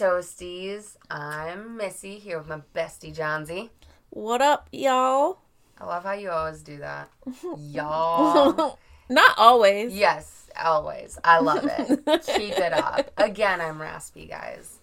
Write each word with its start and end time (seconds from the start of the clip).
Toasties, 0.00 0.96
I'm 1.10 1.76
Missy 1.76 2.18
here 2.18 2.38
with 2.38 2.48
my 2.48 2.62
bestie 2.74 3.14
Johnsy. 3.14 3.68
What 4.08 4.40
up, 4.40 4.66
y'all? 4.72 5.40
I 5.78 5.84
love 5.84 6.04
how 6.04 6.12
you 6.12 6.30
always 6.30 6.62
do 6.62 6.78
that. 6.78 7.10
Y'all. 7.58 8.78
Not 9.10 9.34
always. 9.36 9.94
yes, 9.94 10.48
always. 10.58 11.18
I 11.22 11.40
love 11.40 11.66
it. 11.66 11.86
Keep 12.06 12.56
it 12.56 12.72
up. 12.72 13.10
Again, 13.18 13.60
I'm 13.60 13.78
raspy, 13.78 14.24
guys. 14.24 14.78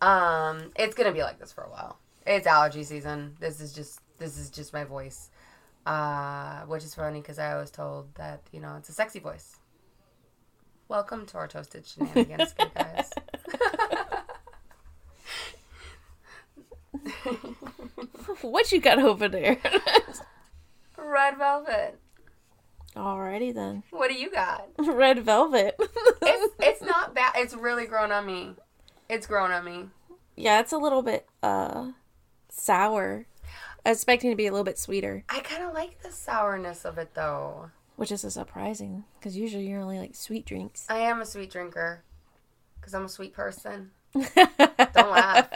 Um, 0.00 0.70
it's 0.76 0.94
gonna 0.94 1.10
be 1.10 1.24
like 1.24 1.40
this 1.40 1.50
for 1.50 1.64
a 1.64 1.68
while. 1.68 1.98
It's 2.24 2.46
allergy 2.46 2.84
season. 2.84 3.34
This 3.40 3.60
is 3.60 3.72
just 3.72 3.98
this 4.18 4.38
is 4.38 4.50
just 4.50 4.72
my 4.72 4.84
voice. 4.84 5.30
Uh, 5.84 6.60
which 6.66 6.84
is 6.84 6.94
funny 6.94 7.20
because 7.20 7.40
I 7.40 7.56
was 7.56 7.72
told 7.72 8.14
that, 8.14 8.42
you 8.52 8.60
know, 8.60 8.76
it's 8.78 8.88
a 8.88 8.92
sexy 8.92 9.18
voice. 9.18 9.56
Welcome 10.86 11.26
to 11.26 11.38
our 11.38 11.48
toasted 11.48 11.88
shenanigans, 11.88 12.54
guys. 12.76 13.10
What 18.42 18.72
you 18.72 18.80
got 18.80 18.98
over 18.98 19.28
there? 19.28 19.58
Red 20.96 21.36
velvet. 21.38 21.98
Alrighty 22.96 23.54
then. 23.54 23.82
What 23.90 24.08
do 24.08 24.14
you 24.14 24.30
got? 24.30 24.68
Red 24.78 25.20
velvet. 25.24 25.76
It's 26.22 26.54
it's 26.60 26.82
not 26.82 27.14
bad. 27.14 27.32
It's 27.36 27.54
really 27.54 27.86
grown 27.86 28.12
on 28.12 28.26
me. 28.26 28.54
It's 29.08 29.26
grown 29.26 29.50
on 29.50 29.64
me. 29.64 29.88
yeah, 30.36 30.60
it's 30.60 30.72
a 30.72 30.78
little 30.78 31.02
bit 31.02 31.26
uh 31.42 31.90
sour. 32.48 33.26
I 33.84 33.90
was 33.90 33.98
expecting 33.98 34.30
to 34.30 34.36
be 34.36 34.46
a 34.46 34.52
little 34.52 34.64
bit 34.64 34.78
sweeter, 34.78 35.24
I 35.28 35.40
kind 35.40 35.62
of 35.64 35.72
like 35.72 36.02
the 36.02 36.12
sourness 36.12 36.84
of 36.84 36.98
it 36.98 37.14
though. 37.14 37.70
which 37.96 38.12
is 38.12 38.24
a 38.24 38.30
surprising 38.30 39.04
because 39.18 39.36
usually 39.36 39.66
you're 39.68 39.80
only 39.80 39.98
like 39.98 40.14
sweet 40.14 40.44
drinks. 40.44 40.84
I 40.88 40.98
am 40.98 41.20
a 41.20 41.26
sweet 41.26 41.50
drinker 41.50 42.02
because 42.78 42.94
I'm 42.94 43.04
a 43.06 43.08
sweet 43.08 43.32
person. 43.32 43.90
Don't 44.14 45.10
laugh. 45.10 45.48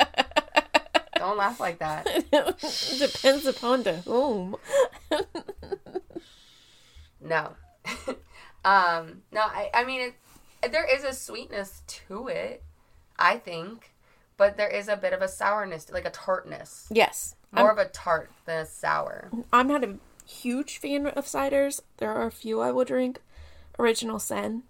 Don't 1.25 1.39
laugh 1.39 1.59
like 1.59 1.79
that. 1.79 2.05
Depends 2.99 3.47
upon 3.47 3.83
the 3.83 3.97
whom. 4.05 4.57
No. 7.27 7.53
um. 8.67 9.23
No. 9.33 9.41
I. 9.41 9.71
I 9.73 9.85
mean, 9.85 10.13
it, 10.63 10.71
there 10.71 10.85
is 10.85 11.05
a 11.05 11.15
sweetness 11.15 11.81
to 11.87 12.29
it. 12.29 12.63
I 13.19 13.39
think, 13.39 13.95
but 14.37 14.59
there 14.59 14.69
is 14.69 14.89
a 14.89 14.97
bit 14.99 15.15
of 15.15 15.23
a 15.23 15.29
sourness, 15.29 15.91
like 15.91 16.05
a 16.05 16.11
tartness. 16.11 16.87
Yes. 16.91 17.35
More 17.51 17.73
I'm, 17.73 17.79
of 17.79 17.87
a 17.87 17.89
tart 17.89 18.31
than 18.45 18.61
a 18.61 18.67
sour. 18.67 19.31
I'm 19.55 19.69
not 19.69 19.83
a 19.85 19.95
huge 20.27 20.77
fan 20.77 21.07
of 21.07 21.25
ciders. 21.25 21.81
There 21.97 22.13
are 22.13 22.27
a 22.27 22.31
few 22.31 22.61
I 22.61 22.71
will 22.73 22.85
drink. 22.85 23.23
Original 23.79 24.19
Sin 24.19 24.65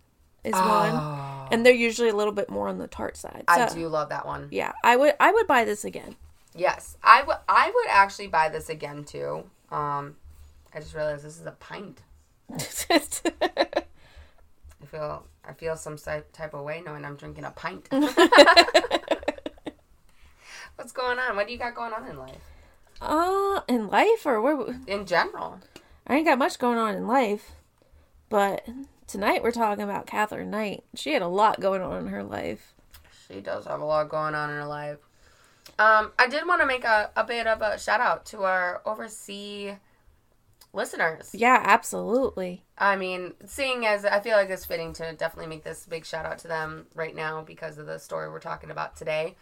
is 0.45 0.53
one, 0.53 0.93
Oh, 0.93 1.49
and 1.51 1.67
they're 1.67 1.73
usually 1.75 2.11
a 2.11 2.15
little 2.15 2.33
bit 2.33 2.49
more 2.49 2.69
on 2.69 2.79
the 2.79 2.87
tart 2.87 3.17
side. 3.17 3.45
I 3.49 3.69
do 3.69 3.89
love 3.89 4.11
that 4.11 4.27
one. 4.27 4.47
Yeah, 4.53 4.75
I 4.85 4.95
would. 4.95 5.15
I 5.19 5.33
would 5.33 5.49
buy 5.49 5.65
this 5.65 5.85
again. 5.85 6.15
Yes, 6.55 6.97
I 7.03 7.23
would. 7.23 7.37
I 7.49 7.71
would 7.75 7.89
actually 7.89 8.29
buy 8.29 8.49
this 8.49 8.69
again 8.69 9.05
too. 9.05 9.45
Um, 9.71 10.17
I 10.73 10.81
just 10.81 10.95
realized 10.95 11.25
this 11.25 11.39
is 11.41 11.47
a 11.47 11.53
pint. 11.53 12.03
I 12.53 12.59
feel. 14.87 15.27
I 15.47 15.53
feel 15.53 15.77
some 15.77 15.99
type 15.99 16.55
of 16.55 16.65
way 16.65 16.83
knowing 16.85 17.05
I'm 17.05 17.17
drinking 17.17 17.45
a 17.45 17.51
pint. 17.51 17.89
What's 20.77 20.93
going 20.93 21.19
on? 21.19 21.37
What 21.37 21.47
do 21.47 21.53
you 21.53 21.59
got 21.59 21.75
going 21.75 21.93
on 21.93 22.07
in 22.09 22.17
life? 22.19 22.41
uh, 23.01 23.61
in 23.69 23.89
life 23.89 24.25
or 24.25 24.41
where? 24.41 24.81
In 24.87 25.07
general. 25.07 25.61
I 26.07 26.17
ain't 26.17 26.27
got 26.27 26.39
much 26.39 26.59
going 26.59 26.79
on 26.79 26.95
in 26.95 27.07
life, 27.07 27.53
but 28.29 28.67
tonight 29.07 29.43
we're 29.43 29.51
talking 29.51 29.85
about 29.85 30.07
Katherine 30.07 30.51
Knight. 30.51 30.85
She 30.95 31.13
had 31.13 31.23
a 31.23 31.29
lot 31.29 31.61
going 31.61 31.83
on 31.83 31.99
in 31.99 32.07
her 32.09 32.23
life. 32.23 32.75
She 33.27 33.41
does 33.41 33.67
have 33.67 33.81
a 33.81 33.85
lot 33.85 34.09
going 34.09 34.35
on 34.35 34.51
in 34.51 34.57
her 34.57 34.67
life. 34.67 34.99
Um, 35.79 36.13
I 36.19 36.29
did 36.29 36.47
want 36.47 36.61
to 36.61 36.67
make 36.67 36.85
a, 36.85 37.11
a 37.17 37.25
bit 37.25 37.47
of 37.47 37.61
a 37.63 37.79
shout 37.79 38.01
out 38.01 38.25
to 38.27 38.43
our 38.45 38.81
overseas 38.87 39.75
listeners. 40.73 41.31
Yeah, 41.35 41.61
absolutely. 41.65 42.65
I 42.77 42.97
mean, 42.97 43.35
seeing 43.47 43.87
as 43.87 44.05
I 44.05 44.21
feel 44.21 44.37
like 44.37 44.51
it's 44.51 44.65
fitting 44.65 44.93
to 44.95 45.13
definitely 45.13 45.49
make 45.49 45.65
this 45.65 45.87
big 45.87 46.05
shout 46.05 46.27
out 46.27 46.39
to 46.39 46.49
them 46.49 46.87
right 46.95 47.15
now 47.15 47.43
because 47.43 47.79
of 47.79 47.87
the 47.87 47.99
story 47.99 48.29
we're 48.29 48.41
talking 48.41 48.71
about 48.71 48.97
today. 48.97 49.37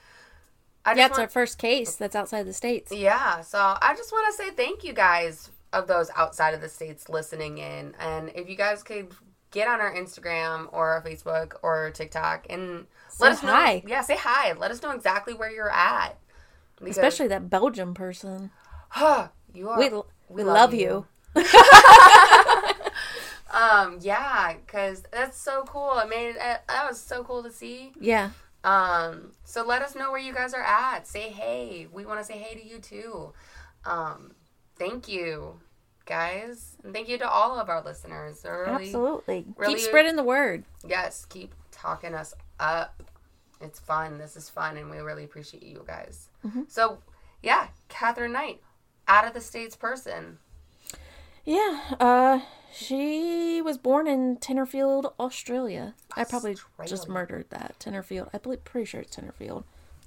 I 0.85 0.95
Yeah, 0.95 1.07
it's 1.07 1.19
our 1.19 1.29
first 1.29 1.59
case 1.59 1.95
that's 1.97 2.17
outside 2.17 2.45
the 2.45 2.53
states. 2.53 2.93
yeah, 2.93 3.41
so 3.41 3.59
I 3.81 3.95
just 3.97 4.11
want 4.13 4.35
to 4.35 4.43
say 4.43 4.51
thank 4.51 4.85
you 4.85 4.93
guys 4.93 5.51
of 5.73 5.87
those 5.87 6.11
outside 6.17 6.55
of 6.55 6.61
the 6.61 6.69
states 6.69 7.09
listening 7.09 7.59
in, 7.59 7.95
and 7.99 8.31
if 8.35 8.49
you 8.49 8.57
guys 8.57 8.83
could 8.83 9.15
get 9.53 9.69
on 9.69 9.81
our 9.81 9.95
Instagram 9.95 10.69
or 10.73 10.89
our 10.91 11.03
Facebook 11.03 11.55
or 11.63 11.91
TikTok 11.95 12.47
and 12.51 12.87
Say 13.09 13.25
let 13.25 13.33
us 13.33 13.43
know. 13.43 13.53
hi. 13.53 13.85
Yeah, 13.87 14.01
say 14.01 14.17
hi. 14.19 14.55
Let 14.55 14.71
us 14.71 14.83
know 14.83 14.91
exactly 14.91 15.35
where 15.35 15.51
you're 15.51 15.71
at. 15.71 16.19
Because- 16.83 16.97
Especially 16.99 17.29
that 17.29 17.49
Belgium 17.49 17.95
person. 17.95 18.51
Huh, 18.91 19.29
you 19.55 19.69
are. 19.69 19.79
We 19.79 19.91
we, 20.29 20.45
love, 20.45 20.75
you. 20.75 21.07
Um, 23.53 23.99
yeah, 24.01 24.55
because 24.65 25.03
that's 25.13 25.37
so 25.39 25.65
cool. 25.65 25.91
I 25.95 26.07
mean, 26.07 26.35
that 26.37 26.65
was 26.89 26.99
so 26.99 27.23
cool 27.23 27.43
to 27.43 27.51
see. 27.51 27.93
Yeah. 28.01 28.31
Um, 28.65 29.33
so 29.45 29.63
let 29.65 29.83
us 29.83 29.95
know 29.95 30.11
where 30.11 30.21
you 30.21 30.33
guys 30.33 30.55
are 30.55 30.63
at. 30.63 31.07
Say 31.07 31.29
hey. 31.29 31.87
We 31.93 32.07
want 32.07 32.19
to 32.21 32.25
say 32.25 32.39
hey 32.39 32.59
to 32.59 32.67
you 32.67 32.79
too. 32.79 33.33
Um, 33.85 34.33
thank 34.77 35.07
you, 35.07 35.61
guys, 36.07 36.77
and 36.83 36.95
thank 36.95 37.09
you 37.11 37.19
to 37.19 37.29
all 37.29 37.59
of 37.59 37.69
our 37.69 37.83
listeners. 37.83 38.41
Really, 38.43 38.87
Absolutely. 38.87 39.45
really- 39.57 39.75
Keep 39.75 39.83
spreading 39.85 40.17
the 40.17 40.23
word. 40.23 40.65
yes, 40.87 41.27
keep 41.27 41.55
talking 41.71 42.15
us 42.15 42.33
up. 42.59 43.03
It's 43.63 43.79
fun. 43.79 44.19
This 44.19 44.37
is 44.37 44.49
fun, 44.49 44.77
and 44.77 44.91
we 44.91 44.99
really 44.99 45.25
appreciate 45.25 45.63
you 45.63 45.85
guys. 45.87 46.29
Mm-hmm. 46.47 46.63
So, 46.69 46.99
yeah, 47.43 47.69
Katherine 47.89 48.33
Knight, 48.33 48.61
out 49.09 49.27
of 49.27 49.35
the 49.35 49.41
states 49.41 49.77
person. 49.77 50.39
Yeah. 51.45 51.81
Uh 51.99 52.41
she 52.75 53.61
was 53.61 53.77
born 53.77 54.07
in 54.07 54.39
Tenterfield, 54.39 55.13
Australia. 55.21 55.95
I 56.17 56.25
probably 56.25 56.57
just 56.87 57.07
murdered 57.09 57.51
that. 57.51 57.77
Tenterfield. 57.79 58.31
I 58.33 58.39
believe 58.39 58.65
pretty 58.65 58.87
sure 58.87 59.03
it's 59.03 59.15
Tenterfield. 59.15 59.65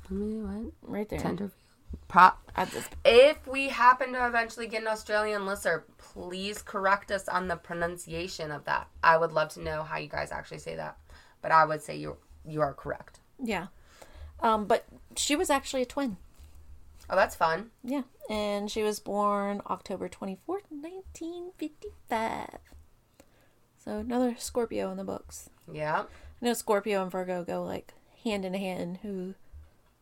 What? 0.09 0.71
Right 0.81 1.07
there. 1.07 1.19
Tenderfield. 1.19 1.51
Prop. 2.07 2.51
I 2.55 2.65
just 2.65 2.89
If 3.05 3.45
we 3.47 3.69
happen 3.69 4.13
to 4.13 4.27
eventually 4.27 4.67
get 4.67 4.81
an 4.81 4.87
Australian 4.87 5.45
listener, 5.45 5.85
please 5.97 6.61
correct 6.61 7.11
us 7.11 7.27
on 7.27 7.47
the 7.47 7.55
pronunciation 7.55 8.51
of 8.51 8.65
that. 8.65 8.87
I 9.03 9.17
would 9.17 9.31
love 9.31 9.49
to 9.49 9.61
know 9.61 9.83
how 9.83 9.97
you 9.97 10.09
guys 10.09 10.31
actually 10.31 10.59
say 10.59 10.75
that. 10.75 10.97
But 11.41 11.51
I 11.51 11.65
would 11.65 11.81
say 11.83 11.95
you 11.97 12.17
you 12.47 12.61
are 12.61 12.73
correct. 12.73 13.19
Yeah. 13.41 13.67
Um 14.39 14.65
but 14.65 14.85
she 15.15 15.35
was 15.35 15.49
actually 15.49 15.81
a 15.81 15.85
twin. 15.85 16.17
Oh, 17.09 17.15
that's 17.15 17.35
fun. 17.35 17.71
Yeah, 17.83 18.03
and 18.29 18.69
she 18.71 18.81
was 18.81 18.99
born 18.99 19.61
October 19.69 20.09
24th, 20.09 20.65
1955. 20.69 22.49
So 23.77 23.97
another 23.99 24.35
Scorpio 24.39 24.89
in 24.89 24.97
the 24.97 25.03
books. 25.03 25.49
Yeah. 25.71 26.05
I 26.41 26.45
know 26.45 26.53
Scorpio 26.53 27.03
and 27.03 27.11
Virgo 27.11 27.43
go 27.43 27.63
like 27.63 27.93
hand 28.23 28.43
in 28.43 28.55
hand. 28.55 28.99
Who, 29.03 29.35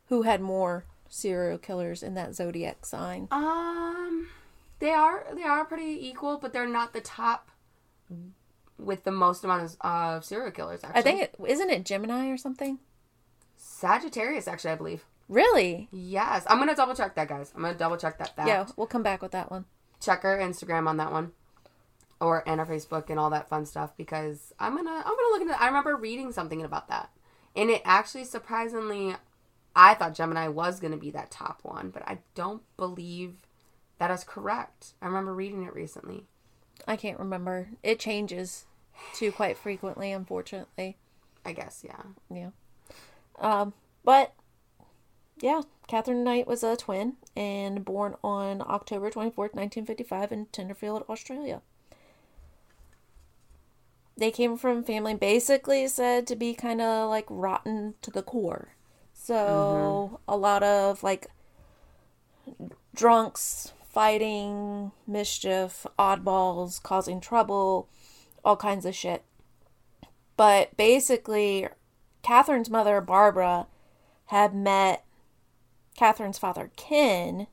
who 0.08 0.22
had 0.22 0.40
more 0.40 0.86
serial 1.10 1.58
killers 1.58 2.02
in 2.02 2.14
that 2.14 2.36
zodiac 2.36 2.86
sign? 2.86 3.28
Um, 3.32 4.30
they 4.80 4.92
are 4.92 5.26
they 5.36 5.44
are 5.44 5.66
pretty 5.66 6.08
equal, 6.08 6.38
but 6.38 6.54
they're 6.54 6.68
not 6.68 6.94
the 6.94 7.02
top 7.02 7.50
with 8.78 9.04
the 9.04 9.12
most 9.12 9.44
amount 9.44 9.64
of 9.64 9.76
uh, 9.82 10.22
serial 10.22 10.52
killers. 10.52 10.82
Actually, 10.84 11.00
I 11.00 11.04
think 11.04 11.22
it 11.22 11.36
isn't 11.46 11.70
it 11.70 11.84
Gemini 11.86 12.30
or 12.30 12.38
something. 12.38 12.80
Sagittarius. 13.84 14.48
Actually, 14.48 14.72
I 14.72 14.76
believe. 14.76 15.06
Really? 15.28 15.90
Yes, 15.92 16.46
I'm 16.48 16.58
gonna 16.58 16.74
double 16.74 16.96
check 16.96 17.16
that, 17.16 17.28
guys. 17.28 17.52
I'm 17.54 17.62
gonna 17.62 17.74
double 17.74 17.98
check 17.98 18.18
that. 18.20 18.34
Fact. 18.34 18.48
Yeah, 18.48 18.66
we'll 18.78 18.88
come 18.88 19.04
back 19.04 19.22
with 19.22 19.32
that 19.32 19.52
one. 19.52 19.66
check 20.00 20.24
our 20.24 20.38
Instagram 20.38 20.88
on 20.88 20.96
that 20.98 21.12
one, 21.12 21.34
or 22.22 22.48
and 22.48 22.62
our 22.62 22.66
Facebook 22.66 23.10
and 23.10 23.20
all 23.20 23.30
that 23.32 23.50
fun 23.50 23.66
stuff 23.66 23.92
because 23.98 24.54
I'm 24.58 24.78
gonna 24.78 24.90
I'm 24.90 25.04
gonna 25.04 25.32
look 25.32 25.42
into. 25.42 25.62
I 25.62 25.68
remember 25.68 25.98
reading 25.98 26.32
something 26.32 26.64
about 26.64 26.88
that, 26.88 27.10
and 27.58 27.70
it 27.70 27.82
actually 27.84 28.24
surprisingly, 28.24 29.16
I 29.76 29.96
thought 29.96 30.16
Gemini 30.16 30.48
was 30.48 30.80
gonna 30.80 30.96
be 30.96 31.12
that 31.12 31.30
top 31.30 31.60
one, 31.64 31.90
but 31.90 32.04
I 32.08 32.20
don't 32.36 32.62
believe 32.78 33.36
that 33.98 34.12
is 34.12 34.24
correct. 34.24 34.94
I 35.02 35.08
remember 35.08 35.34
reading 35.34 35.64
it 35.64 35.76
recently. 35.76 36.24
I 36.88 36.96
can't 36.96 37.20
remember. 37.20 37.68
It 37.84 38.00
changes 38.00 38.64
too 39.14 39.34
quite 39.34 39.58
frequently, 39.58 40.14
unfortunately. 40.14 40.96
I 41.44 41.52
guess 41.52 41.84
yeah. 41.86 42.04
Yeah. 42.34 42.52
Um, 43.40 43.74
but 44.04 44.34
yeah, 45.40 45.62
Katherine 45.88 46.24
Knight 46.24 46.48
was 46.48 46.64
a 46.64 46.78
twin 46.78 47.14
and 47.36 47.84
born 47.84 48.16
on 48.24 48.62
October 48.62 49.10
24th, 49.10 49.54
1955 49.54 50.32
in 50.32 50.46
Tenderfield, 50.48 51.08
Australia. 51.10 51.62
They 54.16 54.32
came 54.32 54.58
from 54.58 54.84
family 54.84 55.16
basically 55.16 55.88
said 55.88 56.28
to 56.28 56.36
be 56.36 56.54
kind 56.54 56.82
of 56.82 57.10
like 57.10 57.26
rotten 57.30 57.96
to 58.04 58.12
the 58.12 58.22
core. 58.22 58.70
So, 59.14 60.20
a 60.28 60.38
lot 60.38 60.64
of 60.64 61.02
like 61.02 61.28
drunks, 62.94 63.74
fighting, 63.90 64.92
mischief, 65.08 65.86
oddballs, 65.98 66.82
causing 66.82 67.20
trouble, 67.22 67.90
all 68.44 68.58
kinds 68.58 68.86
of 68.86 68.96
shit. 68.96 69.24
But 70.36 70.76
basically, 70.78 71.68
Katherine's 72.24 72.70
mother, 72.70 73.02
Barbara, 73.02 73.68
had 74.28 74.56
met 74.56 75.06
Katherine's 75.96 76.40
father, 76.40 76.72
Ken. 76.76 77.48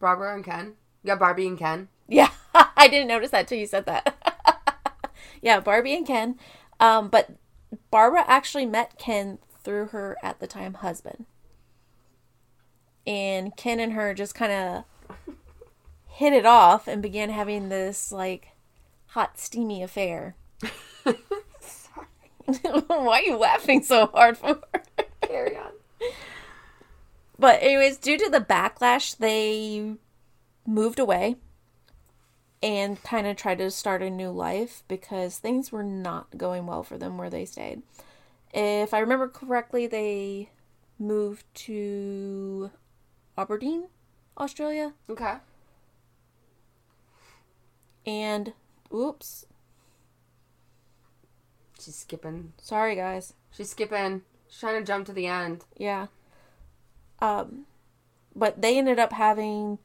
Barbara 0.00 0.34
and 0.34 0.44
Ken. 0.44 0.74
Yeah, 1.02 1.14
Barbie 1.14 1.46
and 1.46 1.58
Ken. 1.58 1.88
Yeah, 2.08 2.30
I 2.54 2.88
didn't 2.88 3.08
notice 3.08 3.30
that 3.30 3.48
till 3.48 3.58
you 3.58 3.66
said 3.66 3.86
that. 3.86 5.14
yeah, 5.42 5.60
Barbie 5.60 5.94
and 5.94 6.06
Ken. 6.06 6.38
Um, 6.80 7.08
but 7.08 7.30
Barbara 7.90 8.24
actually 8.26 8.66
met 8.66 8.98
Ken 8.98 9.38
through 9.62 9.86
her 9.86 10.16
at 10.22 10.40
the 10.40 10.46
time 10.46 10.74
husband. 10.74 11.26
And 13.06 13.56
Ken 13.56 13.80
and 13.80 13.94
her 13.94 14.14
just 14.14 14.34
kind 14.34 14.52
of 14.52 14.84
hit 16.06 16.32
it 16.32 16.46
off 16.46 16.86
and 16.86 17.02
began 17.02 17.30
having 17.30 17.68
this 17.68 18.12
like 18.12 18.48
hot 19.08 19.38
steamy 19.38 19.82
affair. 19.82 20.36
Why 22.86 23.20
are 23.20 23.22
you 23.22 23.36
laughing 23.36 23.82
so 23.82 24.06
hard 24.06 24.38
for? 24.38 24.60
Carry 25.22 25.56
on. 25.56 25.72
But 27.38 27.62
anyways, 27.62 27.98
due 27.98 28.18
to 28.18 28.30
the 28.30 28.40
backlash, 28.40 29.16
they 29.16 29.94
moved 30.66 30.98
away 30.98 31.36
and 32.62 33.02
kind 33.02 33.26
of 33.26 33.36
tried 33.36 33.58
to 33.58 33.70
start 33.70 34.02
a 34.02 34.10
new 34.10 34.30
life 34.30 34.84
because 34.86 35.38
things 35.38 35.72
were 35.72 35.82
not 35.82 36.38
going 36.38 36.66
well 36.66 36.82
for 36.82 36.96
them 36.96 37.18
where 37.18 37.30
they 37.30 37.44
stayed. 37.44 37.82
If 38.54 38.94
I 38.94 39.00
remember 39.00 39.28
correctly, 39.28 39.86
they 39.86 40.50
moved 40.98 41.44
to 41.54 42.70
Aberdeen, 43.36 43.88
Australia. 44.38 44.92
Okay. 45.08 45.36
And 48.06 48.52
oops, 48.94 49.46
She's 51.84 51.96
skipping. 51.96 52.52
sorry 52.60 52.96
guys. 52.96 53.34
She's 53.50 53.70
skipping. 53.70 54.22
She's 54.48 54.60
trying 54.60 54.80
to 54.80 54.86
jump 54.86 55.06
to 55.06 55.12
the 55.12 55.26
end. 55.26 55.64
Yeah. 55.76 56.06
Um 57.20 57.66
but 58.34 58.62
they 58.62 58.78
ended 58.78 58.98
up 58.98 59.12
having 59.12 59.78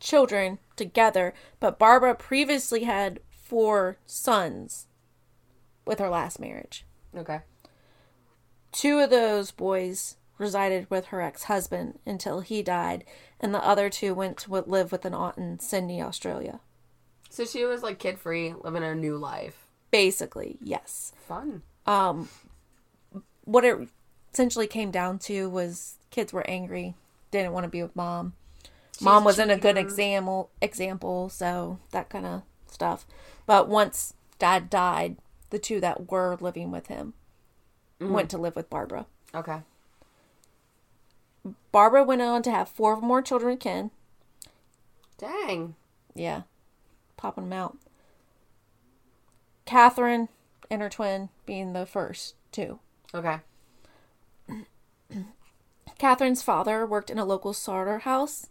children 0.00 0.58
together, 0.76 1.32
but 1.60 1.78
Barbara 1.78 2.14
previously 2.14 2.84
had 2.84 3.20
four 3.30 3.98
sons 4.06 4.86
with 5.84 5.98
her 5.98 6.08
last 6.08 6.40
marriage. 6.40 6.84
Okay. 7.16 7.40
Two 8.72 8.98
of 8.98 9.10
those 9.10 9.50
boys 9.50 10.16
resided 10.38 10.90
with 10.90 11.06
her 11.06 11.20
ex-husband 11.20 11.98
until 12.06 12.40
he 12.40 12.62
died, 12.62 13.04
and 13.38 13.54
the 13.54 13.64
other 13.64 13.88
two 13.88 14.14
went 14.14 14.38
to 14.38 14.62
live 14.66 14.90
with 14.90 15.04
an 15.04 15.14
aunt 15.14 15.38
in 15.38 15.60
Sydney, 15.60 16.02
Australia. 16.02 16.60
So 17.30 17.44
she 17.44 17.64
was 17.64 17.82
like 17.82 17.98
kid 17.98 18.18
free, 18.18 18.54
living 18.62 18.82
a 18.82 18.94
new 18.94 19.16
life. 19.16 19.61
Basically, 19.92 20.58
yes. 20.60 21.12
Fun. 21.28 21.62
Um 21.86 22.28
what 23.44 23.64
it 23.64 23.88
essentially 24.32 24.66
came 24.66 24.90
down 24.90 25.20
to 25.20 25.48
was 25.48 25.96
kids 26.10 26.32
were 26.32 26.48
angry, 26.48 26.94
didn't 27.30 27.52
want 27.52 27.64
to 27.64 27.68
be 27.68 27.82
with 27.82 27.94
mom. 27.94 28.32
mom 29.00 29.22
wasn't 29.22 29.50
a 29.52 29.56
good 29.56 29.78
example 29.78 30.50
example, 30.60 31.28
so 31.28 31.78
that 31.92 32.08
kind 32.08 32.26
of 32.26 32.42
stuff. 32.66 33.06
But 33.46 33.68
once 33.68 34.14
dad 34.40 34.68
died, 34.70 35.18
the 35.50 35.58
two 35.60 35.78
that 35.80 36.10
were 36.10 36.36
living 36.40 36.72
with 36.72 36.88
him 36.88 37.12
went 38.00 38.30
to 38.30 38.38
live 38.38 38.56
with 38.56 38.68
Barbara. 38.68 39.06
Okay. 39.34 39.60
Barbara 41.70 42.02
went 42.04 42.22
on 42.22 42.42
to 42.42 42.50
have 42.50 42.68
four 42.68 43.00
more 43.00 43.22
children 43.22 43.52
with 43.52 43.60
Ken. 43.60 43.90
Dang. 45.18 45.74
Yeah. 46.14 46.42
Popping 47.16 47.44
them 47.44 47.52
out. 47.52 47.76
Katherine 49.72 50.28
and 50.70 50.82
her 50.82 50.90
twin 50.90 51.30
being 51.46 51.72
the 51.72 51.86
first 51.86 52.34
two. 52.52 52.78
Okay. 53.14 53.38
Katherine's 55.98 56.42
father 56.42 56.84
worked 56.84 57.08
in 57.08 57.18
a 57.18 57.24
local 57.24 57.54
slaughterhouse 57.54 58.48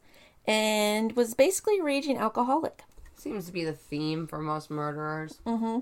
and 0.48 1.12
was 1.12 1.36
basically 1.36 1.78
a 1.78 1.84
raging 1.84 2.18
alcoholic. 2.18 2.82
Seems 3.16 3.46
to 3.46 3.52
be 3.52 3.64
the 3.64 3.72
theme 3.72 4.26
for 4.26 4.40
most 4.40 4.72
murderers. 4.72 5.42
Mm-hmm. 5.46 5.82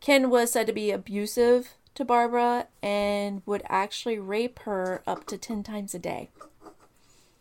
Ken 0.00 0.28
was 0.28 0.52
said 0.52 0.66
to 0.66 0.74
be 0.74 0.90
abusive 0.90 1.70
to 1.94 2.04
Barbara 2.04 2.66
and 2.82 3.40
would 3.46 3.62
actually 3.70 4.18
rape 4.18 4.58
her 4.60 5.02
up 5.06 5.24
to 5.28 5.38
10 5.38 5.62
times 5.62 5.94
a 5.94 5.98
day. 5.98 6.28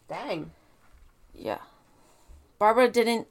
Dang. 0.08 0.52
Yeah. 1.36 1.60
Barbara 2.58 2.90
didn't 2.90 3.28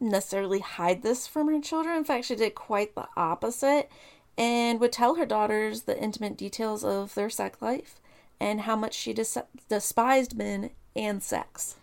necessarily 0.00 0.60
hide 0.60 1.02
this 1.02 1.26
from 1.26 1.48
her 1.48 1.60
children. 1.60 1.96
In 1.96 2.04
fact, 2.04 2.24
she 2.24 2.34
did 2.34 2.54
quite 2.54 2.94
the 2.94 3.06
opposite 3.16 3.90
and 4.38 4.80
would 4.80 4.92
tell 4.92 5.16
her 5.16 5.26
daughters 5.26 5.82
the 5.82 6.00
intimate 6.00 6.36
details 6.36 6.82
of 6.82 7.14
their 7.14 7.30
sex 7.30 7.60
life 7.60 8.00
and 8.40 8.62
how 8.62 8.74
much 8.74 8.94
she 8.94 9.12
des- 9.12 9.44
despised 9.68 10.36
men 10.36 10.70
and 10.96 11.22
sex. 11.22 11.76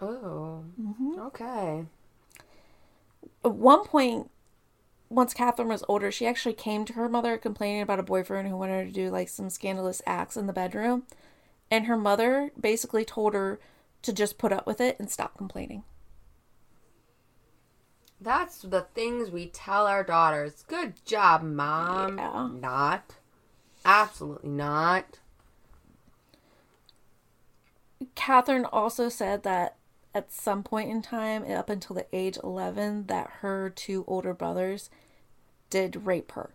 Oh. 0.00 0.64
Mm-hmm. 0.80 1.18
Okay. 1.20 1.86
At 3.44 3.52
one 3.52 3.84
point, 3.84 4.30
once 5.08 5.32
Katherine 5.32 5.68
was 5.68 5.84
older, 5.88 6.10
she 6.10 6.26
actually 6.26 6.54
came 6.54 6.84
to 6.84 6.92
her 6.94 7.08
mother 7.08 7.38
complaining 7.38 7.80
about 7.80 8.00
a 8.00 8.04
boyfriend 8.04 8.48
who 8.48 8.56
wanted 8.56 8.80
her 8.80 8.84
to 8.86 8.92
do 8.92 9.10
like 9.10 9.28
some 9.28 9.48
scandalous 9.48 10.02
acts 10.06 10.36
in 10.36 10.46
the 10.46 10.52
bedroom. 10.52 11.04
And 11.70 11.86
her 11.86 11.96
mother 11.96 12.50
basically 12.60 13.04
told 13.04 13.32
her 13.34 13.58
to 14.02 14.12
just 14.12 14.36
put 14.36 14.52
up 14.52 14.66
with 14.66 14.80
it 14.80 14.96
and 14.98 15.10
stop 15.10 15.38
complaining. 15.38 15.84
That's 18.24 18.62
the 18.62 18.86
things 18.94 19.30
we 19.30 19.46
tell 19.48 19.86
our 19.86 20.02
daughters. 20.02 20.64
Good 20.66 20.94
job, 21.04 21.42
mom. 21.42 22.16
Yeah. 22.16 22.48
Not. 22.58 23.16
Absolutely 23.84 24.48
not. 24.48 25.18
Katherine 28.14 28.64
also 28.64 29.10
said 29.10 29.42
that 29.42 29.76
at 30.14 30.32
some 30.32 30.62
point 30.62 30.90
in 30.90 31.02
time, 31.02 31.44
up 31.50 31.68
until 31.68 31.96
the 31.96 32.06
age 32.14 32.38
11, 32.42 33.06
that 33.08 33.28
her 33.40 33.68
two 33.68 34.04
older 34.06 34.32
brothers 34.32 34.88
did 35.68 36.06
rape 36.06 36.32
her. 36.32 36.48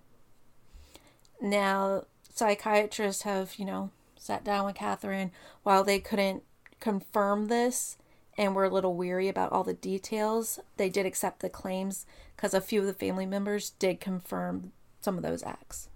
Now, 1.40 2.06
psychiatrists 2.34 3.22
have, 3.24 3.60
you 3.60 3.66
know, 3.66 3.92
sat 4.18 4.44
down 4.44 4.66
with 4.66 4.76
Katherine 4.76 5.32
while 5.62 5.84
they 5.84 6.00
couldn't 6.00 6.42
confirm 6.80 7.48
this 7.48 7.98
and 8.40 8.54
we 8.54 8.62
were 8.62 8.64
a 8.64 8.74
little 8.74 8.96
weary 8.96 9.28
about 9.28 9.52
all 9.52 9.66
the 9.66 9.74
details. 9.74 10.62
They 10.78 10.88
did 10.88 11.06
accept 11.06 11.42
the 11.42 11.50
claims 11.50 12.06
because 12.36 12.54
a 12.54 12.62
few 12.62 12.80
of 12.80 12.86
the 12.88 12.94
family 12.94 13.26
members 13.26 13.72
did 13.72 14.00
confirm 14.00 14.72
some 15.02 15.18
of 15.18 15.24
those 15.24 15.44
acts. 15.44 15.90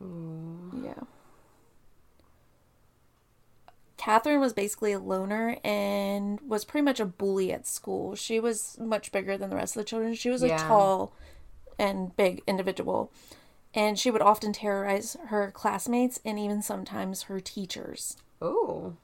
Yeah. 0.00 1.04
Katherine 3.98 4.40
was 4.40 4.54
basically 4.54 4.92
a 4.92 4.98
loner 4.98 5.58
and 5.62 6.40
was 6.40 6.64
pretty 6.64 6.84
much 6.84 6.98
a 6.98 7.04
bully 7.04 7.52
at 7.52 7.66
school. 7.66 8.16
She 8.16 8.40
was 8.40 8.78
much 8.80 9.12
bigger 9.12 9.36
than 9.36 9.50
the 9.50 9.56
rest 9.56 9.76
of 9.76 9.80
the 9.80 9.84
children. 9.84 10.14
She 10.14 10.30
was 10.30 10.42
a 10.42 10.56
tall 10.56 11.12
and 11.78 12.16
big 12.16 12.42
individual. 12.46 13.12
And 13.74 13.98
she 13.98 14.10
would 14.10 14.22
often 14.22 14.54
terrorize 14.54 15.18
her 15.26 15.50
classmates 15.50 16.18
and 16.24 16.38
even 16.38 16.62
sometimes 16.62 17.24
her 17.24 17.40
teachers. 17.40 18.16
Oh. 18.40 18.94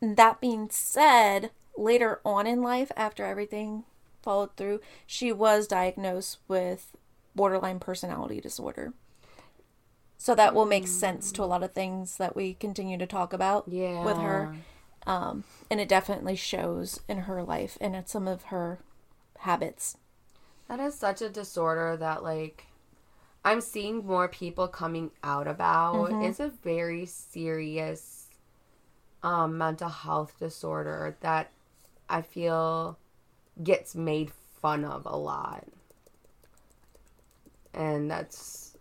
That 0.00 0.40
being 0.40 0.68
said, 0.70 1.50
later 1.76 2.20
on 2.24 2.46
in 2.46 2.62
life, 2.62 2.92
after 2.96 3.24
everything 3.24 3.84
followed 4.22 4.56
through, 4.56 4.80
she 5.06 5.32
was 5.32 5.66
diagnosed 5.66 6.38
with 6.48 6.96
borderline 7.34 7.80
personality 7.80 8.40
disorder. 8.40 8.92
So 10.16 10.34
that 10.34 10.54
will 10.54 10.66
make 10.66 10.88
sense 10.88 11.30
to 11.32 11.44
a 11.44 11.46
lot 11.46 11.62
of 11.62 11.72
things 11.72 12.16
that 12.16 12.34
we 12.34 12.54
continue 12.54 12.98
to 12.98 13.06
talk 13.06 13.32
about 13.32 13.64
Yeah. 13.68 14.04
with 14.04 14.18
her. 14.18 14.56
Um, 15.06 15.44
and 15.70 15.80
it 15.80 15.88
definitely 15.88 16.34
shows 16.36 17.00
in 17.08 17.18
her 17.18 17.42
life 17.42 17.78
and 17.80 17.94
in 17.94 18.04
some 18.06 18.26
of 18.26 18.44
her 18.44 18.80
habits. 19.38 19.96
That 20.66 20.80
is 20.80 20.94
such 20.94 21.22
a 21.22 21.30
disorder 21.30 21.96
that 21.96 22.22
like 22.22 22.66
I'm 23.44 23.60
seeing 23.60 24.04
more 24.04 24.28
people 24.28 24.66
coming 24.68 25.12
out 25.22 25.46
about. 25.46 26.20
It's 26.20 26.40
a 26.40 26.48
very 26.48 27.06
serious 27.06 28.17
um 29.22 29.58
mental 29.58 29.88
health 29.88 30.38
disorder 30.38 31.16
that 31.20 31.50
I 32.08 32.22
feel 32.22 32.98
gets 33.62 33.94
made 33.94 34.30
fun 34.60 34.84
of 34.84 35.06
a 35.06 35.16
lot. 35.16 35.64
And 37.74 38.10
that's 38.10 38.76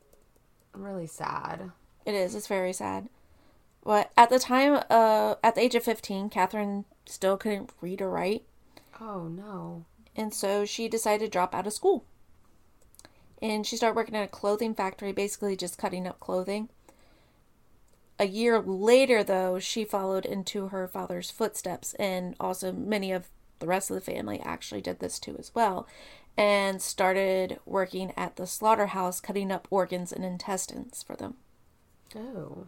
really 0.74 1.08
sad. 1.08 1.72
It 2.06 2.14
is. 2.14 2.36
It's 2.36 2.48
very 2.48 2.74
sad. 2.74 3.10
But 3.84 4.12
at 4.18 4.30
the 4.30 4.40
time, 4.40 4.84
uh, 4.90 5.36
at 5.44 5.56
the 5.56 5.62
age 5.62 5.76
of 5.76 5.84
15, 5.84 6.30
Katherine 6.30 6.86
still 7.06 7.38
couldn't 7.38 7.72
read 7.82 8.02
or 8.02 8.10
write. 8.10 8.44
Oh 9.00 9.28
no. 9.28 9.86
And 10.16 10.34
so 10.34 10.66
she 10.66 10.88
decided 10.88 11.26
to 11.26 11.32
drop 11.32 11.54
out 11.54 11.68
of 11.68 11.74
school. 11.74 12.04
And 13.42 13.66
she 13.66 13.78
started 13.78 13.96
working 13.96 14.16
at 14.16 14.26
a 14.26 14.32
clothing 14.32 14.74
factory, 14.74 15.12
basically 15.12 15.56
just 15.56 15.78
cutting 15.78 16.08
up 16.08 16.20
clothing. 16.20 16.70
A 18.20 18.26
year 18.26 18.60
later, 18.60 19.24
though, 19.24 19.60
she 19.60 19.86
followed 19.86 20.26
into 20.26 20.70
her 20.70 20.88
father's 20.88 21.30
footsteps, 21.30 21.94
and 21.96 22.36
also 22.40 22.72
many 22.72 23.12
of 23.12 23.28
the 23.60 23.68
rest 23.68 23.90
of 23.90 23.96
the 23.96 24.02
family 24.02 24.40
actually 24.40 24.82
did 24.82 25.00
this 25.00 25.20
too 25.20 25.36
as 25.38 25.54
well 25.54 25.88
and 26.38 26.82
started 26.82 27.60
working 27.66 28.14
at 28.16 28.36
the 28.36 28.46
slaughterhouse 28.46 29.20
cutting 29.20 29.52
up 29.52 29.68
organs 29.72 30.12
and 30.12 30.24
intestines 30.24 31.02
for 31.02 31.16
them. 31.16 31.36
Oh. 32.16 32.68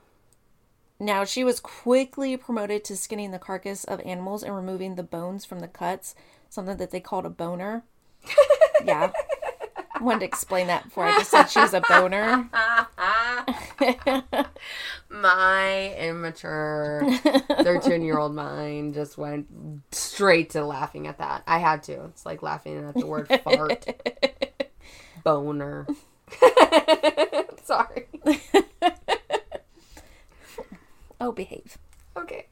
Now, 0.99 1.23
she 1.23 1.43
was 1.43 1.59
quickly 1.59 2.35
promoted 2.35 2.83
to 2.85 2.97
skinning 2.97 3.31
the 3.31 3.39
carcass 3.39 3.83
of 3.83 4.01
animals 4.01 4.43
and 4.43 4.55
removing 4.55 4.95
the 4.95 5.03
bones 5.03 5.45
from 5.45 5.59
the 5.59 5.67
cuts, 5.67 6.15
something 6.49 6.77
that 6.77 6.91
they 6.91 6.99
called 6.99 7.25
a 7.25 7.29
boner. 7.29 7.83
yeah. 8.83 9.11
Wanted 10.01 10.19
to 10.19 10.25
explain 10.25 10.67
that 10.67 10.85
before 10.85 11.05
I 11.05 11.17
just 11.17 11.31
said 11.31 11.45
she 11.47 11.59
was 11.59 11.73
a 11.73 11.81
boner. 11.81 12.49
My 15.09 15.95
immature 15.95 17.01
13 17.63 18.01
year 18.03 18.17
old 18.17 18.33
mind 18.33 18.93
just 18.93 19.17
went 19.17 19.47
straight 19.91 20.51
to 20.51 20.63
laughing 20.65 21.07
at 21.07 21.17
that. 21.17 21.43
I 21.47 21.57
had 21.57 21.83
to. 21.83 22.05
It's 22.05 22.25
like 22.25 22.41
laughing 22.41 22.77
at 22.85 22.95
the 22.95 23.05
word 23.05 23.27
fart. 23.43 23.85
Boner. 25.23 25.87
Sorry. 27.63 28.07
Oh, 31.19 31.31
behave. 31.33 31.77
Okay. 32.15 32.47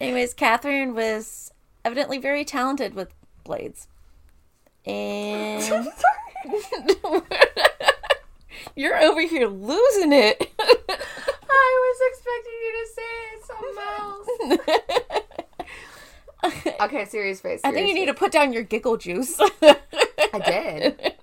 Anyways, 0.00 0.32
Katherine 0.32 0.94
was 0.94 1.52
evidently 1.84 2.18
very 2.18 2.44
talented 2.44 2.94
with 2.94 3.12
blades. 3.44 3.88
And 4.88 5.62
you're 8.76 8.96
over 8.98 9.20
here 9.20 9.46
losing 9.48 10.12
it. 10.12 10.50
I 11.50 11.84
was 11.84 11.98
expecting 12.10 12.58
you 12.64 12.72
to 12.78 12.86
say 12.94 13.12
something 13.46 13.78
else. 13.98 14.28
okay, 16.82 17.04
serious 17.06 17.40
face. 17.40 17.60
I 17.64 17.72
think 17.72 17.88
you 17.88 17.94
need 17.94 18.06
to 18.06 18.14
put 18.14 18.30
down 18.32 18.52
your 18.52 18.62
giggle 18.62 18.96
juice. 18.96 19.38
I 19.40 19.76
did. 20.44 21.14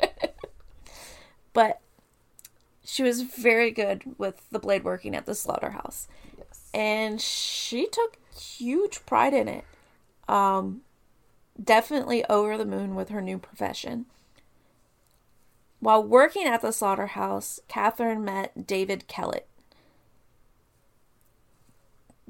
but 1.53 1.79
she 2.83 3.03
was 3.03 3.21
very 3.21 3.71
good 3.71 4.03
with 4.17 4.41
the 4.51 4.59
blade 4.59 4.83
working 4.83 5.15
at 5.15 5.25
the 5.25 5.35
slaughterhouse. 5.35 6.07
Yes. 6.37 6.69
and 6.73 7.21
she 7.21 7.87
took 7.87 8.17
huge 8.37 9.05
pride 9.05 9.33
in 9.33 9.47
it. 9.47 9.63
Um, 10.27 10.81
definitely 11.61 12.25
over 12.25 12.57
the 12.57 12.65
moon 12.65 12.95
with 12.95 13.09
her 13.09 13.21
new 13.21 13.37
profession. 13.37 14.05
While 15.79 16.03
working 16.03 16.45
at 16.45 16.61
the 16.61 16.71
slaughterhouse, 16.71 17.59
Katherine 17.67 18.23
met 18.23 18.65
David 18.65 19.07
Kellett. 19.07 19.47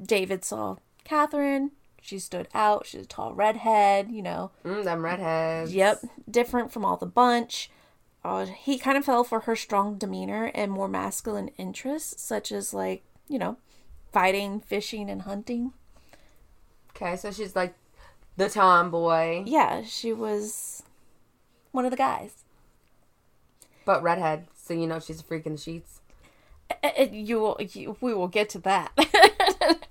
David 0.01 0.43
saw 0.43 0.77
Katherine. 1.03 1.71
She 2.01 2.19
stood 2.19 2.47
out. 2.53 2.85
She's 2.85 3.03
a 3.03 3.07
tall 3.07 3.33
redhead, 3.33 4.11
you 4.11 4.21
know. 4.21 4.51
Mm, 4.63 4.83
them 4.83 5.03
redheads. 5.03 5.73
Yep, 5.73 6.03
different 6.29 6.71
from 6.71 6.85
all 6.85 6.97
the 6.97 7.05
bunch. 7.05 7.71
Uh, 8.23 8.45
he 8.45 8.77
kind 8.77 8.97
of 8.97 9.05
fell 9.05 9.23
for 9.23 9.41
her 9.41 9.55
strong 9.55 9.97
demeanor 9.97 10.51
and 10.53 10.71
more 10.71 10.87
masculine 10.87 11.49
interests, 11.57 12.21
such 12.21 12.51
as, 12.51 12.73
like, 12.73 13.03
you 13.27 13.39
know, 13.39 13.57
fighting, 14.11 14.59
fishing, 14.59 15.09
and 15.09 15.23
hunting. 15.23 15.73
Okay, 16.89 17.15
so 17.15 17.31
she's 17.31 17.55
like 17.55 17.75
the 18.37 18.49
tomboy, 18.49 19.43
Yeah, 19.45 19.83
she 19.83 20.11
was 20.13 20.83
one 21.71 21.85
of 21.85 21.91
the 21.91 21.97
guys. 21.97 22.43
but 23.85 24.01
redhead. 24.03 24.47
So 24.55 24.73
you 24.73 24.87
know 24.87 24.99
she's 24.99 25.19
a 25.19 25.23
freak 25.23 25.45
in 25.45 25.53
the 25.53 25.57
sheets. 25.59 26.01
You 27.11 27.39
will, 27.39 27.57
you, 27.61 27.97
we 28.01 28.13
will 28.13 28.27
get 28.27 28.49
to 28.49 28.59
that. 28.59 28.91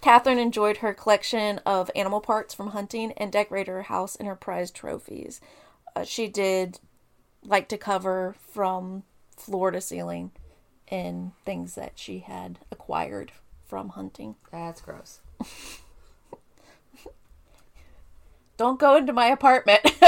Katherine 0.00 0.38
enjoyed 0.38 0.78
her 0.78 0.92
collection 0.94 1.58
of 1.66 1.90
animal 1.96 2.20
parts 2.20 2.54
from 2.54 2.68
hunting 2.68 3.12
and 3.12 3.32
decorated 3.32 3.70
her 3.70 3.82
house 3.82 4.14
in 4.16 4.26
her 4.26 4.34
prized 4.36 4.74
trophies. 4.74 5.40
Uh, 5.94 6.04
she 6.04 6.28
did 6.28 6.78
like 7.44 7.68
to 7.68 7.78
cover 7.78 8.34
from 8.52 9.02
floor 9.36 9.70
to 9.70 9.80
ceiling 9.80 10.30
in 10.88 11.32
things 11.44 11.74
that 11.74 11.92
she 11.96 12.20
had 12.20 12.58
acquired 12.70 13.32
from 13.66 13.90
hunting. 13.90 14.36
That's 14.52 14.80
gross. 14.80 15.20
Don't 18.66 18.80
go 18.80 18.96
into 18.96 19.12
my 19.12 19.26
apartment. 19.26 19.80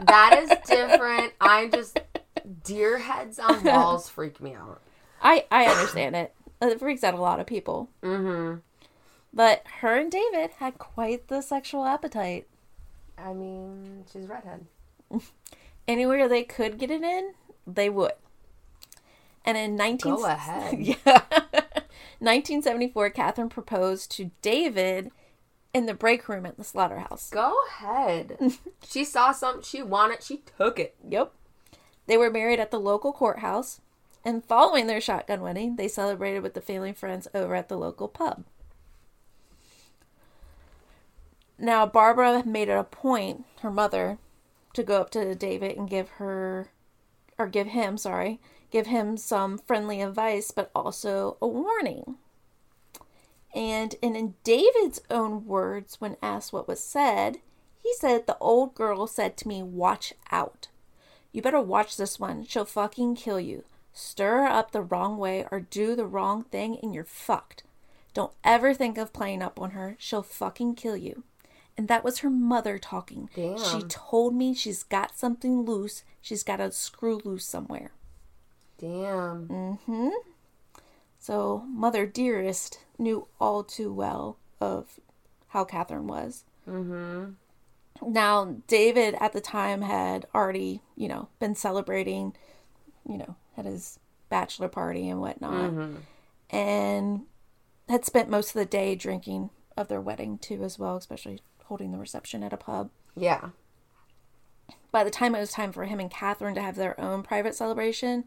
That 0.00 0.38
is 0.44 0.50
different. 0.64 1.32
I 1.40 1.66
just 1.66 1.98
deer 2.62 2.98
heads 2.98 3.40
on 3.40 3.64
walls 3.64 4.08
freak 4.08 4.40
me 4.40 4.54
out. 4.54 4.80
I 5.20 5.44
I 5.50 5.64
understand 5.64 6.14
it. 6.14 6.32
It 6.62 6.78
freaks 6.78 7.02
out 7.02 7.14
a 7.14 7.20
lot 7.20 7.40
of 7.40 7.48
people. 7.48 7.90
Mm-hmm. 8.04 8.60
But 9.34 9.64
her 9.80 9.96
and 9.96 10.08
David 10.10 10.52
had 10.58 10.78
quite 10.78 11.26
the 11.26 11.42
sexual 11.42 11.84
appetite. 11.84 12.46
I 13.18 13.32
mean, 13.32 14.04
she's 14.12 14.28
redhead. 14.28 14.66
Anywhere 15.88 16.28
they 16.28 16.44
could 16.44 16.78
get 16.78 16.92
it 16.92 17.02
in, 17.02 17.34
they 17.66 17.90
would. 17.90 18.12
And 19.44 19.58
in 19.58 19.74
19 19.74 20.14
Go 20.14 20.26
ahead. 20.26 20.78
yeah. 20.78 21.22
1974, 22.20 23.10
Katherine 23.10 23.48
proposed 23.48 24.12
to 24.12 24.30
David 24.42 25.10
in 25.74 25.86
the 25.86 25.94
break 25.94 26.28
room 26.28 26.46
at 26.46 26.56
the 26.56 26.64
slaughterhouse. 26.64 27.30
Go 27.30 27.54
ahead. 27.68 28.38
she 28.88 29.04
saw 29.04 29.32
something 29.32 29.62
she 29.62 29.82
wanted. 29.82 30.22
She 30.22 30.42
took 30.56 30.78
it. 30.78 30.94
Yep. 31.08 31.32
They 32.06 32.16
were 32.16 32.30
married 32.30 32.58
at 32.58 32.70
the 32.70 32.80
local 32.80 33.12
courthouse, 33.12 33.80
and 34.24 34.44
following 34.44 34.86
their 34.86 35.00
shotgun 35.00 35.42
wedding, 35.42 35.76
they 35.76 35.88
celebrated 35.88 36.42
with 36.42 36.54
the 36.54 36.60
family 36.60 36.90
and 36.90 36.98
friends 36.98 37.28
over 37.34 37.54
at 37.54 37.68
the 37.68 37.76
local 37.76 38.08
pub. 38.08 38.44
Now, 41.58 41.86
Barbara 41.86 42.44
made 42.46 42.68
it 42.68 42.72
a 42.72 42.84
point, 42.84 43.44
her 43.62 43.70
mother, 43.70 44.18
to 44.74 44.82
go 44.82 45.00
up 45.00 45.10
to 45.10 45.34
David 45.34 45.76
and 45.76 45.90
give 45.90 46.08
her, 46.10 46.68
or 47.36 47.48
give 47.48 47.68
him, 47.68 47.98
sorry, 47.98 48.40
give 48.70 48.86
him 48.86 49.16
some 49.16 49.58
friendly 49.58 50.00
advice, 50.00 50.50
but 50.50 50.70
also 50.74 51.36
a 51.42 51.46
warning. 51.46 52.16
And 53.58 53.96
in, 54.00 54.36
David's 54.44 55.00
own 55.10 55.44
words, 55.44 56.00
when 56.00 56.16
asked 56.22 56.52
what 56.52 56.68
was 56.68 56.78
said, 56.78 57.38
he 57.82 57.92
said, 57.94 58.28
The 58.28 58.38
old 58.38 58.76
girl 58.76 59.08
said 59.08 59.36
to 59.38 59.48
me, 59.48 59.64
Watch 59.64 60.14
out. 60.30 60.68
You 61.32 61.42
better 61.42 61.60
watch 61.60 61.96
this 61.96 62.20
one. 62.20 62.44
She'll 62.44 62.64
fucking 62.64 63.16
kill 63.16 63.40
you. 63.40 63.64
Stir 63.92 64.42
her 64.42 64.46
up 64.46 64.70
the 64.70 64.80
wrong 64.80 65.18
way 65.18 65.44
or 65.50 65.58
do 65.58 65.96
the 65.96 66.06
wrong 66.06 66.44
thing 66.44 66.78
and 66.80 66.94
you're 66.94 67.02
fucked. 67.02 67.64
Don't 68.14 68.30
ever 68.44 68.74
think 68.74 68.96
of 68.96 69.12
playing 69.12 69.42
up 69.42 69.60
on 69.60 69.72
her. 69.72 69.96
She'll 69.98 70.22
fucking 70.22 70.76
kill 70.76 70.96
you. 70.96 71.24
And 71.76 71.88
that 71.88 72.04
was 72.04 72.20
her 72.20 72.30
mother 72.30 72.78
talking. 72.78 73.28
She 73.34 73.82
told 73.88 74.36
me 74.36 74.54
she's 74.54 74.84
got 74.84 75.18
something 75.18 75.62
loose. 75.62 76.04
She's 76.20 76.44
got 76.44 76.60
a 76.60 76.70
screw 76.70 77.20
loose 77.24 77.44
somewhere. 77.44 77.90
Damn. 78.78 79.48
Mm 79.48 79.78
hmm. 79.80 80.08
So, 81.18 81.64
Mother 81.68 82.06
Dearest 82.06 82.78
knew 82.98 83.28
all 83.40 83.62
too 83.62 83.92
well 83.92 84.38
of 84.60 85.00
how 85.48 85.64
Katherine 85.64 86.06
was. 86.06 86.44
Mm-hmm. 86.68 87.32
Now, 88.12 88.56
David 88.66 89.16
at 89.20 89.32
the 89.32 89.40
time 89.40 89.82
had 89.82 90.26
already, 90.34 90.82
you 90.96 91.08
know, 91.08 91.28
been 91.40 91.54
celebrating, 91.54 92.34
you 93.08 93.18
know, 93.18 93.36
at 93.56 93.64
his 93.64 93.98
bachelor 94.28 94.68
party 94.68 95.08
and 95.08 95.20
whatnot, 95.20 95.72
and 96.50 97.22
had 97.88 98.04
spent 98.04 98.28
most 98.28 98.48
of 98.48 98.54
the 98.54 98.66
day 98.66 98.94
drinking 98.94 99.50
of 99.76 99.88
their 99.88 100.00
wedding 100.00 100.38
too, 100.38 100.62
as 100.62 100.78
well, 100.78 100.96
especially 100.96 101.40
holding 101.64 101.92
the 101.92 101.98
reception 101.98 102.42
at 102.42 102.52
a 102.52 102.56
pub. 102.56 102.90
Yeah. 103.16 103.50
By 104.90 105.04
the 105.04 105.10
time 105.10 105.34
it 105.34 105.40
was 105.40 105.52
time 105.52 105.72
for 105.72 105.84
him 105.84 105.98
and 106.00 106.10
Katherine 106.10 106.54
to 106.54 106.62
have 106.62 106.76
their 106.76 106.98
own 107.00 107.22
private 107.22 107.54
celebration, 107.54 108.24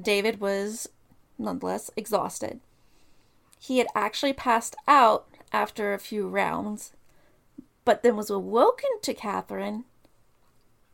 David 0.00 0.40
was 0.40 0.88
nonetheless 1.38 1.90
exhausted. 1.96 2.60
He 3.58 3.78
had 3.78 3.88
actually 3.94 4.32
passed 4.32 4.76
out 4.86 5.26
after 5.52 5.92
a 5.92 5.98
few 5.98 6.28
rounds, 6.28 6.92
but 7.84 8.02
then 8.02 8.16
was 8.16 8.30
awoken 8.30 8.90
to 9.02 9.14
Katherine, 9.14 9.84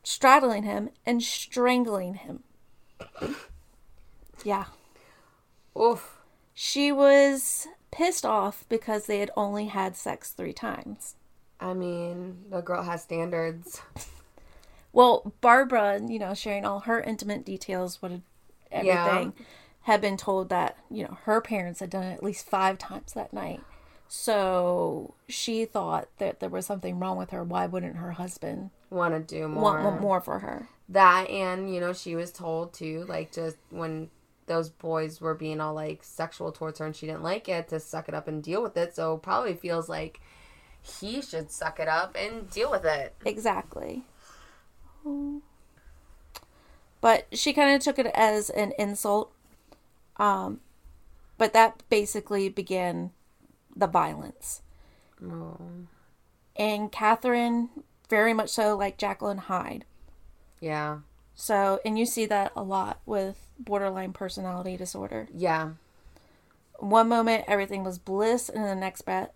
straddling 0.02 0.62
him 0.62 0.90
and 1.04 1.22
strangling 1.22 2.14
him. 2.14 2.42
yeah. 4.44 4.66
Oof. 5.78 6.18
She 6.54 6.92
was 6.92 7.66
pissed 7.90 8.26
off 8.26 8.64
because 8.68 9.06
they 9.06 9.18
had 9.18 9.30
only 9.36 9.66
had 9.66 9.96
sex 9.96 10.30
three 10.30 10.52
times. 10.52 11.16
I 11.60 11.74
mean, 11.74 12.44
the 12.50 12.60
girl 12.60 12.82
has 12.82 13.02
standards. 13.02 13.80
Well, 14.92 15.32
Barbara, 15.40 16.00
you 16.06 16.18
know, 16.18 16.34
sharing 16.34 16.66
all 16.66 16.80
her 16.80 17.00
intimate 17.00 17.46
details, 17.46 18.02
what 18.02 18.12
everything, 18.70 19.32
had 19.82 20.00
been 20.00 20.16
told 20.16 20.48
that, 20.48 20.76
you 20.90 21.04
know, 21.04 21.18
her 21.24 21.40
parents 21.40 21.80
had 21.80 21.90
done 21.90 22.04
it 22.04 22.14
at 22.14 22.22
least 22.22 22.46
five 22.46 22.78
times 22.78 23.12
that 23.12 23.32
night. 23.32 23.60
So 24.08 25.14
she 25.28 25.64
thought 25.64 26.08
that 26.18 26.40
there 26.40 26.50
was 26.50 26.66
something 26.66 26.98
wrong 26.98 27.16
with 27.16 27.30
her. 27.30 27.42
Why 27.42 27.66
wouldn't 27.66 27.96
her 27.96 28.12
husband 28.12 28.70
Want 28.90 29.14
to 29.14 29.20
do 29.20 29.48
more. 29.48 29.62
want, 29.62 29.84
want 29.84 30.00
more 30.02 30.20
for 30.20 30.40
her? 30.40 30.68
That 30.88 31.30
and 31.30 31.74
you 31.74 31.80
know 31.80 31.94
she 31.94 32.14
was 32.14 32.30
told 32.30 32.74
to 32.74 33.06
like 33.08 33.32
just 33.32 33.56
when 33.70 34.10
those 34.46 34.68
boys 34.68 35.20
were 35.20 35.34
being 35.34 35.60
all 35.60 35.72
like 35.72 36.04
sexual 36.04 36.52
towards 36.52 36.78
her 36.78 36.84
and 36.84 36.94
she 36.94 37.06
didn't 37.06 37.22
like 37.22 37.48
it 37.48 37.68
to 37.68 37.80
suck 37.80 38.08
it 38.08 38.14
up 38.14 38.28
and 38.28 38.42
deal 38.42 38.62
with 38.62 38.76
it. 38.76 38.94
So 38.94 39.16
probably 39.16 39.54
feels 39.54 39.88
like 39.88 40.20
he 40.82 41.22
should 41.22 41.50
suck 41.50 41.80
it 41.80 41.88
up 41.88 42.14
and 42.14 42.50
deal 42.50 42.70
with 42.70 42.84
it. 42.84 43.14
Exactly. 43.24 44.02
But 47.00 47.26
she 47.32 47.52
kind 47.52 47.74
of 47.74 47.80
took 47.80 47.98
it 47.98 48.10
as 48.14 48.50
an 48.50 48.72
insult. 48.78 49.32
Um, 50.16 50.60
but 51.38 51.52
that 51.52 51.82
basically 51.88 52.48
began 52.48 53.10
the 53.74 53.86
violence. 53.86 54.62
Oh. 55.24 55.58
And 56.56 56.92
Katherine, 56.92 57.70
very 58.08 58.34
much 58.34 58.50
so 58.50 58.76
like 58.76 58.98
Jekyll 58.98 59.28
and 59.28 59.40
Hyde. 59.40 59.84
Yeah. 60.60 60.98
So, 61.34 61.80
and 61.84 61.98
you 61.98 62.06
see 62.06 62.26
that 62.26 62.52
a 62.54 62.62
lot 62.62 63.00
with 63.06 63.48
borderline 63.58 64.12
personality 64.12 64.76
disorder. 64.76 65.28
Yeah. 65.34 65.70
One 66.78 67.08
moment, 67.08 67.44
everything 67.48 67.84
was 67.84 67.98
bliss, 67.98 68.48
and 68.48 68.64
the 68.64 68.74
next 68.74 69.02
bet, 69.02 69.34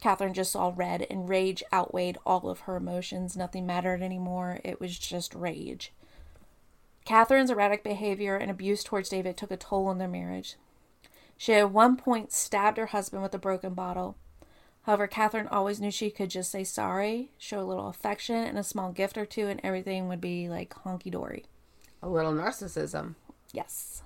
Katherine 0.00 0.34
just 0.34 0.52
saw 0.52 0.72
red, 0.74 1.06
and 1.10 1.28
rage 1.28 1.62
outweighed 1.72 2.18
all 2.24 2.48
of 2.48 2.60
her 2.60 2.76
emotions. 2.76 3.36
Nothing 3.36 3.66
mattered 3.66 4.02
anymore. 4.02 4.60
It 4.64 4.80
was 4.80 4.98
just 4.98 5.34
rage. 5.34 5.92
Katherine's 7.04 7.50
erratic 7.50 7.82
behavior 7.82 8.36
and 8.36 8.50
abuse 8.50 8.84
towards 8.84 9.08
David 9.08 9.36
took 9.36 9.50
a 9.50 9.56
toll 9.56 9.86
on 9.86 9.98
their 9.98 10.08
marriage. 10.08 10.56
She 11.36 11.54
at 11.54 11.70
one 11.70 11.96
point 11.96 12.32
stabbed 12.32 12.78
her 12.78 12.86
husband 12.86 13.22
with 13.22 13.34
a 13.34 13.38
broken 13.38 13.74
bottle. 13.74 14.16
However, 14.82 15.06
Katherine 15.06 15.48
always 15.48 15.80
knew 15.80 15.90
she 15.90 16.10
could 16.10 16.30
just 16.30 16.50
say 16.50 16.64
sorry, 16.64 17.30
show 17.38 17.60
a 17.60 17.64
little 17.66 17.88
affection, 17.88 18.36
and 18.36 18.58
a 18.58 18.64
small 18.64 18.92
gift 18.92 19.16
or 19.16 19.26
two, 19.26 19.48
and 19.48 19.60
everything 19.62 20.08
would 20.08 20.20
be 20.20 20.48
like 20.48 20.74
honky 20.84 21.10
dory. 21.10 21.44
A 22.02 22.08
little 22.08 22.32
narcissism. 22.32 23.14
Yes. 23.52 24.02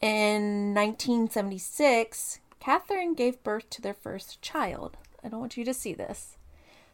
In 0.00 0.74
1976, 0.74 2.40
Katherine 2.58 3.14
gave 3.14 3.42
birth 3.42 3.68
to 3.70 3.82
their 3.82 3.94
first 3.94 4.40
child. 4.40 4.96
I 5.22 5.28
don't 5.28 5.40
want 5.40 5.58
you 5.58 5.64
to 5.64 5.74
see 5.74 5.92
this. 5.92 6.36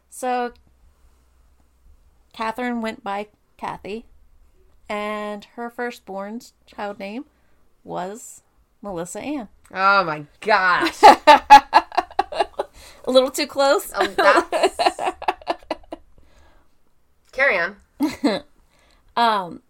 So, 0.09 0.53
Katherine 2.33 2.81
went 2.81 3.03
by 3.03 3.27
Kathy, 3.55 4.05
and 4.89 5.45
her 5.55 5.69
firstborn's 5.69 6.53
child 6.65 6.99
name 6.99 7.25
was 7.83 8.43
Melissa 8.81 9.19
Ann. 9.19 9.49
Oh 9.73 10.03
my 10.03 10.25
gosh. 10.41 11.01
A 13.07 13.11
little 13.11 13.31
too 13.31 13.47
close. 13.47 13.91
Oh, 13.95 14.07
that's... 14.07 14.81
Carry 17.31 17.57
on. 17.57 17.77
Um, 19.17 19.63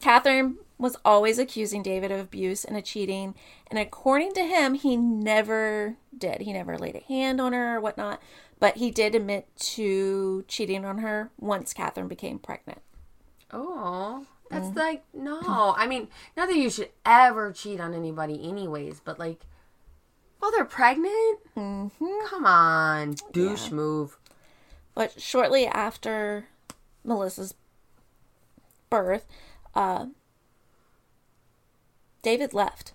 Katherine 0.00 0.56
was 0.78 0.96
always 1.04 1.38
accusing 1.38 1.80
David 1.80 2.10
of 2.10 2.18
abuse 2.18 2.64
and 2.64 2.76
of 2.76 2.82
cheating, 2.82 3.36
and 3.68 3.78
according 3.78 4.34
to 4.34 4.42
him, 4.42 4.74
he 4.74 4.96
never 4.96 5.96
did. 6.16 6.40
He 6.40 6.52
never 6.52 6.76
laid 6.76 6.96
a 6.96 7.04
hand 7.06 7.40
on 7.40 7.52
her 7.52 7.76
or 7.76 7.80
whatnot, 7.80 8.20
but 8.58 8.78
he 8.78 8.90
did 8.90 9.14
admit 9.14 9.46
to 9.56 10.44
cheating 10.48 10.84
on 10.84 10.98
her 10.98 11.30
once 11.38 11.72
Katherine 11.72 12.08
became 12.08 12.40
pregnant. 12.40 12.80
Oh, 13.52 14.26
that's 14.50 14.76
like 14.76 15.04
no. 15.14 15.74
I 15.76 15.86
mean, 15.86 16.08
not 16.36 16.48
that 16.48 16.56
you 16.56 16.70
should 16.70 16.90
ever 17.06 17.52
cheat 17.52 17.80
on 17.80 17.94
anybody, 17.94 18.48
anyways. 18.48 19.00
But 19.00 19.18
like, 19.18 19.40
while 20.38 20.50
they're 20.50 20.64
pregnant, 20.64 21.38
Mm-hmm. 21.56 22.26
come 22.26 22.44
on, 22.46 23.16
douche 23.32 23.70
move. 23.70 24.18
But 24.94 25.20
shortly 25.20 25.66
after 25.66 26.46
Melissa's 27.04 27.54
birth, 28.90 29.26
uh, 29.74 30.06
David 32.22 32.52
left. 32.52 32.92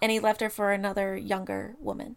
And 0.00 0.12
he 0.12 0.20
left 0.20 0.40
her 0.40 0.50
for 0.50 0.70
another 0.72 1.16
younger 1.16 1.74
woman. 1.80 2.16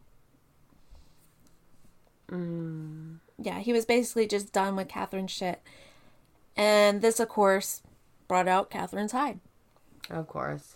Yeah, 3.37 3.59
he 3.59 3.73
was 3.73 3.85
basically 3.85 4.27
just 4.27 4.53
done 4.53 4.75
with 4.75 4.87
Katherine's 4.87 5.31
shit. 5.31 5.61
And 6.55 7.01
this, 7.01 7.19
of 7.19 7.29
course, 7.29 7.81
brought 8.27 8.47
out 8.47 8.69
Katherine's 8.69 9.11
Hyde. 9.11 9.39
Of 10.09 10.27
course. 10.27 10.75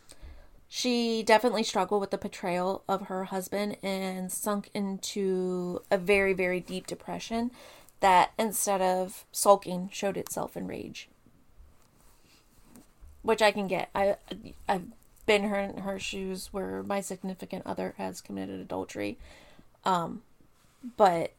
She 0.68 1.24
definitely 1.24 1.64
struggled 1.64 2.02
with 2.02 2.12
the 2.12 2.18
betrayal 2.18 2.84
of 2.88 3.04
her 3.04 3.26
husband 3.26 3.78
and 3.84 4.32
sunk 4.32 4.70
into 4.74 5.82
a 5.92 5.98
very, 5.98 6.34
very 6.34 6.60
deep 6.60 6.88
depression 6.88 7.52
that 8.00 8.32
instead 8.38 8.82
of 8.82 9.26
sulking 9.32 9.90
showed 9.92 10.18
itself 10.18 10.58
in 10.58 10.68
rage. 10.68 11.08
Which 13.22 13.42
I 13.42 13.52
can 13.52 13.68
get. 13.68 13.90
I 13.96 14.18
I've 14.68 14.88
been 15.26 15.46
her 15.46 15.60
in 15.60 15.78
her 15.78 15.98
shoes 15.98 16.50
where 16.52 16.84
my 16.84 17.02
significant 17.02 17.66
other 17.66 17.96
has 17.98 18.22
committed 18.22 18.60
adultery. 18.60 19.18
Um 19.84 20.22
but 20.98 21.32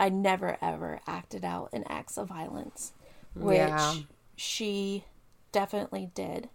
I 0.00 0.08
never 0.08 0.56
ever 0.62 1.00
acted 1.06 1.44
out 1.44 1.70
in 1.72 1.84
acts 1.88 2.16
of 2.16 2.28
violence, 2.28 2.92
which 3.34 3.56
Yeah. 3.58 3.94
she 4.36 5.04
definitely 5.52 6.10
did. 6.14 6.48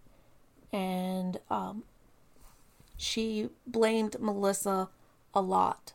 And 0.71 1.39
um, 1.49 1.83
she 2.97 3.49
blamed 3.67 4.15
Melissa 4.19 4.89
a 5.33 5.41
lot 5.41 5.93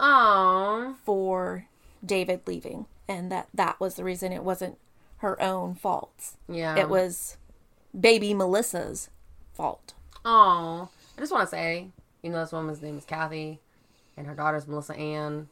Oh, 0.00 0.94
for 1.04 1.66
David 2.04 2.42
leaving, 2.46 2.86
and 3.08 3.32
that 3.32 3.48
that 3.54 3.80
was 3.80 3.94
the 3.96 4.04
reason 4.04 4.32
it 4.32 4.44
wasn't 4.44 4.78
her 5.18 5.40
own 5.42 5.74
fault. 5.74 6.32
yeah. 6.48 6.76
It 6.76 6.88
was 6.88 7.36
baby 7.98 8.32
Melissa's 8.34 9.10
fault. 9.52 9.94
Oh, 10.24 10.88
I 11.16 11.20
just 11.20 11.32
want 11.32 11.42
to 11.44 11.50
say, 11.50 11.88
you 12.22 12.30
know, 12.30 12.38
this 12.40 12.52
woman's 12.52 12.80
name 12.82 12.96
is 12.98 13.04
Kathy, 13.04 13.58
and 14.16 14.26
her 14.28 14.34
daughter's 14.34 14.68
Melissa 14.68 14.94
Ann. 14.96 15.48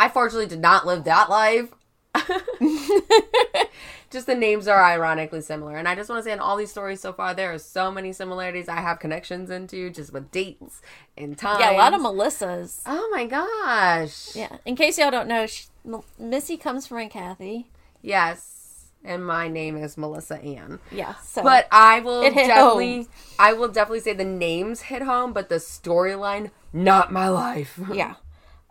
I 0.00 0.08
fortunately 0.08 0.46
did 0.46 0.60
not 0.60 0.86
live 0.86 1.04
that 1.04 1.28
life. 1.28 1.68
just 4.10 4.26
the 4.26 4.34
names 4.34 4.66
are 4.66 4.82
ironically 4.82 5.42
similar, 5.42 5.76
and 5.76 5.86
I 5.86 5.94
just 5.94 6.08
want 6.08 6.20
to 6.20 6.24
say, 6.24 6.32
in 6.32 6.40
all 6.40 6.56
these 6.56 6.70
stories 6.70 7.00
so 7.00 7.12
far, 7.12 7.34
there 7.34 7.52
are 7.52 7.58
so 7.58 7.90
many 7.90 8.14
similarities 8.14 8.66
I 8.66 8.76
have 8.80 8.98
connections 8.98 9.50
into, 9.50 9.90
just 9.90 10.10
with 10.10 10.30
dates 10.30 10.80
and 11.18 11.36
time. 11.36 11.60
Yeah, 11.60 11.72
a 11.72 11.76
lot 11.76 11.92
of 11.92 12.00
Melissas. 12.00 12.80
Oh 12.86 13.10
my 13.12 13.26
gosh. 13.26 14.34
Yeah. 14.34 14.56
In 14.64 14.74
case 14.74 14.98
y'all 14.98 15.10
don't 15.10 15.28
know, 15.28 15.46
she, 15.46 15.66
M- 15.84 16.02
Missy 16.18 16.56
comes 16.56 16.86
from 16.86 16.96
Aunt 16.96 17.12
Kathy. 17.12 17.70
Yes. 18.00 18.86
And 19.04 19.24
my 19.24 19.48
name 19.48 19.76
is 19.76 19.98
Melissa 19.98 20.38
Ann. 20.40 20.78
Yeah. 20.90 21.14
So. 21.16 21.42
But 21.42 21.68
I 21.70 22.00
will 22.00 22.22
definitely 22.22 23.06
I 23.38 23.52
will 23.52 23.68
definitely 23.68 24.00
say 24.00 24.14
the 24.14 24.24
names 24.24 24.80
hit 24.82 25.02
home, 25.02 25.34
but 25.34 25.50
the 25.50 25.56
storyline, 25.56 26.50
not 26.72 27.12
my 27.12 27.28
life. 27.28 27.78
yeah. 27.92 28.14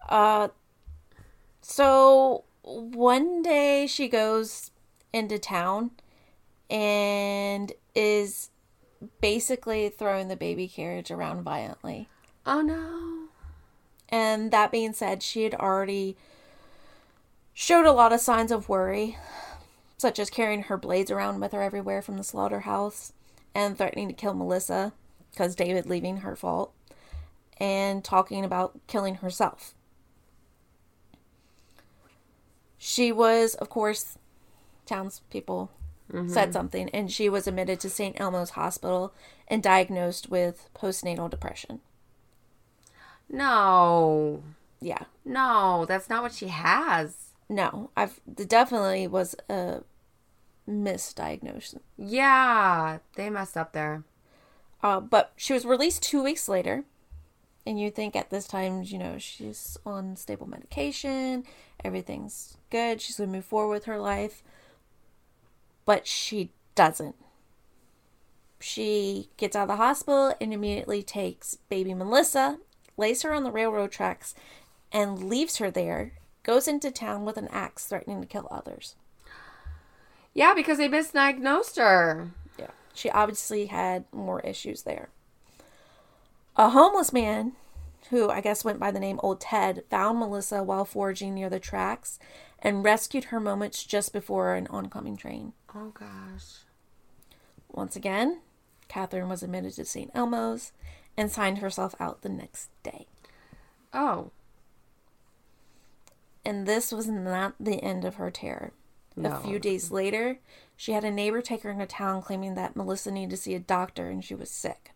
Uh, 0.07 0.49
so 1.69 2.43
one 2.63 3.43
day 3.43 3.85
she 3.85 4.07
goes 4.07 4.71
into 5.13 5.37
town 5.37 5.91
and 6.69 7.71
is 7.93 8.49
basically 9.21 9.89
throwing 9.89 10.27
the 10.27 10.35
baby 10.35 10.67
carriage 10.67 11.11
around 11.11 11.43
violently. 11.43 12.09
Oh 12.45 12.61
no. 12.61 13.29
And 14.09 14.51
that 14.51 14.71
being 14.71 14.93
said, 14.93 15.21
she 15.21 15.43
had 15.43 15.53
already 15.53 16.17
showed 17.53 17.85
a 17.85 17.91
lot 17.91 18.13
of 18.13 18.19
signs 18.19 18.51
of 18.51 18.67
worry, 18.67 19.17
such 19.97 20.17
as 20.17 20.31
carrying 20.31 20.63
her 20.63 20.77
blades 20.77 21.11
around 21.11 21.39
with 21.39 21.51
her 21.51 21.61
everywhere 21.61 22.01
from 22.01 22.17
the 22.17 22.23
slaughterhouse 22.23 23.13
and 23.53 23.77
threatening 23.77 24.07
to 24.07 24.13
kill 24.13 24.33
Melissa 24.33 24.93
because 25.31 25.55
David 25.55 25.85
leaving 25.85 26.17
her 26.17 26.35
fault, 26.35 26.73
and 27.57 28.03
talking 28.03 28.43
about 28.43 28.79
killing 28.87 29.15
herself. 29.15 29.75
She 32.79 33.11
was, 33.11 33.53
of 33.55 33.69
course, 33.69 34.17
townspeople 34.87 35.69
said 36.27 36.53
something, 36.53 36.89
and 36.89 37.11
she 37.11 37.29
was 37.29 37.45
admitted 37.47 37.79
to 37.81 37.89
St. 37.89 38.19
Elmo's 38.19 38.51
Hospital 38.51 39.13
and 39.47 39.61
diagnosed 39.61 40.29
with 40.29 40.67
postnatal 40.75 41.29
depression. 41.29 41.81
No. 43.29 44.41
Yeah. 44.81 45.03
No, 45.23 45.85
that's 45.87 46.09
not 46.09 46.23
what 46.23 46.33
she 46.33 46.47
has. 46.47 47.15
No, 47.47 47.91
I've 47.95 48.19
it 48.37 48.49
definitely 48.49 49.07
was 49.07 49.35
a 49.49 49.83
misdiagnosis. 50.67 51.79
Yeah, 51.97 52.99
they 53.15 53.29
messed 53.29 53.57
up 53.57 53.73
there. 53.73 54.03
Uh, 54.81 54.99
but 54.99 55.33
she 55.35 55.53
was 55.53 55.65
released 55.65 56.03
two 56.03 56.23
weeks 56.23 56.47
later, 56.47 56.85
and 57.69 57.79
you 57.79 57.91
think 57.91 58.15
at 58.15 58.31
this 58.31 58.47
time, 58.47 58.81
you 58.83 58.97
know, 58.97 59.19
she's 59.19 59.77
on 59.85 60.15
stable 60.15 60.49
medication, 60.49 61.43
everything's 61.83 62.57
good, 62.71 62.99
she's 62.99 63.17
gonna 63.17 63.31
move 63.31 63.45
forward 63.45 63.75
with 63.75 63.85
her 63.85 63.99
life, 63.99 64.41
but 65.85 66.07
she 66.07 66.51
doesn't. 66.73 67.15
She 68.59 69.29
gets 69.37 69.55
out 69.55 69.63
of 69.63 69.67
the 69.67 69.75
hospital 69.75 70.33
and 70.41 70.51
immediately 70.51 71.03
takes 71.03 71.59
baby 71.69 71.93
Melissa, 71.93 72.57
lays 72.97 73.21
her 73.21 73.35
on 73.35 73.43
the 73.43 73.51
railroad 73.51 73.91
tracks, 73.91 74.33
and 74.91 75.29
leaves 75.29 75.57
her 75.57 75.69
there. 75.69 76.13
Goes 76.41 76.67
into 76.67 76.89
town 76.89 77.23
with 77.23 77.37
an 77.37 77.49
axe, 77.51 77.85
threatening 77.85 78.19
to 78.19 78.27
kill 78.27 78.47
others. 78.49 78.95
Yeah, 80.33 80.55
because 80.55 80.79
they 80.79 80.89
misdiagnosed 80.89 81.77
her. 81.77 82.31
Yeah. 82.57 82.71
She 82.95 83.11
obviously 83.11 83.67
had 83.67 84.05
more 84.11 84.39
issues 84.39 84.81
there. 84.81 85.09
A 86.59 86.71
homeless 86.71 87.13
man, 87.13 87.53
who 88.09 88.29
I 88.29 88.41
guess 88.41 88.65
went 88.65 88.81
by 88.81 88.91
the 88.91 88.99
name 88.99 89.17
Old 89.23 89.39
Ted, 89.39 89.85
found 89.89 90.19
Melissa 90.19 90.61
while 90.61 90.83
foraging 90.83 91.33
near 91.33 91.49
the 91.49 91.57
tracks 91.57 92.19
and 92.61 92.83
rescued 92.83 93.25
her 93.25 93.39
moments 93.39 93.85
just 93.85 94.11
before 94.11 94.55
an 94.55 94.67
oncoming 94.67 95.15
train. 95.15 95.53
Oh 95.73 95.91
gosh. 95.91 96.65
Once 97.71 97.95
again, 97.95 98.41
Katherine 98.89 99.29
was 99.29 99.41
admitted 99.41 99.71
to 99.75 99.85
St. 99.85 100.11
Elmo's 100.13 100.73
and 101.15 101.31
signed 101.31 101.59
herself 101.59 101.95
out 101.97 102.23
the 102.23 102.29
next 102.29 102.67
day. 102.83 103.07
Oh. 103.93 104.31
And 106.43 106.65
this 106.65 106.91
was 106.91 107.07
not 107.07 107.55
the 107.57 107.81
end 107.81 108.03
of 108.03 108.15
her 108.15 108.29
terror. 108.29 108.73
No. 109.15 109.31
A 109.31 109.39
few 109.39 109.59
days 109.59 109.91
later, 109.91 110.39
she 110.75 110.91
had 110.91 111.05
a 111.05 111.11
neighbor 111.11 111.41
take 111.41 111.63
her 111.63 111.71
into 111.71 111.85
town 111.85 112.21
claiming 112.21 112.55
that 112.55 112.75
Melissa 112.75 113.11
needed 113.11 113.29
to 113.29 113.37
see 113.37 113.55
a 113.55 113.59
doctor 113.59 114.09
and 114.09 114.25
she 114.25 114.35
was 114.35 114.51
sick. 114.51 114.91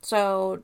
So, 0.00 0.62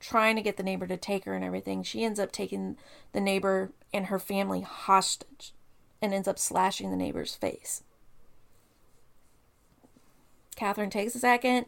trying 0.00 0.36
to 0.36 0.42
get 0.42 0.56
the 0.56 0.62
neighbor 0.62 0.86
to 0.86 0.96
take 0.96 1.24
her 1.24 1.34
and 1.34 1.44
everything, 1.44 1.82
she 1.82 2.04
ends 2.04 2.18
up 2.18 2.32
taking 2.32 2.76
the 3.12 3.20
neighbor 3.20 3.72
and 3.92 4.06
her 4.06 4.18
family 4.18 4.60
hostage 4.60 5.52
and 6.00 6.12
ends 6.12 6.28
up 6.28 6.38
slashing 6.38 6.90
the 6.90 6.96
neighbor's 6.96 7.34
face. 7.34 7.82
Katherine 10.56 10.90
takes 10.90 11.14
a 11.14 11.20
second. 11.20 11.66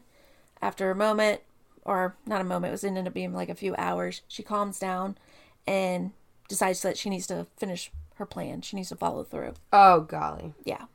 After 0.61 0.91
a 0.91 0.95
moment, 0.95 1.41
or 1.83 2.15
not 2.25 2.41
a 2.41 2.45
moment, 2.45 2.69
it 2.69 2.73
was 2.73 2.83
ended 2.83 3.07
up 3.07 3.13
being 3.13 3.33
like 3.33 3.49
a 3.49 3.55
few 3.55 3.75
hours, 3.77 4.21
she 4.27 4.43
calms 4.43 4.79
down 4.79 5.17
and 5.65 6.11
decides 6.47 6.81
that 6.81 6.97
she 6.97 7.09
needs 7.09 7.27
to 7.27 7.47
finish 7.57 7.91
her 8.15 8.25
plan. 8.25 8.61
She 8.61 8.75
needs 8.75 8.89
to 8.89 8.95
follow 8.95 9.23
through. 9.23 9.53
Oh 9.71 10.01
golly. 10.01 10.53
Yeah. 10.63 10.85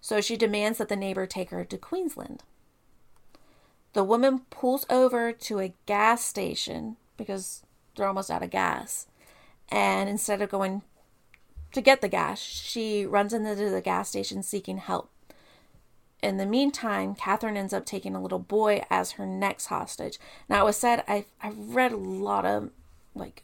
So 0.00 0.20
she 0.20 0.36
demands 0.36 0.78
that 0.78 0.88
the 0.88 0.96
neighbor 0.96 1.26
take 1.26 1.50
her 1.50 1.64
to 1.64 1.78
Queensland. 1.78 2.42
The 3.92 4.04
woman 4.04 4.40
pulls 4.50 4.86
over 4.88 5.32
to 5.32 5.58
a 5.58 5.74
gas 5.86 6.24
station 6.24 6.96
because 7.16 7.62
they're 7.96 8.06
almost 8.06 8.30
out 8.30 8.42
of 8.42 8.50
gas. 8.50 9.06
And 9.68 10.08
instead 10.08 10.40
of 10.40 10.50
going 10.50 10.82
to 11.72 11.80
get 11.80 12.00
the 12.00 12.08
gas, 12.08 12.40
she 12.40 13.04
runs 13.06 13.32
into 13.32 13.54
the 13.54 13.80
gas 13.80 14.08
station 14.08 14.42
seeking 14.42 14.78
help. 14.78 15.10
In 16.22 16.36
the 16.36 16.46
meantime, 16.46 17.14
Katherine 17.14 17.56
ends 17.56 17.72
up 17.72 17.84
taking 17.84 18.14
a 18.14 18.22
little 18.22 18.38
boy 18.38 18.84
as 18.88 19.12
her 19.12 19.26
next 19.26 19.66
hostage. 19.66 20.18
Now, 20.48 20.62
it 20.62 20.66
was 20.66 20.76
said, 20.76 21.02
I, 21.08 21.24
I 21.42 21.52
read 21.54 21.92
a 21.92 21.96
lot 21.96 22.44
of 22.44 22.70
like 23.14 23.42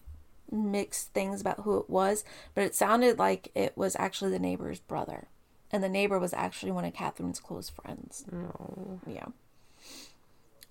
mixed 0.51 1.13
things 1.13 1.41
about 1.41 1.61
who 1.61 1.79
it 1.79 1.91
was, 1.91 2.25
but 2.55 2.65
it 2.65 2.75
sounded 2.75 3.19
like 3.19 3.51
it 3.55 3.77
was 3.77 3.97
actually 3.99 4.31
the 4.31 4.39
neighbor's 4.39 4.79
brother. 4.81 5.27
And 5.71 5.83
the 5.83 5.89
neighbor 5.89 6.19
was 6.19 6.33
actually 6.33 6.73
one 6.73 6.85
of 6.85 6.95
Katherine's 6.95 7.41
close 7.41 7.69
friends. 7.69 8.25
No. 8.31 9.01
Yeah. 9.07 9.27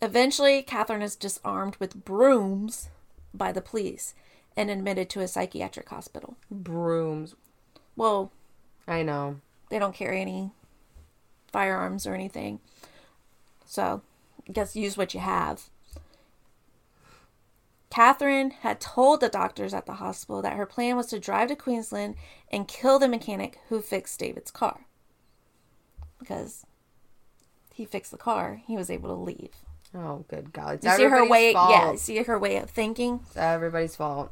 Eventually, 0.01 0.61
Katherine 0.61 1.01
is 1.01 1.15
disarmed 1.15 1.75
with 1.77 2.05
brooms 2.05 2.89
by 3.33 3.51
the 3.51 3.61
police 3.61 4.13
and 4.55 4.69
admitted 4.69 5.09
to 5.09 5.21
a 5.21 5.27
psychiatric 5.27 5.89
hospital. 5.89 6.37
Brooms. 6.51 7.35
Well, 7.95 8.31
I 8.87 9.03
know. 9.03 9.41
they 9.69 9.79
don't 9.79 9.95
carry 9.95 10.21
any 10.21 10.51
firearms 11.51 12.05
or 12.05 12.13
anything. 12.13 12.59
So, 13.65 14.01
I 14.47 14.51
guess 14.51 14.75
use 14.75 14.97
what 14.97 15.13
you 15.13 15.19
have. 15.19 15.69
Katherine 17.89 18.51
had 18.51 18.79
told 18.79 19.21
the 19.21 19.29
doctors 19.29 19.73
at 19.73 19.85
the 19.87 19.93
hospital 19.93 20.41
that 20.41 20.55
her 20.55 20.65
plan 20.65 20.95
was 20.95 21.07
to 21.07 21.19
drive 21.19 21.47
to 21.49 21.55
Queensland 21.55 22.15
and 22.51 22.67
kill 22.67 22.99
the 22.99 23.07
mechanic 23.07 23.59
who 23.69 23.81
fixed 23.81 24.19
David's 24.19 24.51
car. 24.51 24.85
Because 26.19 26.65
he 27.73 27.85
fixed 27.85 28.11
the 28.11 28.17
car, 28.17 28.61
he 28.67 28.75
was 28.75 28.89
able 28.89 29.09
to 29.09 29.15
leave. 29.21 29.55
Oh 29.97 30.25
good 30.27 30.53
golly. 30.53 30.75
It's 30.75 30.85
You 30.85 30.95
see 30.95 31.03
her 31.05 31.27
way, 31.27 31.53
fault. 31.53 31.71
yeah, 31.71 31.95
see 31.95 32.21
her 32.21 32.37
way 32.37 32.57
of 32.57 32.69
thinking. 32.69 33.21
It's 33.27 33.37
everybody's 33.37 33.95
fault. 33.95 34.31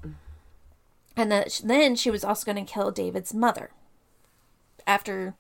And 1.17 1.31
that 1.31 1.61
then 1.63 1.95
she 1.95 2.11
was 2.11 2.23
also 2.23 2.45
going 2.51 2.63
to 2.63 2.71
kill 2.71 2.91
David's 2.91 3.33
mother. 3.33 3.71
After 4.85 5.33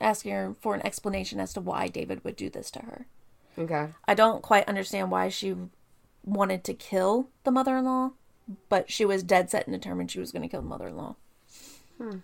asking 0.00 0.32
her 0.32 0.54
for 0.60 0.74
an 0.74 0.84
explanation 0.84 1.38
as 1.38 1.52
to 1.52 1.60
why 1.60 1.86
David 1.88 2.24
would 2.24 2.36
do 2.36 2.50
this 2.50 2.70
to 2.72 2.80
her. 2.80 3.06
Okay. 3.58 3.88
I 4.08 4.14
don't 4.14 4.42
quite 4.42 4.66
understand 4.68 5.10
why 5.10 5.28
she 5.28 5.54
wanted 6.24 6.64
to 6.64 6.74
kill 6.74 7.28
the 7.44 7.50
mother 7.50 7.76
in 7.76 7.84
law, 7.84 8.12
but 8.68 8.90
she 8.90 9.04
was 9.04 9.22
dead 9.22 9.50
set 9.50 9.66
and 9.66 9.74
determined 9.74 10.10
she 10.10 10.20
was 10.20 10.32
going 10.32 10.42
to 10.42 10.48
kill 10.48 10.62
the 10.62 10.68
mother 10.68 10.88
in 10.88 10.96
law. 10.96 11.16
Hmm. 11.98 12.18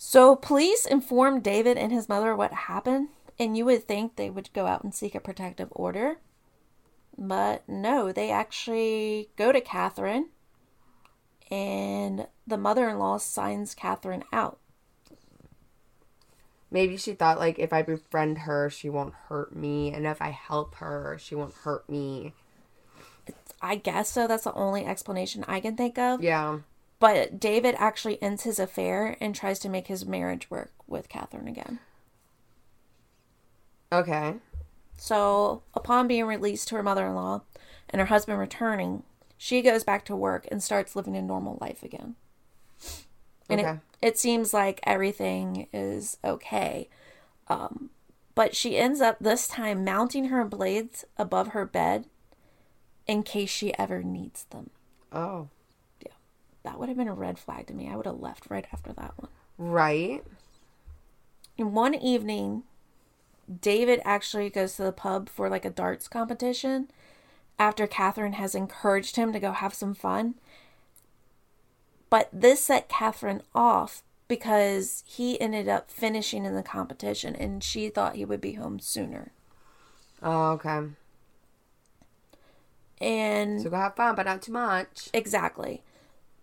So, 0.00 0.36
police 0.36 0.86
informed 0.86 1.42
David 1.42 1.76
and 1.76 1.90
his 1.90 2.08
mother 2.08 2.34
what 2.36 2.52
happened, 2.52 3.08
and 3.38 3.56
you 3.56 3.64
would 3.64 3.86
think 3.86 4.16
they 4.16 4.30
would 4.30 4.52
go 4.52 4.66
out 4.66 4.84
and 4.84 4.94
seek 4.94 5.14
a 5.14 5.20
protective 5.20 5.68
order. 5.72 6.18
But 7.16 7.68
no, 7.68 8.12
they 8.12 8.30
actually 8.30 9.30
go 9.36 9.50
to 9.50 9.60
Katherine, 9.60 10.28
and 11.50 12.26
the 12.46 12.56
mother 12.56 12.88
in 12.88 12.98
law 12.98 13.18
signs 13.18 13.74
Katherine 13.74 14.24
out. 14.32 14.58
Maybe 16.70 16.96
she 16.96 17.14
thought 17.14 17.38
like 17.38 17.58
if 17.58 17.72
I 17.72 17.82
befriend 17.82 18.38
her, 18.38 18.70
she 18.70 18.88
won't 18.88 19.14
hurt 19.28 19.56
me, 19.56 19.92
and 19.92 20.06
if 20.06 20.20
I 20.20 20.30
help 20.30 20.76
her, 20.76 21.16
she 21.20 21.34
won't 21.34 21.54
hurt 21.54 21.88
me. 21.88 22.34
I 23.60 23.76
guess 23.76 24.10
so. 24.10 24.26
That's 24.26 24.44
the 24.44 24.54
only 24.54 24.84
explanation 24.84 25.44
I 25.48 25.60
can 25.60 25.76
think 25.76 25.98
of. 25.98 26.22
Yeah. 26.22 26.58
But 27.00 27.40
David 27.40 27.74
actually 27.78 28.20
ends 28.22 28.42
his 28.42 28.58
affair 28.58 29.16
and 29.20 29.34
tries 29.34 29.58
to 29.60 29.68
make 29.68 29.86
his 29.86 30.04
marriage 30.04 30.50
work 30.50 30.72
with 30.86 31.08
Katherine 31.08 31.48
again. 31.48 31.80
Okay. 33.92 34.34
So, 34.96 35.62
upon 35.74 36.08
being 36.08 36.24
released 36.26 36.68
to 36.68 36.76
her 36.76 36.82
mother 36.82 37.06
in 37.06 37.14
law 37.14 37.42
and 37.88 38.00
her 38.00 38.06
husband 38.06 38.38
returning, 38.38 39.04
she 39.36 39.62
goes 39.62 39.84
back 39.84 40.04
to 40.06 40.16
work 40.16 40.46
and 40.50 40.62
starts 40.62 40.96
living 40.96 41.16
a 41.16 41.22
normal 41.22 41.56
life 41.60 41.82
again. 41.82 42.16
And 43.48 43.60
Okay. 43.60 43.70
it, 44.02 44.08
it 44.08 44.18
seems 44.18 44.52
like 44.52 44.80
everything 44.82 45.68
is 45.72 46.18
okay. 46.24 46.88
Um, 47.46 47.90
but 48.34 48.54
she 48.54 48.76
ends 48.76 49.00
up 49.00 49.18
this 49.20 49.48
time 49.48 49.84
mounting 49.84 50.26
her 50.26 50.44
blades 50.44 51.04
above 51.16 51.48
her 51.48 51.64
bed 51.64 52.06
in 53.06 53.22
case 53.22 53.48
she 53.50 53.76
ever 53.78 54.02
needs 54.02 54.44
them. 54.50 54.70
Oh. 55.12 55.48
Yeah. 56.04 56.12
That 56.64 56.78
would 56.78 56.88
have 56.88 56.98
been 56.98 57.08
a 57.08 57.14
red 57.14 57.38
flag 57.38 57.68
to 57.68 57.74
me. 57.74 57.88
I 57.88 57.96
would 57.96 58.06
have 58.06 58.20
left 58.20 58.50
right 58.50 58.66
after 58.72 58.92
that 58.92 59.14
one. 59.16 59.30
Right. 59.56 60.22
And 61.56 61.72
one 61.72 61.94
evening, 61.94 62.64
David 63.60 64.00
actually 64.04 64.50
goes 64.50 64.76
to 64.76 64.82
the 64.82 64.92
pub 64.92 65.28
for 65.28 65.48
like 65.48 65.64
a 65.64 65.70
darts 65.70 66.08
competition 66.08 66.90
after 67.58 67.86
Katherine 67.86 68.34
has 68.34 68.54
encouraged 68.54 69.16
him 69.16 69.32
to 69.32 69.40
go 69.40 69.52
have 69.52 69.74
some 69.74 69.94
fun. 69.94 70.34
But 72.10 72.28
this 72.32 72.64
set 72.64 72.88
Katherine 72.88 73.42
off 73.54 74.02
because 74.28 75.02
he 75.06 75.40
ended 75.40 75.68
up 75.68 75.90
finishing 75.90 76.44
in 76.44 76.54
the 76.54 76.62
competition 76.62 77.34
and 77.34 77.64
she 77.64 77.88
thought 77.88 78.16
he 78.16 78.24
would 78.24 78.40
be 78.40 78.52
home 78.52 78.78
sooner. 78.78 79.32
Oh, 80.22 80.52
okay. 80.52 80.88
And 83.00 83.60
So 83.60 83.70
go 83.70 83.76
have 83.76 83.96
fun, 83.96 84.14
but 84.14 84.26
not 84.26 84.42
too 84.42 84.52
much. 84.52 85.08
Exactly. 85.12 85.82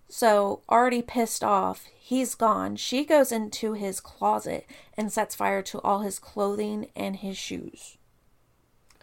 So, 0.08 0.62
already 0.70 1.02
pissed 1.02 1.44
off, 1.44 1.86
he's 1.98 2.36
gone. 2.36 2.76
She 2.76 3.04
goes 3.06 3.32
into 3.32 3.74
his 3.74 4.00
closet 4.00 4.66
and 4.96 5.12
sets 5.12 5.36
fire 5.36 5.62
to 5.64 5.82
all 5.82 6.02
his 6.02 6.20
clothing 6.20 6.88
and 6.96 7.16
his 7.18 7.38
shoes. 7.38 7.98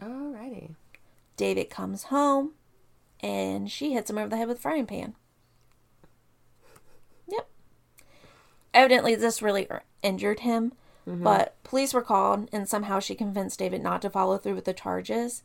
Alrighty. 0.01 0.75
David 1.37 1.71
comes 1.71 2.05
home 2.05 2.53
and 3.21 3.71
she 3.71 3.93
hits 3.93 4.11
him 4.11 4.19
over 4.19 4.29
the 4.29 4.37
head 4.37 4.49
with 4.49 4.59
a 4.59 4.61
frying 4.61 4.87
pan. 4.87 5.15
Yep. 7.29 7.49
Evidently, 8.73 9.15
this 9.15 9.43
really 9.43 9.67
er- 9.71 9.83
injured 10.03 10.41
him, 10.41 10.73
but 11.05 11.57
police 11.65 11.93
were 11.93 12.03
called 12.03 12.49
and 12.53 12.69
somehow 12.69 13.01
she 13.01 13.15
convinced 13.17 13.59
David 13.59 13.83
not 13.83 14.03
to 14.03 14.11
follow 14.11 14.39
through 14.39 14.55
with 14.55 14.65
the 14.67 14.73
charges. 14.73 15.43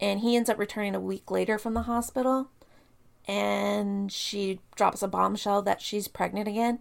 And 0.00 0.20
he 0.20 0.36
ends 0.36 0.48
up 0.48 0.58
returning 0.58 0.94
a 0.94 1.00
week 1.00 1.30
later 1.30 1.58
from 1.58 1.74
the 1.74 1.82
hospital 1.82 2.50
and 3.26 4.10
she 4.12 4.60
drops 4.76 5.02
a 5.02 5.08
bombshell 5.08 5.62
that 5.62 5.80
she's 5.80 6.08
pregnant 6.08 6.48
again. 6.48 6.80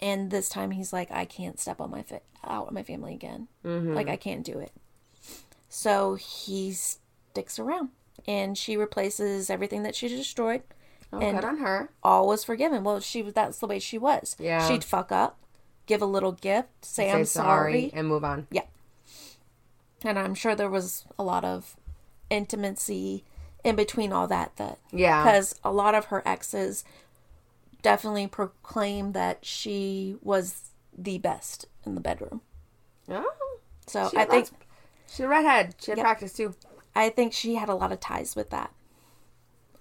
And 0.00 0.30
this 0.30 0.48
time 0.48 0.72
he's 0.72 0.92
like, 0.92 1.10
I 1.10 1.24
can't 1.24 1.58
step 1.58 1.80
on 1.80 1.90
my 1.90 2.02
fa- 2.02 2.20
out 2.44 2.66
with 2.66 2.74
my 2.74 2.82
family 2.82 3.14
again. 3.14 3.48
Mm-hmm. 3.64 3.94
Like 3.94 4.08
I 4.08 4.16
can't 4.16 4.44
do 4.44 4.58
it. 4.58 4.72
So 5.68 6.14
he 6.14 6.72
sticks 6.72 7.58
around, 7.58 7.90
and 8.26 8.56
she 8.56 8.76
replaces 8.76 9.50
everything 9.50 9.82
that 9.84 9.94
she 9.94 10.08
destroyed. 10.08 10.62
Oh, 11.12 11.18
And- 11.18 11.36
good 11.38 11.44
on 11.46 11.58
her. 11.58 11.90
All 12.02 12.26
was 12.28 12.44
forgiven. 12.44 12.84
Well, 12.84 13.00
she 13.00 13.22
was 13.22 13.34
that's 13.34 13.58
the 13.58 13.66
way 13.66 13.78
she 13.78 13.96
was. 13.98 14.36
Yeah. 14.38 14.66
she'd 14.68 14.84
fuck 14.84 15.10
up, 15.12 15.38
give 15.86 16.02
a 16.02 16.06
little 16.06 16.32
gift, 16.32 16.68
say, 16.84 17.04
Say 17.06 17.12
I'm 17.12 17.24
sorry 17.24 17.72
sorry, 17.88 17.90
and 17.94 18.08
move 18.08 18.24
on. 18.24 18.46
Yeah. 18.50 18.62
And 20.04 20.18
I'm 20.18 20.34
sure 20.34 20.54
there 20.54 20.70
was 20.70 21.04
a 21.18 21.22
lot 21.24 21.44
of 21.44 21.74
intimacy 22.28 23.24
in 23.66 23.76
between 23.76 24.12
all 24.12 24.26
that. 24.28 24.56
That 24.56 24.78
Yeah. 24.90 25.22
because 25.24 25.54
a 25.64 25.70
lot 25.72 25.94
of 25.94 26.06
her 26.06 26.22
exes 26.26 26.84
definitely 27.82 28.26
proclaimed 28.26 29.14
that 29.14 29.44
she 29.44 30.16
was 30.22 30.70
the 30.96 31.18
best 31.18 31.66
in 31.84 31.94
the 31.94 32.00
bedroom. 32.00 32.40
Oh. 33.08 33.58
So 33.86 34.06
I 34.16 34.24
think 34.24 34.30
lots- 34.30 34.52
she's 35.08 35.20
a 35.20 35.28
redhead. 35.28 35.74
She 35.80 35.90
had 35.90 35.98
Yep. 35.98 36.04
practice 36.04 36.32
too. 36.32 36.54
I 36.94 37.10
think 37.10 37.32
she 37.32 37.56
had 37.56 37.68
a 37.68 37.74
lot 37.74 37.92
of 37.92 38.00
ties 38.00 38.34
with 38.34 38.50
that. 38.50 38.72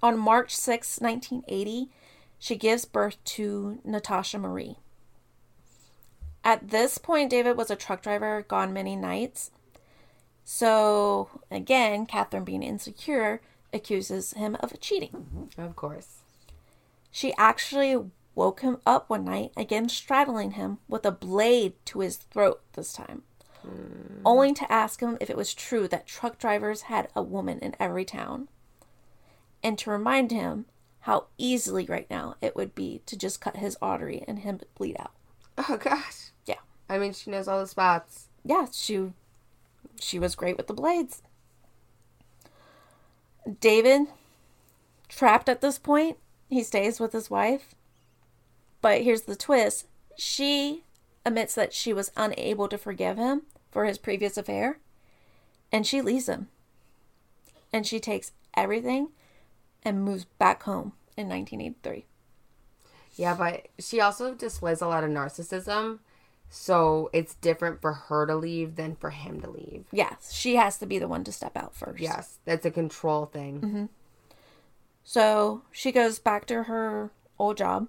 On 0.04 0.18
March 0.20 0.56
6, 0.56 1.00
1980, 1.02 1.90
she 2.38 2.56
gives 2.56 2.86
birth 2.86 3.24
to 3.24 3.80
Natasha 3.84 4.38
Marie. 4.38 4.78
At 6.44 6.70
this 6.70 6.98
point, 7.00 7.32
David 7.32 7.58
was 7.58 7.72
a 7.72 7.76
truck 7.76 8.02
driver, 8.04 8.44
gone 8.44 8.72
many 8.74 8.96
nights. 8.96 9.50
So, 10.44 11.30
again, 11.50 12.06
Katherine, 12.06 12.44
being 12.44 12.62
insecure, 12.62 13.42
accuses 13.76 14.34
him 14.34 14.56
of 14.62 14.80
cheating. 14.80 15.12
Mm-hmm. 15.12 15.62
Of 15.62 15.76
course. 15.76 16.18
She 17.12 17.34
actually 17.38 17.98
woke 18.34 18.62
him 18.62 18.78
up 18.86 19.10
one 19.10 19.26
night, 19.26 19.52
again 19.56 19.88
straddling 19.88 20.52
him 20.52 20.80
with 20.88 21.06
a 21.06 21.12
blade 21.12 21.74
to 21.86 22.00
his 22.00 22.18
throat 22.18 22.62
this 22.74 22.92
time, 22.92 23.24
hmm. 23.62 24.22
only 24.26 24.54
to 24.54 24.72
ask 24.72 25.00
him 25.00 25.18
if 25.22 25.30
it 25.30 25.38
was 25.38 25.54
true 25.54 25.88
that 25.88 26.06
truck 26.06 26.38
drivers 26.38 26.84
had 26.84 27.08
a 27.16 27.22
woman 27.22 27.60
in 27.60 27.76
every 27.80 28.04
town, 28.04 28.50
and 29.64 29.78
to 29.80 29.90
remind 29.90 30.32
him 30.32 30.66
how 31.02 31.28
easily 31.38 31.86
right 31.86 32.10
now 32.10 32.36
it 32.42 32.56
would 32.56 32.76
be 32.76 33.02
to 33.06 33.16
just 33.16 33.40
cut 33.40 33.58
his 33.58 33.78
artery 33.82 34.24
and 34.28 34.40
him 34.40 34.60
bleed 34.76 34.98
out. 35.00 35.12
Oh 35.58 35.78
gosh. 35.78 36.32
Yeah. 36.46 36.56
I 36.90 36.98
mean, 36.98 37.14
she 37.14 37.32
knows 37.32 37.48
all 37.48 37.62
the 37.62 37.68
spots. 37.68 38.28
Yeah, 38.44 38.68
she 38.72 39.14
she 40.00 40.20
was 40.20 40.36
great 40.36 40.58
with 40.58 40.68
the 40.68 40.74
blades. 40.74 41.22
David 43.60 44.08
trapped 45.08 45.50
at 45.50 45.62
this 45.62 45.78
point, 45.78 46.18
he 46.50 46.64
stays 46.64 47.00
with 47.00 47.12
his 47.12 47.30
wife. 47.30 47.76
But 48.82 49.02
here's 49.02 49.24
the 49.24 49.36
twist. 49.36 49.88
She 50.18 50.84
admits 51.26 51.56
that 51.56 51.74
she 51.74 51.94
was 51.94 52.12
unable 52.16 52.68
to 52.68 52.78
forgive 52.78 53.18
him 53.18 53.44
for 53.72 53.86
his 53.86 53.98
previous 53.98 54.38
affair, 54.38 54.80
and 55.72 55.86
she 55.86 56.02
leaves 56.02 56.30
him. 56.30 56.48
And 57.74 57.86
she 57.86 58.00
takes 58.00 58.32
everything 58.56 59.10
and 59.84 60.04
moves 60.04 60.26
back 60.26 60.64
home 60.64 60.94
in 61.18 61.28
1983. 61.28 62.06
Yeah, 63.16 63.36
but 63.36 63.68
she 63.80 64.00
also 64.00 64.34
displays 64.34 64.82
a 64.82 64.88
lot 64.88 65.04
of 65.04 65.10
narcissism. 65.10 66.00
So 66.50 67.10
it's 67.12 67.36
different 67.36 67.82
for 67.82 67.94
her 67.94 68.26
to 68.26 68.36
leave 68.36 68.76
than 68.76 68.96
for 68.96 69.10
him 69.10 69.42
to 69.42 69.50
leave. 69.50 69.86
Yes, 69.92 70.32
she 70.32 70.56
has 70.56 70.78
to 70.78 70.86
be 70.86 71.00
the 71.00 71.08
one 71.08 71.24
to 71.26 71.32
step 71.32 71.58
out 71.58 71.76
first. 71.76 72.02
Yes, 72.02 72.40
that's 72.46 72.66
a 72.66 72.72
control 72.72 73.26
thing. 73.26 73.90
So 75.04 75.64
she 75.72 75.92
goes 75.92 76.18
back 76.18 76.46
to 76.48 76.64
her 76.64 77.12
old 77.38 77.58
job 77.58 77.88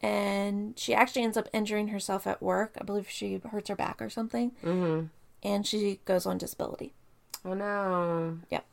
and 0.00 0.78
she 0.78 0.94
actually 0.94 1.22
ends 1.22 1.36
up 1.36 1.48
injuring 1.52 1.88
herself 1.88 2.26
at 2.26 2.42
work. 2.42 2.76
I 2.80 2.84
believe 2.84 3.08
she 3.08 3.40
hurts 3.50 3.68
her 3.68 3.76
back 3.76 4.00
or 4.00 4.08
something. 4.08 4.52
Mm-hmm. 4.64 5.06
And 5.42 5.66
she 5.66 6.00
goes 6.04 6.26
on 6.26 6.38
disability. 6.38 6.94
Oh 7.44 7.54
no. 7.54 8.38
Yep. 8.50 8.64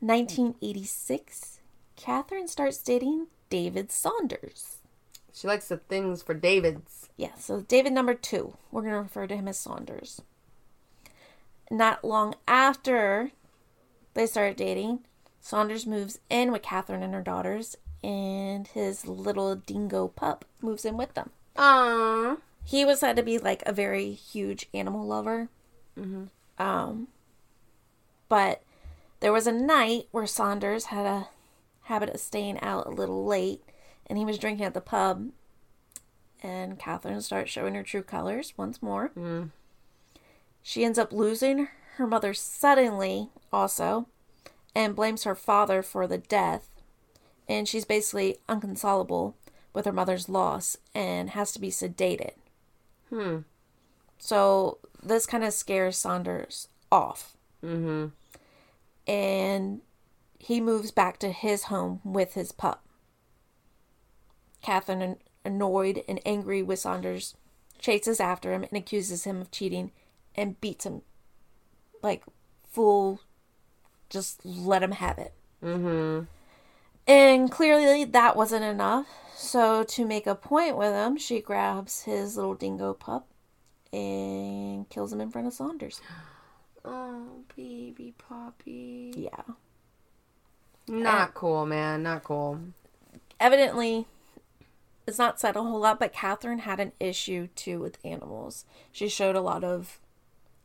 1986, 0.00 1.60
Katherine 1.96 2.48
starts 2.48 2.78
dating 2.78 3.26
David 3.48 3.90
Saunders. 3.90 4.73
She 5.34 5.48
likes 5.48 5.66
the 5.68 5.78
things 5.78 6.22
for 6.22 6.32
David's. 6.32 7.08
Yeah, 7.16 7.34
so 7.36 7.60
David 7.60 7.92
number 7.92 8.14
two. 8.14 8.56
We're 8.70 8.82
going 8.82 8.94
to 8.94 9.00
refer 9.00 9.26
to 9.26 9.36
him 9.36 9.48
as 9.48 9.58
Saunders. 9.58 10.22
Not 11.70 12.04
long 12.04 12.36
after 12.46 13.32
they 14.14 14.26
started 14.26 14.56
dating, 14.56 15.00
Saunders 15.40 15.86
moves 15.86 16.20
in 16.30 16.52
with 16.52 16.62
Katherine 16.62 17.02
and 17.02 17.14
her 17.14 17.22
daughters, 17.22 17.76
and 18.02 18.68
his 18.68 19.06
little 19.08 19.56
dingo 19.56 20.08
pup 20.08 20.44
moves 20.62 20.84
in 20.84 20.96
with 20.96 21.14
them. 21.14 21.30
Aww. 21.56 22.38
He 22.64 22.84
was 22.84 23.00
said 23.00 23.16
to 23.16 23.22
be 23.22 23.38
like 23.38 23.62
a 23.66 23.72
very 23.72 24.12
huge 24.12 24.68
animal 24.72 25.04
lover. 25.04 25.48
Mm-hmm. 25.98 26.24
Um, 26.62 27.08
but 28.28 28.62
there 29.18 29.32
was 29.32 29.48
a 29.48 29.52
night 29.52 30.06
where 30.12 30.26
Saunders 30.26 30.86
had 30.86 31.06
a 31.06 31.28
habit 31.82 32.10
of 32.10 32.20
staying 32.20 32.60
out 32.60 32.86
a 32.86 32.90
little 32.90 33.24
late, 33.24 33.62
and 34.06 34.18
he 34.18 34.24
was 34.24 34.38
drinking 34.38 34.64
at 34.64 34.74
the 34.74 34.80
pub. 34.80 35.30
And 36.42 36.78
Katherine 36.78 37.22
starts 37.22 37.50
showing 37.50 37.74
her 37.74 37.82
true 37.82 38.02
colors 38.02 38.52
once 38.56 38.82
more. 38.82 39.10
Mm. 39.16 39.50
She 40.62 40.84
ends 40.84 40.98
up 40.98 41.12
losing 41.12 41.68
her 41.96 42.06
mother 42.06 42.34
suddenly, 42.34 43.30
also, 43.52 44.08
and 44.74 44.96
blames 44.96 45.24
her 45.24 45.34
father 45.34 45.82
for 45.82 46.06
the 46.06 46.18
death. 46.18 46.68
And 47.48 47.68
she's 47.68 47.84
basically 47.84 48.38
inconsolable 48.48 49.36
with 49.72 49.84
her 49.84 49.92
mother's 49.92 50.28
loss 50.28 50.76
and 50.94 51.30
has 51.30 51.52
to 51.52 51.60
be 51.60 51.70
sedated. 51.70 52.32
Hmm. 53.10 53.38
So 54.18 54.78
this 55.02 55.26
kind 55.26 55.44
of 55.44 55.52
scares 55.52 55.98
Saunders 55.98 56.68
off. 56.90 57.36
Mm-hmm. 57.62 58.06
And 59.06 59.80
he 60.38 60.60
moves 60.60 60.90
back 60.90 61.18
to 61.18 61.30
his 61.30 61.64
home 61.64 62.00
with 62.04 62.34
his 62.34 62.52
pup. 62.52 62.83
Katherine, 64.64 65.18
annoyed 65.44 66.02
and 66.08 66.18
angry 66.24 66.62
with 66.62 66.78
Saunders, 66.78 67.36
chases 67.78 68.18
after 68.18 68.52
him 68.52 68.64
and 68.64 68.72
accuses 68.72 69.24
him 69.24 69.42
of 69.42 69.50
cheating 69.50 69.92
and 70.34 70.58
beats 70.60 70.86
him. 70.86 71.02
Like, 72.02 72.22
fool, 72.66 73.20
just 74.08 74.44
let 74.44 74.82
him 74.82 74.92
have 74.92 75.18
it. 75.18 75.34
Mm-hmm. 75.62 76.24
And 77.06 77.50
clearly 77.50 78.04
that 78.04 78.36
wasn't 78.36 78.64
enough. 78.64 79.06
So, 79.36 79.84
to 79.84 80.06
make 80.06 80.26
a 80.26 80.34
point 80.34 80.78
with 80.78 80.94
him, 80.94 81.18
she 81.18 81.40
grabs 81.40 82.04
his 82.04 82.36
little 82.36 82.54
dingo 82.54 82.94
pup 82.94 83.26
and 83.92 84.88
kills 84.88 85.12
him 85.12 85.20
in 85.20 85.30
front 85.30 85.46
of 85.46 85.52
Saunders. 85.52 86.00
Oh, 86.86 87.28
baby 87.56 88.12
Poppy. 88.18 89.14
Yeah. 89.16 89.54
Not 90.86 91.32
cool, 91.32 91.64
man. 91.64 92.02
Not 92.02 92.24
cool. 92.24 92.60
Evidently, 93.40 94.06
it's 95.06 95.18
not 95.18 95.38
said 95.38 95.56
a 95.56 95.62
whole 95.62 95.80
lot, 95.80 95.98
but 95.98 96.12
Katherine 96.12 96.60
had 96.60 96.80
an 96.80 96.92
issue 96.98 97.48
too 97.54 97.80
with 97.80 97.98
animals. 98.04 98.64
She 98.90 99.08
showed 99.08 99.36
a 99.36 99.40
lot 99.40 99.64
of 99.64 100.00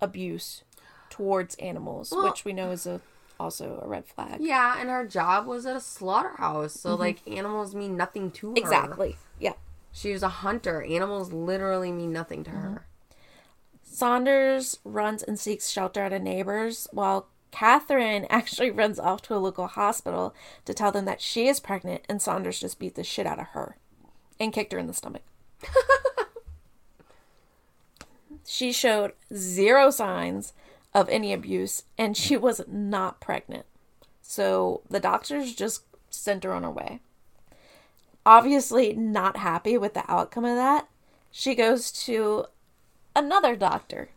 abuse 0.02 0.64
towards 1.10 1.56
animals, 1.56 2.12
Well- 2.12 2.24
which 2.24 2.46
we 2.46 2.54
know 2.54 2.72
is 2.72 2.86
a 2.86 3.02
also 3.40 3.80
a 3.82 3.88
red 3.88 4.06
flag. 4.06 4.42
Yeah, 4.42 4.80
and 4.80 4.90
her 4.90 5.08
job 5.08 5.48
was 5.48 5.66
at 5.66 5.76
a 5.76 5.80
slaughterhouse, 5.80 6.74
so 6.74 6.92
mm-hmm. 6.92 7.02
like 7.02 7.28
animals 7.28 7.74
mean 7.74 7.96
nothing 7.96 8.32
to 8.32 8.50
her. 8.50 8.56
Exactly. 8.58 9.18
Yeah. 9.40 9.54
She 9.94 10.12
was 10.12 10.24
a 10.24 10.30
hunter. 10.30 10.84
Animals 10.84 11.32
literally 11.32 11.92
mean 11.92 12.12
nothing 12.12 12.44
to 12.44 12.52
her. 12.52 12.70
Mm-hmm. 12.70 13.14
Saunders 13.84 14.80
runs 14.84 15.24
and 15.24 15.40
seeks 15.40 15.70
shelter 15.70 16.02
at 16.02 16.14
a 16.14 16.20
neighbor's, 16.20 16.88
while 16.92 17.28
Katherine 17.52 18.26
actually 18.30 18.72
runs 18.72 19.00
off 19.00 19.22
to 19.24 19.36
a 19.36 19.38
local 19.38 19.68
hospital 19.68 20.36
to 20.66 20.74
tell 20.74 20.92
them 20.92 21.06
that 21.06 21.22
she 21.22 21.48
is 21.48 21.62
pregnant, 21.62 22.04
and 22.10 22.22
Saunders 22.22 22.60
just 22.60 22.78
beat 22.78 22.96
the 22.96 23.04
shit 23.06 23.26
out 23.26 23.40
of 23.40 23.48
her 23.48 23.78
and 24.40 24.54
kicked 24.54 24.74
her 24.74 24.80
in 24.80 24.88
the 24.88 24.94
stomach. 24.94 25.24
she 28.46 28.72
showed 28.72 29.14
zero 29.34 29.90
signs 29.90 30.54
of 30.94 31.10
any 31.10 31.34
abuse, 31.34 31.84
and 31.98 32.18
she 32.18 32.36
was 32.36 32.62
not 32.68 33.20
pregnant. 33.20 33.66
So 34.22 34.82
the 34.90 35.00
doctors 35.00 35.54
just 35.54 35.84
sent 36.10 36.44
her 36.44 36.54
on 36.54 36.64
her 36.64 36.72
way. 36.72 37.00
Obviously, 38.26 38.94
not 38.94 39.38
happy 39.38 39.78
with 39.78 39.94
the 39.94 40.10
outcome 40.12 40.46
of 40.46 40.56
that, 40.56 40.88
she 41.32 41.56
goes 41.56 41.92
to 42.04 42.46
another 43.16 43.56
doctor 43.56 44.10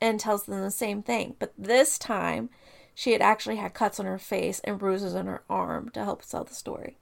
and 0.00 0.18
tells 0.18 0.44
them 0.44 0.60
the 0.60 0.70
same 0.70 1.02
thing. 1.02 1.36
But 1.38 1.52
this 1.56 1.98
time, 1.98 2.50
she 2.94 3.12
had 3.12 3.22
actually 3.22 3.56
had 3.56 3.74
cuts 3.74 4.00
on 4.00 4.06
her 4.06 4.18
face 4.18 4.60
and 4.64 4.78
bruises 4.78 5.14
on 5.14 5.26
her 5.26 5.42
arm 5.48 5.90
to 5.90 6.04
help 6.04 6.22
sell 6.22 6.44
the 6.44 6.54
story. 6.54 6.96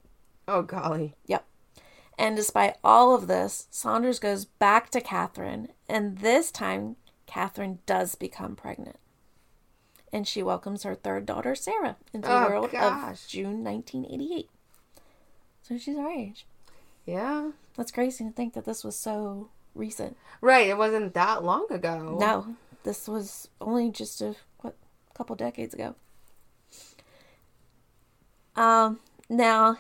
Oh 0.46 0.62
golly. 0.62 1.14
Yep. 1.26 1.44
And 2.20 2.36
despite 2.36 2.76
all 2.84 3.14
of 3.14 3.28
this, 3.28 3.66
Saunders 3.70 4.18
goes 4.18 4.44
back 4.44 4.90
to 4.90 5.00
Katherine, 5.00 5.68
and 5.88 6.18
this 6.18 6.50
time, 6.52 6.96
Katherine 7.24 7.78
does 7.86 8.14
become 8.14 8.54
pregnant. 8.56 8.96
And 10.12 10.28
she 10.28 10.42
welcomes 10.42 10.82
her 10.82 10.94
third 10.94 11.24
daughter, 11.24 11.54
Sarah, 11.54 11.96
into 12.12 12.28
the 12.28 12.34
Oh, 12.46 12.48
world 12.50 12.72
gosh. 12.72 13.24
of 13.24 13.28
June 13.30 13.64
1988. 13.64 14.50
So 15.62 15.78
she's 15.78 15.96
our 15.96 16.10
age. 16.10 16.44
Yeah. 17.06 17.52
That's 17.76 17.90
crazy 17.90 18.24
to 18.24 18.30
think 18.30 18.52
that 18.52 18.66
this 18.66 18.84
was 18.84 18.96
so 18.96 19.48
recent. 19.74 20.18
Right. 20.42 20.66
It 20.68 20.76
wasn't 20.76 21.14
that 21.14 21.42
long 21.42 21.68
ago. 21.70 22.18
No, 22.20 22.54
this 22.82 23.08
was 23.08 23.48
only 23.62 23.90
just 23.90 24.20
a 24.20 24.34
what 24.60 24.74
couple 25.14 25.36
decades 25.36 25.72
ago. 25.72 25.94
Um, 28.56 29.00
now, 29.30 29.70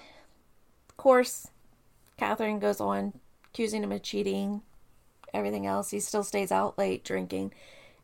of 0.88 0.96
course, 0.96 1.48
Katherine 2.20 2.58
goes 2.58 2.80
on 2.80 3.14
accusing 3.46 3.82
him 3.82 3.92
of 3.92 4.02
cheating, 4.02 4.60
everything 5.32 5.66
else. 5.66 5.90
He 5.90 6.00
still 6.00 6.22
stays 6.22 6.52
out 6.52 6.76
late 6.76 7.02
drinking, 7.02 7.52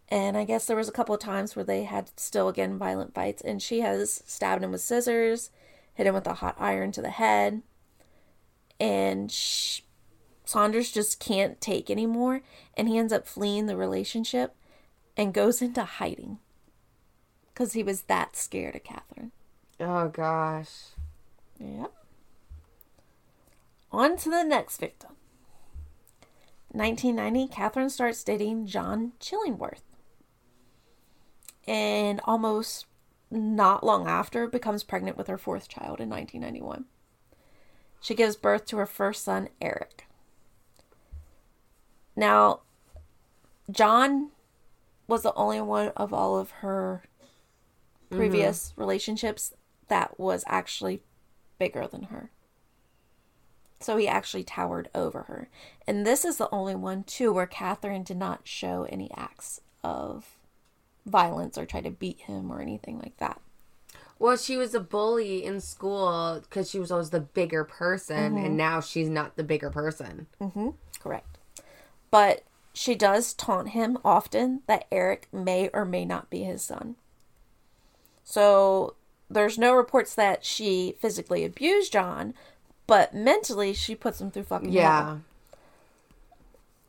and 0.08 0.38
I 0.38 0.44
guess 0.44 0.64
there 0.66 0.76
was 0.76 0.88
a 0.88 0.92
couple 0.92 1.14
of 1.14 1.20
times 1.20 1.54
where 1.54 1.64
they 1.66 1.84
had 1.84 2.10
still 2.18 2.48
again 2.48 2.78
violent 2.78 3.12
fights, 3.14 3.42
and 3.42 3.60
she 3.60 3.80
has 3.80 4.22
stabbed 4.26 4.64
him 4.64 4.72
with 4.72 4.80
scissors, 4.80 5.50
hit 5.92 6.06
him 6.06 6.14
with 6.14 6.26
a 6.26 6.34
hot 6.34 6.56
iron 6.58 6.92
to 6.92 7.02
the 7.02 7.10
head, 7.10 7.60
and 8.80 9.30
sh 9.30 9.82
Saunders 10.46 10.92
just 10.92 11.20
can't 11.20 11.60
take 11.60 11.90
anymore, 11.90 12.40
and 12.74 12.88
he 12.88 12.96
ends 12.96 13.12
up 13.12 13.26
fleeing 13.26 13.66
the 13.66 13.76
relationship. 13.76 14.54
and 15.16 15.32
goes 15.34 15.62
into 15.62 15.82
hiding 15.82 16.38
because 17.48 17.72
he 17.72 17.82
was 17.82 18.02
that 18.02 18.36
scared 18.36 18.76
of 18.76 18.84
Katherine. 18.84 19.32
Oh 19.80 20.08
gosh. 20.08 20.70
Yep. 21.58 21.92
On 23.92 24.16
to 24.16 24.30
the 24.30 24.42
next 24.42 24.78
victim. 24.78 25.16
1990, 26.70 27.48
Katherine 27.52 27.90
starts 27.90 28.22
dating 28.22 28.66
John 28.66 29.12
Chillingworth. 29.20 29.82
And 31.66 32.20
almost 32.24 32.86
not 33.30 33.84
long 33.84 34.06
after, 34.06 34.46
becomes 34.46 34.84
pregnant 34.84 35.16
with 35.16 35.26
her 35.26 35.38
fourth 35.38 35.68
child 35.68 36.00
in 36.00 36.08
1991. 36.10 36.84
She 38.00 38.14
gives 38.14 38.36
birth 38.36 38.66
to 38.66 38.76
her 38.76 38.86
first 38.86 39.24
son, 39.24 39.48
Eric. 39.60 40.06
Now, 42.14 42.60
John 43.70 44.30
was 45.06 45.22
the 45.22 45.34
only 45.34 45.60
one 45.60 45.88
of 45.96 46.12
all 46.12 46.38
of 46.38 46.50
her 46.50 47.02
mm-hmm. 48.04 48.16
previous 48.16 48.72
relationships 48.76 49.54
that 49.88 50.18
was 50.18 50.44
actually 50.46 51.02
bigger 51.58 51.86
than 51.86 52.04
her. 52.04 52.30
So 53.78 53.96
he 53.96 54.08
actually 54.08 54.44
towered 54.44 54.88
over 54.94 55.22
her. 55.24 55.48
And 55.86 56.06
this 56.06 56.24
is 56.24 56.38
the 56.38 56.48
only 56.50 56.74
one, 56.74 57.04
too, 57.04 57.32
where 57.32 57.46
Katherine 57.46 58.02
did 58.04 58.16
not 58.16 58.48
show 58.48 58.86
any 58.88 59.10
acts 59.16 59.60
of 59.84 60.36
violence 61.04 61.56
or 61.56 61.66
try 61.66 61.80
to 61.82 61.90
beat 61.90 62.20
him 62.20 62.50
or 62.50 62.60
anything 62.60 62.98
like 62.98 63.16
that. 63.18 63.40
Well, 64.18 64.38
she 64.38 64.56
was 64.56 64.74
a 64.74 64.80
bully 64.80 65.44
in 65.44 65.60
school 65.60 66.40
because 66.42 66.70
she 66.70 66.78
was 66.78 66.90
always 66.90 67.10
the 67.10 67.20
bigger 67.20 67.64
person, 67.64 68.38
and 68.38 68.56
now 68.56 68.80
she's 68.80 69.10
not 69.10 69.36
the 69.36 69.44
bigger 69.44 69.68
person. 69.68 70.26
Mm-hmm. 70.40 70.70
Correct. 70.98 71.38
But 72.10 72.42
she 72.72 72.94
does 72.94 73.34
taunt 73.34 73.70
him 73.70 73.98
often 74.02 74.62
that 74.66 74.86
Eric 74.90 75.28
may 75.32 75.68
or 75.74 75.84
may 75.84 76.06
not 76.06 76.30
be 76.30 76.44
his 76.44 76.62
son. 76.62 76.96
So 78.24 78.94
there's 79.28 79.58
no 79.58 79.74
reports 79.74 80.14
that 80.14 80.44
she 80.44 80.96
physically 80.98 81.44
abused 81.44 81.92
John, 81.92 82.32
but 82.86 83.14
mentally 83.14 83.72
she 83.72 83.94
puts 83.94 84.20
him 84.20 84.30
through 84.30 84.44
fucking 84.44 84.72
hell. 84.72 84.82
Yeah. 84.82 85.18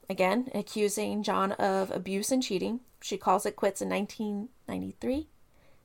Again, 0.10 0.49
accusing 0.55 1.23
John 1.23 1.51
of 1.53 1.91
abuse 1.91 2.31
and 2.31 2.41
cheating. 2.41 2.79
She 3.01 3.17
calls 3.17 3.45
it 3.45 3.55
quits 3.55 3.81
in 3.81 3.89
1993, 3.89 5.27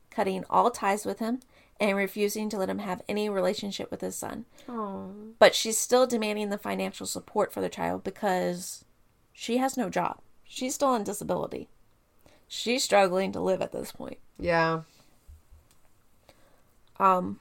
cutting 0.09 0.45
all 0.49 0.71
ties 0.71 1.05
with 1.05 1.19
him 1.19 1.41
and 1.79 1.97
refusing 1.97 2.49
to 2.49 2.57
let 2.57 2.69
him 2.69 2.79
have 2.79 3.01
any 3.09 3.29
relationship 3.29 3.91
with 3.91 4.01
his 4.01 4.15
son. 4.15 4.45
Oh. 4.69 5.11
But 5.39 5.55
she's 5.55 5.77
still 5.77 6.07
demanding 6.07 6.49
the 6.49 6.57
financial 6.57 7.05
support 7.05 7.51
for 7.51 7.61
the 7.61 7.69
child 7.69 8.03
because 8.03 8.85
she 9.33 9.57
has 9.57 9.75
no 9.75 9.89
job. 9.89 10.19
She's 10.45 10.75
still 10.75 10.89
on 10.89 11.03
disability. 11.03 11.67
She's 12.47 12.83
struggling 12.83 13.31
to 13.33 13.41
live 13.41 13.61
at 13.61 13.71
this 13.71 13.91
point. 13.91 14.19
Yeah. 14.39 14.81
Um, 16.99 17.39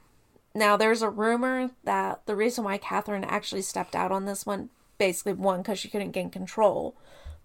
now 0.54 0.76
there's 0.76 1.02
a 1.02 1.08
rumor 1.10 1.70
that 1.84 2.24
the 2.26 2.36
reason 2.36 2.64
why 2.64 2.78
Katherine 2.78 3.24
actually 3.24 3.62
stepped 3.62 3.94
out 3.96 4.12
on 4.12 4.24
this 4.26 4.44
one, 4.46 4.70
basically 4.98 5.32
one 5.34 5.62
because 5.62 5.78
she 5.78 5.88
couldn't 5.88 6.10
gain 6.12 6.30
control, 6.30 6.94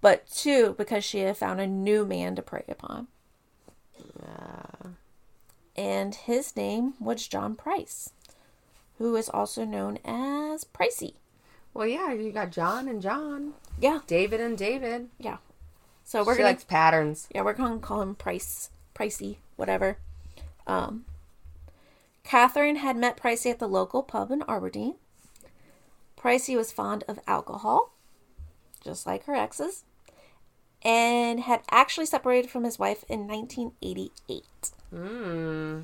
but 0.01 0.27
two 0.27 0.75
because 0.77 1.03
she 1.03 1.19
had 1.19 1.37
found 1.37 1.59
a 1.61 1.67
new 1.67 2.05
man 2.05 2.35
to 2.35 2.41
prey 2.41 2.63
upon, 2.67 3.07
Yeah. 4.19 4.91
and 5.75 6.15
his 6.15 6.55
name 6.55 6.93
was 6.99 7.27
John 7.27 7.55
Price, 7.55 8.11
who 8.97 9.15
is 9.15 9.29
also 9.29 9.63
known 9.65 9.99
as 10.05 10.63
Pricey. 10.65 11.13
Well, 11.73 11.87
yeah, 11.87 12.11
you 12.13 12.31
got 12.31 12.51
John 12.51 12.87
and 12.87 13.01
John, 13.01 13.53
Yeah, 13.79 13.99
David 14.07 14.39
and 14.41 14.57
David. 14.57 15.09
yeah. 15.19 15.37
So 16.03 16.23
we're 16.23 16.33
she 16.35 16.37
gonna 16.39 16.49
likes 16.51 16.63
patterns. 16.63 17.27
yeah 17.33 17.41
we're 17.41 17.53
gonna 17.53 17.79
call 17.79 18.01
him 18.01 18.15
Price, 18.15 18.69
Pricey, 18.95 19.37
whatever. 19.57 19.97
Um, 20.65 21.05
Katherine 22.27 22.75
had 22.75 22.97
met 22.97 23.15
Pricey 23.15 23.51
at 23.51 23.59
the 23.59 23.69
local 23.69 24.03
pub 24.03 24.31
in 24.31 24.43
Aberdeen. 24.49 24.95
Pricey 26.19 26.57
was 26.57 26.73
fond 26.73 27.05
of 27.07 27.21
alcohol, 27.25 27.93
just 28.83 29.07
like 29.07 29.23
her 29.27 29.33
exes, 29.33 29.85
and 30.83 31.39
had 31.39 31.61
actually 31.71 32.05
separated 32.05 32.51
from 32.51 32.65
his 32.65 32.77
wife 32.77 33.05
in 33.07 33.27
1988. 33.27 34.43
Mm. 34.93 35.83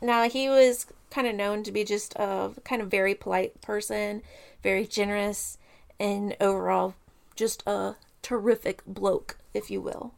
Now, 0.00 0.26
he 0.26 0.48
was 0.48 0.86
kind 1.10 1.26
of 1.26 1.34
known 1.34 1.64
to 1.64 1.70
be 1.70 1.84
just 1.84 2.14
a 2.16 2.52
kind 2.64 2.80
of 2.80 2.90
very 2.90 3.14
polite 3.14 3.60
person, 3.60 4.22
very 4.62 4.86
generous, 4.86 5.58
and 6.00 6.34
overall 6.40 6.94
just 7.36 7.62
a 7.66 7.96
terrific 8.22 8.82
bloke, 8.86 9.36
if 9.52 9.70
you 9.70 9.82
will. 9.82 10.14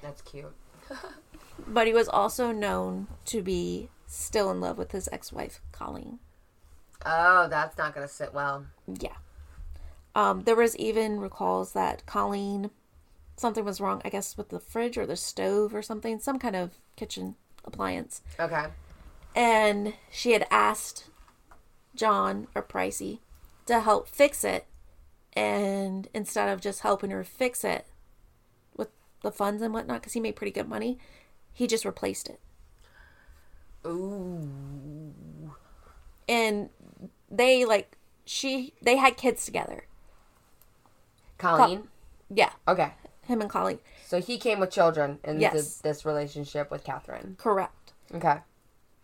That's 0.00 0.22
cute. 0.22 0.54
But 1.66 1.86
he 1.86 1.94
was 1.94 2.06
also 2.06 2.52
known 2.52 3.06
to 3.26 3.40
be 3.40 3.88
still 4.06 4.50
in 4.50 4.60
love 4.60 4.78
with 4.78 4.92
his 4.92 5.08
ex 5.12 5.32
wife, 5.32 5.60
Colleen. 5.72 6.18
Oh, 7.04 7.48
that's 7.48 7.76
not 7.76 7.94
gonna 7.94 8.08
sit 8.08 8.32
well. 8.32 8.66
Yeah. 8.86 9.16
Um, 10.14 10.44
there 10.44 10.56
was 10.56 10.76
even 10.76 11.20
recalls 11.20 11.72
that 11.72 12.06
Colleen, 12.06 12.70
something 13.36 13.64
was 13.64 13.80
wrong, 13.80 14.00
I 14.04 14.08
guess, 14.08 14.36
with 14.36 14.48
the 14.48 14.58
fridge 14.60 14.96
or 14.96 15.06
the 15.06 15.16
stove 15.16 15.74
or 15.74 15.82
something, 15.82 16.18
some 16.18 16.38
kind 16.38 16.56
of 16.56 16.78
kitchen 16.96 17.36
appliance. 17.64 18.22
Okay. 18.40 18.66
And 19.34 19.92
she 20.10 20.32
had 20.32 20.46
asked 20.50 21.10
John 21.94 22.46
or 22.54 22.62
Pricey 22.62 23.18
to 23.66 23.80
help 23.80 24.08
fix 24.08 24.42
it. 24.42 24.66
And 25.34 26.08
instead 26.14 26.48
of 26.48 26.62
just 26.62 26.80
helping 26.80 27.10
her 27.10 27.22
fix 27.22 27.62
it 27.62 27.86
with 28.74 28.88
the 29.22 29.30
funds 29.30 29.60
and 29.60 29.74
whatnot, 29.74 30.00
because 30.00 30.14
he 30.14 30.20
made 30.20 30.36
pretty 30.36 30.52
good 30.52 30.68
money, 30.68 30.98
he 31.52 31.66
just 31.66 31.84
replaced 31.84 32.28
it. 32.28 32.40
Ooh. 33.86 34.48
And 36.28 36.70
they, 37.30 37.64
like, 37.64 37.96
she, 38.24 38.74
they 38.82 38.96
had 38.96 39.16
kids 39.16 39.44
together. 39.44 39.86
Colleen. 41.38 41.88
Yeah, 42.28 42.50
Okay. 42.66 42.92
him 43.22 43.40
and 43.40 43.50
Colleen. 43.50 43.78
So 44.04 44.20
he 44.20 44.38
came 44.38 44.58
with 44.58 44.70
children 44.70 45.18
in 45.22 45.40
Yes. 45.40 45.52
this, 45.52 45.78
this 45.78 46.04
relationship 46.04 46.70
with 46.70 46.82
Katherine. 46.82 47.36
Correct. 47.38 47.92
Okay. 48.14 48.38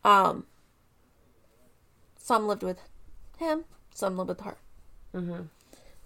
Um, 0.04 0.46
some 2.16 2.48
lived 2.48 2.62
with 2.62 2.78
him, 3.38 3.64
some 3.94 4.16
lived 4.16 4.28
with 4.28 4.40
her. 4.40 4.56
Mm-hmm. 5.14 5.42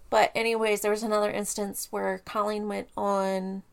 But 0.09 0.31
anyways, 0.35 0.81
there 0.81 0.91
was 0.91 1.03
another 1.03 1.31
instance 1.31 1.87
where 1.91 2.19
Colleen 2.19 2.67
went 2.67 2.89
on 2.95 3.63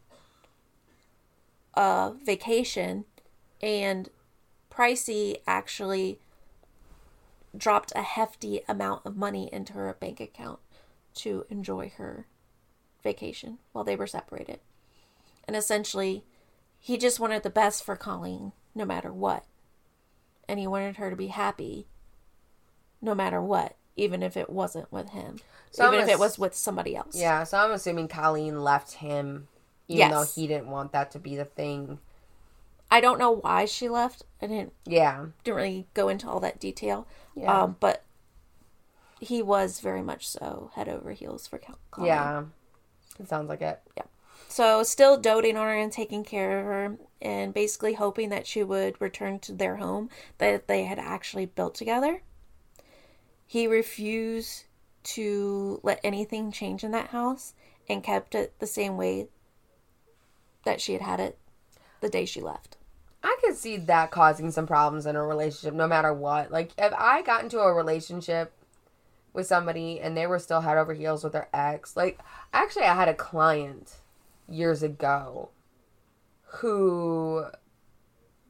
a 1.74 2.12
vacation, 2.24 3.04
and 3.62 4.08
Pricey 4.74 5.36
actually 5.46 6.18
dropped 7.56 7.92
a 7.94 8.02
hefty 8.02 8.60
amount 8.68 9.06
of 9.06 9.16
money 9.16 9.48
into 9.52 9.74
her 9.74 9.96
bank 10.00 10.20
account 10.20 10.58
to 11.14 11.46
enjoy 11.48 11.92
her 11.96 12.26
vacation 13.02 13.58
while 13.72 13.84
they 13.84 13.94
were 13.94 14.06
separated. 14.06 14.58
And 15.46 15.56
essentially, 15.56 16.24
he 16.80 16.96
just 16.96 17.20
wanted 17.20 17.42
the 17.42 17.50
best 17.50 17.84
for 17.84 17.96
Colleen 17.96 18.52
no 18.74 18.84
matter 18.84 19.12
what. 19.12 19.44
And 20.48 20.58
he 20.58 20.66
wanted 20.66 20.96
her 20.96 21.10
to 21.10 21.16
be 21.16 21.28
happy 21.28 21.86
no 23.00 23.14
matter 23.14 23.40
what, 23.40 23.76
even 23.96 24.22
if 24.22 24.36
it 24.36 24.50
wasn't 24.50 24.90
with 24.90 25.10
him. 25.10 25.36
So 25.70 25.86
even 25.86 26.00
if 26.00 26.08
it 26.08 26.18
was 26.18 26.38
with 26.38 26.54
somebody 26.54 26.96
else. 26.96 27.16
Yeah, 27.16 27.44
so 27.44 27.58
I'm 27.58 27.70
assuming 27.70 28.08
Colleen 28.08 28.62
left 28.62 28.94
him 28.94 29.48
even 29.86 30.10
though 30.10 30.24
he 30.24 30.46
didn't 30.46 30.68
want 30.68 30.92
that 30.92 31.10
to 31.12 31.18
be 31.18 31.36
the 31.36 31.44
thing. 31.44 31.98
I 32.94 33.00
don't 33.00 33.18
know 33.18 33.32
why 33.32 33.64
she 33.64 33.88
left. 33.88 34.22
I 34.40 34.46
didn't 34.46 34.72
Yeah. 34.84 35.26
didn't 35.42 35.56
really 35.56 35.86
go 35.94 36.08
into 36.08 36.28
all 36.30 36.38
that 36.38 36.60
detail. 36.60 37.08
Yeah. 37.34 37.62
Um, 37.62 37.76
but 37.80 38.04
he 39.18 39.42
was 39.42 39.80
very 39.80 40.00
much 40.00 40.28
so 40.28 40.70
head 40.74 40.88
over 40.88 41.10
heels 41.10 41.48
for 41.48 41.58
Cal- 41.58 41.78
Colleen. 41.90 42.06
Yeah. 42.12 42.44
It 43.18 43.28
sounds 43.28 43.48
like 43.48 43.62
it. 43.62 43.80
Yeah. 43.96 44.04
So 44.46 44.84
still 44.84 45.16
doting 45.16 45.56
on 45.56 45.66
her 45.66 45.74
and 45.74 45.90
taking 45.90 46.22
care 46.22 46.60
of 46.60 46.66
her 46.66 46.96
and 47.20 47.52
basically 47.52 47.94
hoping 47.94 48.28
that 48.28 48.46
she 48.46 48.62
would 48.62 49.00
return 49.00 49.40
to 49.40 49.52
their 49.52 49.78
home 49.78 50.08
that 50.38 50.68
they 50.68 50.84
had 50.84 51.00
actually 51.00 51.46
built 51.46 51.74
together. 51.74 52.22
He 53.44 53.66
refused 53.66 54.66
to 55.14 55.80
let 55.82 55.98
anything 56.04 56.52
change 56.52 56.84
in 56.84 56.92
that 56.92 57.08
house 57.08 57.54
and 57.88 58.04
kept 58.04 58.36
it 58.36 58.56
the 58.60 58.68
same 58.68 58.96
way 58.96 59.26
that 60.64 60.80
she 60.80 60.92
had 60.92 61.02
had 61.02 61.18
it 61.18 61.38
the 62.00 62.08
day 62.08 62.24
she 62.24 62.40
left. 62.40 62.76
I 63.24 63.36
could 63.42 63.56
see 63.56 63.78
that 63.78 64.10
causing 64.10 64.50
some 64.50 64.66
problems 64.66 65.06
in 65.06 65.16
a 65.16 65.24
relationship 65.24 65.74
no 65.74 65.88
matter 65.88 66.12
what. 66.12 66.52
Like 66.52 66.72
if 66.76 66.92
I 66.92 67.22
got 67.22 67.42
into 67.42 67.58
a 67.58 67.72
relationship 67.72 68.52
with 69.32 69.46
somebody 69.46 69.98
and 69.98 70.14
they 70.14 70.26
were 70.26 70.38
still 70.38 70.60
head 70.60 70.76
over 70.76 70.92
heels 70.92 71.24
with 71.24 71.32
their 71.32 71.48
ex, 71.54 71.96
like 71.96 72.20
actually 72.52 72.84
I 72.84 72.94
had 72.94 73.08
a 73.08 73.14
client 73.14 73.96
years 74.46 74.82
ago 74.82 75.48
who 76.58 77.46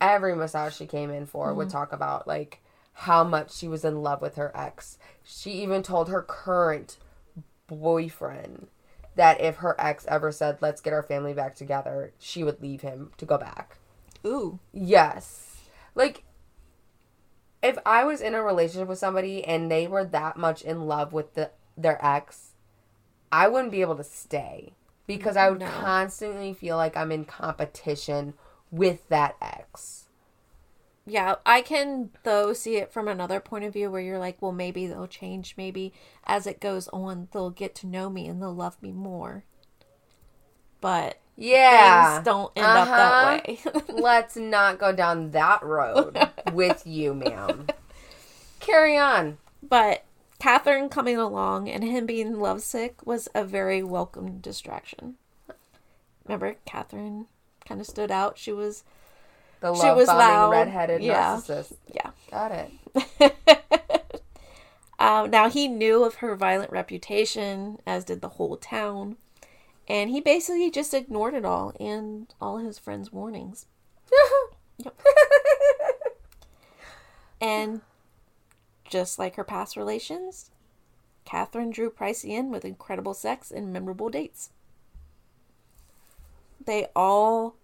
every 0.00 0.34
massage 0.34 0.74
she 0.74 0.86
came 0.86 1.10
in 1.10 1.24
for 1.24 1.54
would 1.54 1.68
mm-hmm. 1.68 1.76
talk 1.76 1.92
about 1.92 2.26
like 2.26 2.60
how 2.94 3.22
much 3.22 3.54
she 3.54 3.68
was 3.68 3.84
in 3.84 4.02
love 4.02 4.20
with 4.20 4.34
her 4.34 4.50
ex. 4.56 4.98
She 5.22 5.52
even 5.52 5.84
told 5.84 6.08
her 6.08 6.20
current 6.20 6.98
boyfriend 7.68 8.66
that 9.14 9.40
if 9.40 9.56
her 9.56 9.80
ex 9.80 10.04
ever 10.06 10.32
said, 10.32 10.58
let's 10.60 10.80
get 10.80 10.92
our 10.92 11.02
family 11.04 11.32
back 11.32 11.54
together, 11.54 12.12
she 12.18 12.42
would 12.42 12.60
leave 12.60 12.80
him 12.80 13.12
to 13.18 13.24
go 13.24 13.38
back. 13.38 13.78
Ooh. 14.26 14.58
Yes. 14.72 15.68
Like, 15.94 16.24
if 17.62 17.78
I 17.86 18.04
was 18.04 18.20
in 18.20 18.34
a 18.34 18.42
relationship 18.42 18.88
with 18.88 18.98
somebody 18.98 19.44
and 19.44 19.70
they 19.70 19.86
were 19.86 20.04
that 20.04 20.36
much 20.36 20.62
in 20.62 20.86
love 20.86 21.12
with 21.12 21.34
the 21.34 21.50
their 21.76 22.04
ex, 22.04 22.52
I 23.32 23.48
wouldn't 23.48 23.72
be 23.72 23.80
able 23.80 23.96
to 23.96 24.04
stay 24.04 24.74
because 25.06 25.36
I 25.36 25.50
would 25.50 25.60
No. 25.60 25.66
constantly 25.66 26.54
feel 26.54 26.76
like 26.76 26.96
I'm 26.96 27.10
in 27.10 27.24
competition 27.24 28.34
with 28.70 29.08
that 29.08 29.36
ex. 29.40 30.08
Yeah, 31.06 31.36
I 31.44 31.60
can 31.60 32.10
though 32.22 32.52
see 32.52 32.76
it 32.76 32.92
from 32.92 33.08
another 33.08 33.40
point 33.40 33.64
of 33.64 33.72
view 33.72 33.90
where 33.90 34.00
you're 34.00 34.18
like, 34.18 34.40
well, 34.40 34.52
maybe 34.52 34.86
they'll 34.86 35.06
change. 35.06 35.54
Maybe 35.56 35.92
as 36.24 36.46
it 36.46 36.60
goes 36.60 36.88
on, 36.88 37.28
they'll 37.32 37.50
get 37.50 37.74
to 37.76 37.86
know 37.86 38.08
me 38.08 38.26
and 38.26 38.40
they'll 38.40 38.54
love 38.54 38.80
me 38.82 38.92
more. 38.92 39.44
But 40.80 41.18
Yeah. 41.36 42.14
things 42.16 42.24
don't 42.24 42.52
end 42.56 42.66
Uh-huh. 42.66 42.92
up 42.92 43.44
that 43.46 43.46
way. 43.46 43.58
Let's 44.02 44.36
not 44.36 44.78
go 44.78 44.92
down 44.92 45.30
that 45.32 45.62
road 45.62 46.18
with 46.52 46.86
you, 46.86 47.14
ma'am. 47.14 47.66
Carry 48.60 48.96
on. 48.96 49.38
but 49.62 50.04
Katherine 50.38 50.88
coming 50.88 51.16
along 51.16 51.68
and 51.68 51.82
him 51.84 52.06
being 52.06 52.38
lovesick 52.38 53.04
was 53.06 53.28
a 53.34 53.44
very 53.44 53.82
welcome 53.82 54.38
distraction. 54.38 55.14
Remember, 56.24 56.56
Katherine 56.66 57.26
kind 57.66 57.80
of 57.80 57.86
stood 57.86 58.10
out. 58.10 58.36
She 58.38 58.52
was, 58.52 58.84
The 59.60 59.74
She 59.74 59.82
love 59.82 59.96
was 59.96 60.06
bombing 60.06 60.26
loud. 60.26 60.50
redheaded 60.52 61.02
Yeah. 61.02 61.36
narcissist. 61.36 61.74
yeah. 61.92 62.10
Got 62.30 62.52
it. 62.52 63.34
Um, 64.96 65.28
now 65.30 65.50
he 65.50 65.66
knew 65.68 66.04
of 66.04 66.16
her 66.16 66.36
violent 66.36 66.70
reputation, 66.70 67.78
as 67.86 68.04
did 68.04 68.20
the 68.20 68.28
whole 68.30 68.56
town, 68.56 69.16
and 69.88 70.10
he 70.10 70.20
basically 70.20 70.70
just 70.70 70.94
ignored 70.94 71.34
it 71.34 71.44
all 71.44 71.72
and 71.78 72.32
all 72.40 72.58
his 72.58 72.78
friends' 72.78 73.12
warnings. 73.12 73.66
And 77.44 77.82
just 78.88 79.18
like 79.18 79.36
her 79.36 79.44
past 79.44 79.76
relations, 79.76 80.50
Katherine 81.26 81.70
drew 81.70 81.90
Pricey 81.90 82.30
in 82.30 82.50
with 82.50 82.64
incredible 82.64 83.12
sex 83.12 83.50
and 83.50 83.70
memorable 83.70 84.08
dates. 84.08 84.48
They 86.64 86.86
all 86.96 87.56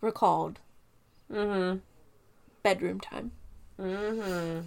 recalled 0.00 0.60
mm-hmm. 1.30 1.80
bedroom 2.62 2.98
time. 2.98 3.32
Mm-hmm. 3.78 4.60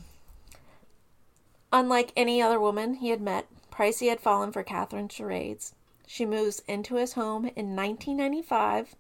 Unlike 1.72 2.14
any 2.16 2.40
other 2.40 2.60
woman 2.60 2.96
he 2.96 3.10
had 3.10 3.22
met, 3.22 3.48
Pricey 3.72 4.10
had 4.10 4.20
fallen 4.20 4.52
for 4.52 4.62
Katherine's 4.62 5.16
charades. 5.16 5.74
She 6.08 6.26
moves 6.26 6.62
into 6.68 6.96
his 6.96 7.14
home 7.14 7.46
in 7.46 7.76
1995 7.76 8.96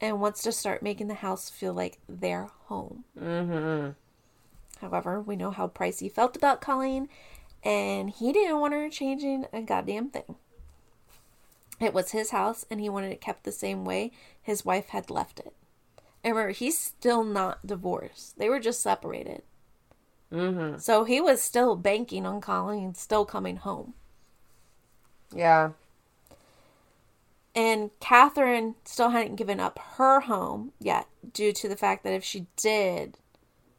and 0.00 0.20
wants 0.20 0.42
to 0.42 0.52
start 0.52 0.82
making 0.82 1.08
the 1.08 1.14
house 1.14 1.48
feel 1.48 1.72
like 1.72 1.98
their 2.08 2.48
home. 2.66 3.04
Mm-hmm. 3.18 3.90
However, 4.80 5.20
we 5.20 5.36
know 5.36 5.50
how 5.50 5.68
Pricey 5.68 6.10
felt 6.10 6.36
about 6.36 6.60
Colleen, 6.60 7.08
and 7.62 8.10
he 8.10 8.32
didn't 8.32 8.60
want 8.60 8.74
her 8.74 8.90
changing 8.90 9.46
a 9.52 9.62
goddamn 9.62 10.10
thing. 10.10 10.36
It 11.80 11.94
was 11.94 12.10
his 12.10 12.30
house, 12.30 12.66
and 12.70 12.80
he 12.80 12.88
wanted 12.88 13.12
it 13.12 13.20
kept 13.20 13.44
the 13.44 13.52
same 13.52 13.84
way 13.84 14.12
his 14.42 14.64
wife 14.64 14.88
had 14.88 15.10
left 15.10 15.40
it. 15.40 15.52
And 16.22 16.34
remember, 16.34 16.52
he's 16.52 16.78
still 16.78 17.24
not 17.24 17.66
divorced. 17.66 18.38
They 18.38 18.48
were 18.48 18.60
just 18.60 18.82
separated. 18.82 19.42
Mm-hmm. 20.32 20.78
So 20.78 21.04
he 21.04 21.20
was 21.20 21.42
still 21.42 21.76
banking 21.76 22.26
on 22.26 22.40
Colleen 22.40 22.94
still 22.94 23.24
coming 23.24 23.56
home. 23.56 23.94
Yeah. 25.34 25.70
And 27.54 27.90
Katherine 28.00 28.74
still 28.84 29.10
hadn't 29.10 29.36
given 29.36 29.60
up 29.60 29.78
her 29.96 30.20
home 30.20 30.72
yet, 30.80 31.06
due 31.32 31.52
to 31.52 31.68
the 31.68 31.76
fact 31.76 32.02
that 32.02 32.12
if 32.12 32.24
she 32.24 32.46
did, 32.56 33.18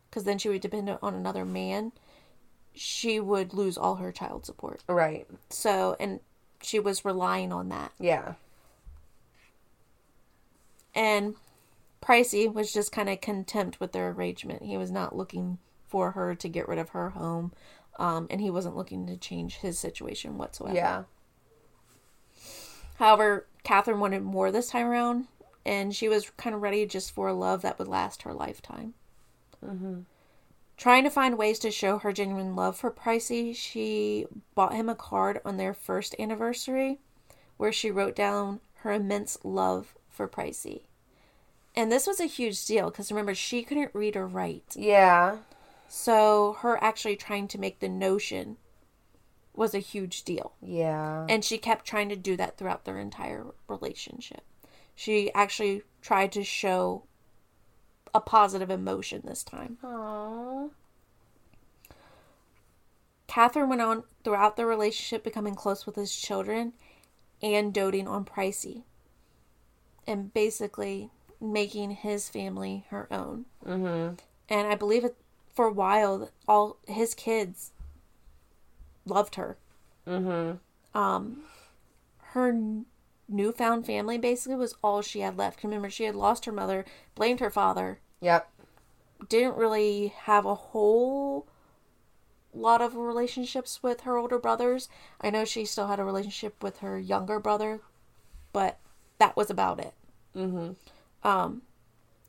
because 0.10 0.24
then 0.24 0.38
she 0.38 0.48
would 0.48 0.62
depend 0.62 0.90
on 1.02 1.14
another 1.14 1.44
man, 1.44 1.92
she 2.74 3.20
would 3.20 3.54
lose 3.54 3.78
all 3.78 3.96
her 3.96 4.12
child 4.14 4.46
support. 4.46 4.84
Right. 4.88 5.28
So, 5.50 5.98
and 6.00 6.22
she 6.62 6.80
was 6.80 7.04
relying 7.04 7.52
on 7.52 7.70
that. 7.70 7.92
Yeah. 8.00 8.36
And 10.94 11.36
Pricey 12.02 12.52
was 12.52 12.72
just 12.72 12.94
kind 12.94 13.10
of 13.10 13.20
contempt 13.20 13.82
with 13.82 13.92
their 13.92 14.10
arrangement. 14.10 14.64
He 14.64 14.78
was 14.78 14.92
not 14.92 15.16
looking 15.16 15.58
for 15.88 16.12
her 16.12 16.34
to 16.36 16.48
get 16.48 16.70
rid 16.70 16.80
of 16.80 16.90
her 16.90 17.10
home, 17.10 17.52
um, 18.00 18.28
and 18.30 18.40
he 18.40 18.50
wasn't 18.50 18.78
looking 18.78 19.06
to 19.08 19.18
change 19.18 19.58
his 19.58 19.78
situation 19.78 20.38
whatsoever. 20.38 20.76
Yeah. 20.76 21.04
However, 22.96 23.46
Katherine 23.64 24.00
wanted 24.00 24.24
more 24.24 24.52
this 24.52 24.70
time 24.70 24.88
around, 24.88 25.28
and 25.66 25.96
she 25.96 26.08
was 26.08 26.30
kind 26.38 26.56
of 26.56 26.62
ready 26.62 26.86
just 26.86 27.12
for 27.12 27.28
a 27.28 27.34
love 27.34 27.62
that 27.62 27.78
would 27.80 27.88
last 27.88 28.22
her 28.24 28.34
lifetime. 28.34 28.94
Mm-hmm. 29.66 30.02
Trying 30.78 31.04
to 31.06 31.10
find 31.10 31.38
ways 31.38 31.60
to 31.60 31.72
show 31.72 31.98
her 32.00 32.12
genuine 32.12 32.56
love 32.56 32.78
for 32.78 32.92
Pricey, 32.92 33.56
she 33.56 34.26
bought 34.56 34.74
him 34.74 34.90
a 34.90 34.96
card 34.96 35.40
on 35.46 35.58
their 35.58 35.74
first 35.74 36.16
anniversary 36.20 37.00
where 37.58 37.72
she 37.72 37.90
wrote 37.90 38.16
down 38.16 38.60
her 38.80 38.92
immense 38.92 39.38
love 39.44 39.96
for 40.10 40.28
Pricey. 40.28 40.82
And 41.76 41.92
this 41.92 42.08
was 42.08 42.20
a 42.20 42.26
huge 42.26 42.66
deal 42.66 42.90
because 42.90 43.12
remember, 43.12 43.36
she 43.36 43.64
couldn't 43.64 43.92
read 43.94 44.16
or 44.16 44.28
write. 44.28 44.76
Yeah. 44.76 45.38
So, 45.88 46.58
her 46.60 46.82
actually 46.84 47.16
trying 47.16 47.48
to 47.50 47.60
make 47.60 47.80
the 47.80 47.90
notion 47.90 48.58
was 49.58 49.74
a 49.74 49.80
huge 49.80 50.24
deal. 50.24 50.54
Yeah. 50.62 51.26
And 51.30 51.44
she 51.44 51.58
kept 51.58 51.86
trying 51.86 52.10
to 52.10 52.16
do 52.16 52.36
that 52.38 52.58
throughout 52.58 52.86
their 52.86 53.00
entire 53.00 53.46
relationship. 53.68 54.42
She 54.96 55.32
actually 55.34 55.84
tried 56.02 56.32
to 56.34 56.44
show 56.44 57.04
a 58.14 58.22
positive 58.22 58.70
emotion 58.70 59.22
this 59.26 59.44
time. 59.44 59.78
Aww. 59.84 60.70
Katherine 63.28 63.70
went 63.70 63.82
on 63.82 64.04
throughout 64.24 64.56
the 64.56 64.66
relationship 64.66 65.24
becoming 65.24 65.56
close 65.56 65.86
with 65.86 65.96
his 65.96 66.16
children 66.16 66.74
and 67.42 67.74
doting 67.74 68.08
on 68.08 68.24
Pricey. 68.24 68.84
And 70.08 70.34
basically 70.34 71.10
making 71.42 71.92
his 71.92 72.30
family 72.30 72.86
her 72.90 73.12
own. 73.12 73.46
Mm-hmm. 73.66 74.16
And 74.48 74.68
I 74.68 74.76
believe 74.76 75.04
it 75.04 75.18
for 75.54 75.66
a 75.66 75.74
while 75.74 76.30
all 76.48 76.78
his 76.88 77.14
kids 77.14 77.72
loved 79.06 79.36
her. 79.36 79.58
Mm-hmm. 80.08 80.58
um 81.00 81.38
her 82.34 82.50
n- 82.50 82.86
newfound 83.28 83.86
family 83.88 84.18
basically 84.20 84.56
was 84.56 84.76
all 84.84 85.02
she 85.02 85.22
had 85.22 85.36
left 85.36 85.64
remember 85.64 85.90
she 85.90 86.04
had 86.04 86.14
lost 86.16 86.46
her 86.46 86.52
mother 86.52 86.86
blamed 87.16 87.40
her 87.40 87.50
father 87.50 88.00
Yep. 88.22 88.48
didn't 89.28 89.56
really 89.58 90.10
have 90.16 90.46
a 90.46 90.54
whole 90.54 91.48
lot 92.54 92.82
of 92.82 92.96
relationships 92.96 93.82
with 93.82 94.02
her 94.02 94.16
older 94.18 94.38
brothers 94.38 94.88
i 95.22 95.30
know 95.32 95.44
she 95.44 95.66
still 95.66 95.88
had 95.88 96.00
a 96.00 96.04
relationship 96.06 96.62
with 96.62 96.78
her 96.80 97.00
younger 97.00 97.40
brother 97.40 97.82
but 98.54 98.78
that 99.18 99.36
was 99.36 99.50
about 99.50 99.80
it 99.80 99.94
Mm-hmm. 100.36 100.74
um 101.28 101.64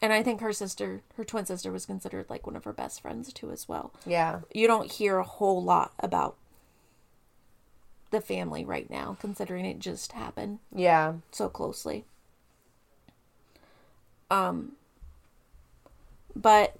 and 0.00 0.12
i 0.14 0.22
think 0.22 0.40
her 0.40 0.52
sister 0.52 1.02
her 1.16 1.24
twin 1.24 1.44
sister 1.44 1.70
was 1.70 1.84
considered 1.84 2.30
like 2.30 2.46
one 2.46 2.56
of 2.56 2.64
her 2.64 2.72
best 2.72 3.02
friends 3.02 3.32
too 3.34 3.50
as 3.50 3.68
well 3.68 3.92
Yeah. 4.06 4.40
you 4.54 4.66
don't 4.66 4.90
hear 4.92 5.18
a 5.18 5.24
whole 5.24 5.62
lot 5.62 5.92
about 6.00 6.36
the 8.10 8.20
family 8.20 8.64
right 8.64 8.88
now 8.88 9.16
considering 9.20 9.64
it 9.64 9.78
just 9.78 10.12
happened 10.12 10.58
Yeah. 10.72 11.14
so 11.32 11.48
closely. 11.48 12.04
Um, 14.30 14.72
but 16.34 16.76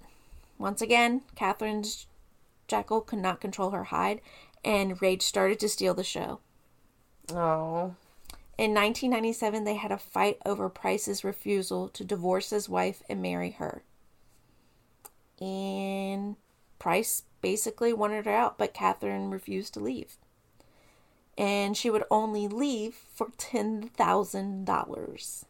once 0.58 0.82
again, 0.82 1.22
Katherine's 1.34 2.06
Jekyll 2.68 3.00
could 3.00 3.20
not 3.20 3.40
control 3.40 3.70
her 3.70 3.84
Hyde, 3.84 4.20
and 4.64 5.00
rage 5.00 5.22
started 5.22 5.60
to 5.60 5.68
steal 5.68 5.94
the 5.94 6.02
show. 6.04 6.40
Oh. 7.30 7.94
In 8.58 8.72
1997, 8.74 9.64
they 9.64 9.74
had 9.76 9.92
a 9.92 9.98
fight 9.98 10.38
over 10.46 10.68
Price's 10.68 11.22
refusal 11.22 11.88
to 11.90 12.04
divorce 12.04 12.50
his 12.50 12.68
wife 12.68 13.02
and 13.08 13.20
marry 13.22 13.50
her. 13.52 13.82
And 15.40 16.36
Price 16.78 17.22
basically 17.42 17.92
wanted 17.92 18.24
her 18.24 18.32
out, 18.32 18.58
but 18.58 18.74
Katherine 18.74 19.30
refused 19.30 19.74
to 19.74 19.80
leave. 19.80 20.16
And 21.38 21.76
she 21.76 21.90
would 21.90 22.04
only 22.10 22.48
leave 22.48 22.94
for 23.12 23.28
$10,000, 23.36 25.44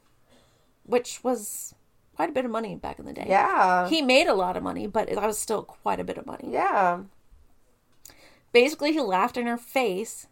which 0.84 1.22
was 1.22 1.74
quite 2.16 2.30
a 2.30 2.32
bit 2.32 2.44
of 2.44 2.50
money 2.50 2.74
back 2.74 2.98
in 2.98 3.04
the 3.04 3.12
day. 3.12 3.26
Yeah. 3.28 3.88
He 3.88 4.02
made 4.02 4.26
a 4.26 4.34
lot 4.34 4.56
of 4.56 4.62
money, 4.62 4.86
but 4.86 5.08
that 5.08 5.22
was 5.22 5.38
still 5.38 5.62
quite 5.62 6.00
a 6.00 6.04
bit 6.04 6.18
of 6.18 6.26
money. 6.26 6.48
yeah. 6.50 7.00
Basically, 8.52 8.92
he 8.92 9.00
laughed 9.00 9.36
in 9.36 9.46
her 9.46 9.58
face 9.58 10.26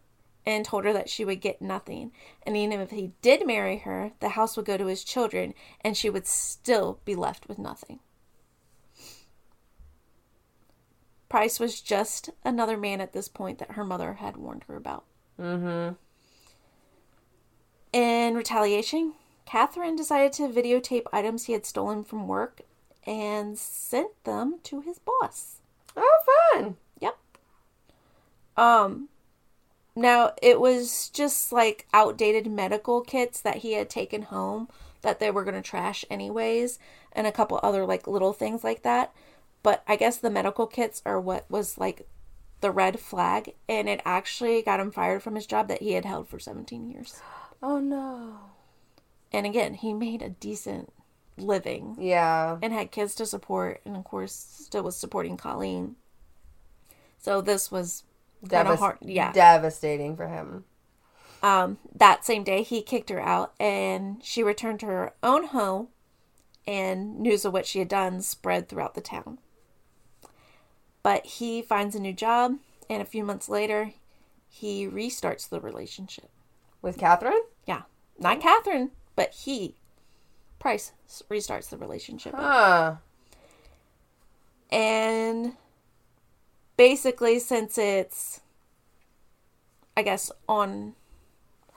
and 0.47 0.65
told 0.65 0.85
her 0.85 0.93
that 0.93 1.09
she 1.09 1.23
would 1.23 1.41
get 1.41 1.61
nothing. 1.61 2.11
And 2.43 2.57
even 2.57 2.79
if 2.79 2.91
he 2.91 3.11
did 3.21 3.45
marry 3.45 3.77
her, 3.77 4.11
the 4.19 4.29
house 4.29 4.57
would 4.57 4.65
go 4.65 4.77
to 4.77 4.87
his 4.87 5.03
children 5.03 5.53
and 5.81 5.95
she 5.95 6.09
would 6.09 6.27
still 6.27 6.99
be 7.05 7.15
left 7.15 7.47
with 7.47 7.59
nothing. 7.59 7.99
Price 11.29 11.59
was 11.59 11.81
just 11.81 12.29
another 12.43 12.77
man 12.77 13.01
at 13.01 13.13
this 13.13 13.27
point 13.27 13.59
that 13.59 13.71
her 13.71 13.83
mother 13.83 14.13
had 14.13 14.37
warned 14.37 14.63
her 14.67 14.75
about. 14.75 15.03
Mm-hmm. 15.39 15.93
In 17.93 18.35
retaliation, 18.35 19.13
Katherine 19.45 19.95
decided 19.95 20.33
to 20.33 20.49
videotape 20.49 21.05
items 21.13 21.45
he 21.45 21.53
had 21.53 21.65
stolen 21.65 22.03
from 22.03 22.27
work 22.27 22.61
and 23.05 23.57
sent 23.57 24.23
them 24.23 24.59
to 24.63 24.81
his 24.81 24.99
boss. 24.99 25.61
Oh, 25.95 26.51
fun. 26.53 26.77
Yep. 26.99 27.17
Um 28.57 29.09
now 29.95 30.33
it 30.41 30.59
was 30.59 31.09
just 31.09 31.53
like 31.53 31.87
outdated 31.93 32.47
medical 32.47 33.01
kits 33.01 33.39
that 33.39 33.57
he 33.57 33.73
had 33.73 33.89
taken 33.89 34.23
home 34.23 34.67
that 35.01 35.19
they 35.19 35.31
were 35.31 35.45
going 35.45 35.55
to 35.55 35.61
trash 35.61 36.03
anyways 36.09 36.79
and 37.13 37.25
a 37.25 37.31
couple 37.31 37.59
other 37.63 37.85
like 37.85 38.07
little 38.07 38.33
things 38.33 38.63
like 38.63 38.81
that. 38.83 39.13
But 39.63 39.83
I 39.87 39.95
guess 39.95 40.17
the 40.17 40.29
medical 40.29 40.67
kits 40.67 41.01
are 41.05 41.19
what 41.19 41.49
was 41.49 41.77
like 41.77 42.07
the 42.65 42.71
red 42.71 42.99
flag 42.99 43.53
and 43.69 43.87
it 43.87 44.01
actually 44.05 44.59
got 44.63 44.79
him 44.79 44.89
fired 44.89 45.21
from 45.21 45.35
his 45.35 45.45
job 45.45 45.67
that 45.67 45.83
he 45.83 45.91
had 45.91 46.03
held 46.03 46.27
for 46.27 46.39
17 46.39 46.89
years. 46.89 47.21
Oh 47.61 47.77
no. 47.79 48.37
And 49.31 49.45
again, 49.45 49.75
he 49.75 49.93
made 49.93 50.23
a 50.23 50.29
decent 50.29 50.91
living 51.37 51.95
Yeah. 51.99 52.57
and 52.63 52.73
had 52.73 52.89
kids 52.89 53.13
to 53.15 53.27
support 53.27 53.81
and 53.85 53.95
of 53.95 54.03
course 54.03 54.33
still 54.33 54.81
was 54.81 54.95
supporting 54.95 55.37
Colleen. 55.37 55.95
So 57.19 57.39
this 57.39 57.71
was 57.71 58.01
of 58.51 58.79
hard. 58.79 58.97
Yeah. 59.01 59.31
Devastating 59.31 60.15
for 60.15 60.27
him. 60.27 60.65
Um, 61.43 61.77
that 61.93 62.25
same 62.25 62.43
day, 62.43 62.63
he 62.63 62.81
kicked 62.81 63.11
her 63.11 63.21
out, 63.21 63.53
and 63.59 64.23
she 64.23 64.41
returned 64.41 64.79
to 64.79 64.87
her 64.87 65.13
own 65.21 65.47
home, 65.47 65.89
and 66.65 67.19
news 67.19 67.45
of 67.45 67.53
what 67.53 67.67
she 67.67 67.77
had 67.77 67.87
done 67.87 68.21
spread 68.21 68.67
throughout 68.67 68.95
the 68.95 69.01
town. 69.01 69.37
But 71.05 71.27
he 71.27 71.61
finds 71.61 71.93
a 71.93 71.99
new 71.99 72.13
job, 72.13 72.57
and 72.89 72.99
a 72.99 73.05
few 73.05 73.23
months 73.23 73.47
later, 73.47 73.93
he 74.49 74.87
restarts 74.87 75.47
the 75.47 75.61
relationship. 75.61 76.31
With 76.81 76.97
Katherine? 76.97 77.43
Yeah, 77.67 77.83
not 78.17 78.41
Katherine, 78.41 78.89
but 79.15 79.29
he, 79.29 79.75
Price, 80.57 80.93
restarts 81.29 81.69
the 81.69 81.77
relationship. 81.77 82.33
Huh. 82.33 82.95
And 84.71 85.53
basically, 86.75 87.37
since 87.37 87.77
it's, 87.77 88.41
I 89.95 90.01
guess, 90.01 90.31
on 90.49 90.95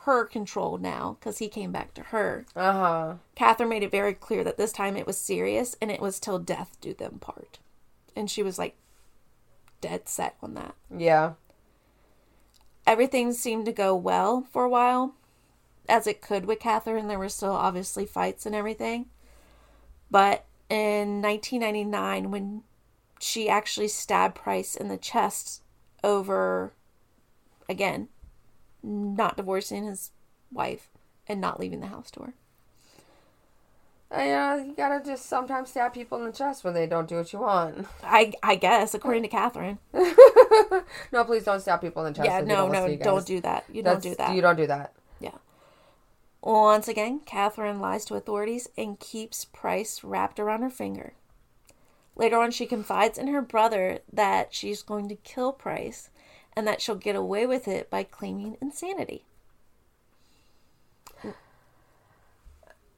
her 0.05 0.25
control 0.25 0.79
now, 0.79 1.19
because 1.21 1.37
he 1.37 1.49
came 1.51 1.71
back 1.71 1.93
to 1.93 2.03
her, 2.05 2.47
Uh 2.57 2.73
huh. 2.73 3.15
Katherine 3.35 3.69
made 3.69 3.83
it 3.83 3.91
very 3.91 4.15
clear 4.15 4.43
that 4.43 4.57
this 4.57 4.73
time 4.73 4.97
it 4.97 5.07
was 5.07 5.19
serious 5.19 5.77
and 5.83 5.91
it 5.91 6.01
was 6.01 6.19
till 6.19 6.39
death 6.39 6.79
do 6.81 6.95
them 6.95 7.19
part. 7.19 7.59
And 8.17 8.31
she 8.31 8.43
was 8.43 8.59
like 8.59 8.75
dead 9.81 10.09
set 10.09 10.37
on 10.43 10.55
that. 10.55 10.75
Yeah. 10.95 11.35
Everything 12.87 13.33
seemed 13.33 13.67
to 13.67 13.73
go 13.73 13.95
well 13.95 14.47
for 14.51 14.65
a 14.65 14.69
while, 14.69 15.15
as 15.89 16.07
it 16.07 16.23
could 16.23 16.47
with 16.47 16.61
Katherine. 16.61 17.09
There 17.09 17.19
were 17.19 17.29
still 17.29 17.53
obviously 17.53 18.07
fights 18.07 18.47
and 18.47 18.55
everything. 18.55 19.07
But 20.11 20.47
in 20.71 21.21
1999, 21.21 22.31
when 22.31 22.63
she 23.21 23.49
actually 23.49 23.89
stabbed 23.89 24.35
Price 24.37 24.75
in 24.75 24.89
the 24.89 24.97
chest 24.97 25.63
over, 26.03 26.73
again, 27.69 28.09
not 28.83 29.37
divorcing 29.37 29.85
his 29.85 30.13
wife 30.51 30.89
and 31.27 31.41
not 31.41 31.61
leaving 31.61 31.81
the 31.81 31.89
house 31.89 32.11
door. 32.11 32.35
Uh, 34.11 34.23
you 34.23 34.31
know, 34.31 34.65
you 34.69 34.75
gotta 34.75 35.05
just 35.05 35.27
sometimes 35.27 35.69
stab 35.69 35.93
people 35.93 36.19
in 36.19 36.25
the 36.25 36.33
chest 36.33 36.65
when 36.65 36.73
they 36.73 36.87
don't 36.87 37.09
do 37.09 37.17
what 37.17 37.31
you 37.33 37.41
want. 37.41 37.87
I 38.03 38.33
I 38.43 38.57
guess 38.57 38.95
according 38.95 39.23
to 39.25 39.29
Katherine. 39.29 39.79
no, 41.13 41.25
please 41.25 41.45
don't 41.45 41.61
stab 41.61 41.83
people 41.83 42.05
in 42.07 42.15
the 42.15 42.17
chest. 42.17 42.27
Yeah, 42.27 42.41
no, 42.41 42.57
don't 42.57 42.73
no, 42.73 42.87
to 42.87 42.93
you 42.93 42.97
guys. 42.97 43.05
don't 43.05 43.27
do 43.27 43.41
that. 43.43 43.65
You 43.71 43.83
don't 43.83 44.03
do 44.03 44.15
that. 44.15 44.35
You 44.35 44.41
don't 44.41 44.57
do 44.57 44.67
that. 44.67 44.95
Yeah. 45.21 45.37
Once 46.41 46.89
again, 46.89 47.21
Katherine 47.27 47.81
lies 47.81 48.07
to 48.07 48.15
authorities 48.15 48.69
and 48.79 48.99
keeps 48.99 49.45
Price 49.45 50.03
wrapped 50.03 50.41
around 50.41 50.63
her 50.63 50.71
finger. 50.71 51.13
Later 52.17 52.39
on, 52.39 52.51
she 52.51 52.67
confides 52.67 53.19
in 53.19 53.29
her 53.29 53.43
brother 53.43 54.01
that 54.13 54.55
she's 54.55 54.83
going 54.83 55.09
to 55.11 55.17
kill 55.17 55.53
Price 55.53 56.09
and 56.57 56.67
that 56.67 56.81
she'll 56.81 56.97
get 56.97 57.15
away 57.15 57.47
with 57.47 57.69
it 57.69 57.91
by 57.91 58.03
claiming 58.03 58.57
insanity. 58.61 59.27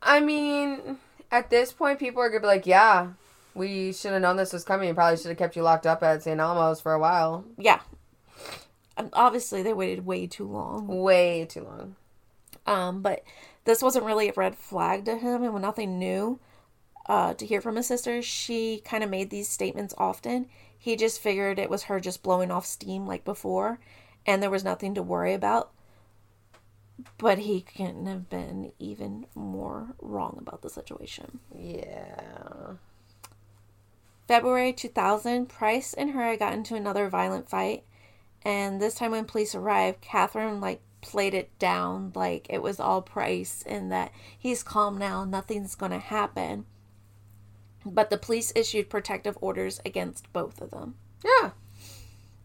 I 0.03 0.20
mean, 0.20 0.98
at 1.30 1.51
this 1.51 1.72
point, 1.72 1.98
people 1.98 2.22
are 2.22 2.28
gonna 2.28 2.40
be 2.40 2.46
like, 2.46 2.66
"Yeah, 2.66 3.09
we 3.55 3.92
should 3.92 4.12
have 4.12 4.22
known 4.22 4.36
this 4.36 4.53
was 4.53 4.64
coming. 4.64 4.94
Probably 4.94 5.16
should 5.16 5.28
have 5.28 5.38
kept 5.38 5.57
you 5.57 5.62
locked 5.62 5.86
up 5.86 6.03
at 6.03 6.22
St. 6.22 6.40
Elmo's 6.40 6.80
for 6.80 6.92
a 6.92 6.98
while. 6.98 7.44
Yeah. 7.59 7.80
Um, 8.96 9.11
Obviously, 9.12 9.62
they 9.62 9.72
waited 9.72 10.07
way 10.07 10.26
too 10.26 10.46
long. 10.46 10.86
Way 10.86 11.46
too 11.46 11.64
long." 11.64 11.96
Um, 12.66 13.03
but 13.03 13.24
this 13.64 13.82
wasn't 13.82 14.05
really 14.05 14.28
a 14.28 14.32
red 14.34 14.57
flag 14.57 15.05
to 15.07 15.16
him, 15.16 15.42
and 15.42 15.53
when 15.53 15.62
nothing 15.62 15.98
new 15.98 16.38
uh, 17.07 17.34
to 17.34 17.46
hear 17.46 17.61
from 17.61 17.76
his 17.76 17.86
sister, 17.86 18.22
she 18.22 18.82
kind 18.84 19.03
of 19.03 19.11
made 19.11 19.30
these 19.30 19.48
statements 19.48 19.94
often. 19.98 20.46
He 20.78 20.96
just 20.96 21.20
figured 21.20 21.59
it 21.59 21.70
was 21.70 21.84
her 21.84 22.01
just 22.01 22.22
blowing 22.22 22.51
off 22.51 22.64
steam 22.64 23.07
like 23.07 23.24
before, 23.24 23.80
and 24.26 24.42
there 24.42 24.51
was 24.51 24.64
nothing 24.64 24.94
to 24.94 25.03
worry 25.03 25.34
about. 25.34 25.70
But 27.18 27.38
he 27.38 27.61
couldn't 27.61 28.07
have 28.07 28.28
been 28.28 28.72
even 28.78 29.26
more 29.34 29.94
wrong 30.01 30.36
about 30.40 30.62
the 30.62 30.70
situation. 30.70 31.40
Yeah. 31.55 32.74
February 34.26 34.72
2000, 34.72 35.48
Price 35.48 35.94
and 35.94 36.11
her 36.11 36.36
got 36.36 36.53
into 36.53 36.74
another 36.74 37.09
violent 37.09 37.48
fight. 37.48 37.84
And 38.42 38.80
this 38.80 38.94
time 38.94 39.11
when 39.11 39.24
police 39.24 39.55
arrived, 39.55 40.01
Katherine 40.01 40.61
like 40.61 40.80
played 41.01 41.34
it 41.34 41.59
down 41.59 42.12
like 42.14 42.46
it 42.51 42.62
was 42.62 42.78
all 42.78 43.03
Price 43.03 43.64
and 43.66 43.90
that 43.90 44.12
he's 44.38 44.62
calm 44.62 44.98
now, 44.98 45.24
nothing's 45.24 45.74
going 45.74 45.92
to 45.92 45.98
happen. 45.98 46.66
But 47.84 48.11
the 48.11 48.18
police 48.18 48.53
issued 48.55 48.90
protective 48.90 49.38
orders 49.40 49.80
against 49.84 50.32
both 50.32 50.61
of 50.61 50.70
them. 50.70 50.96
Yeah. 51.24 51.51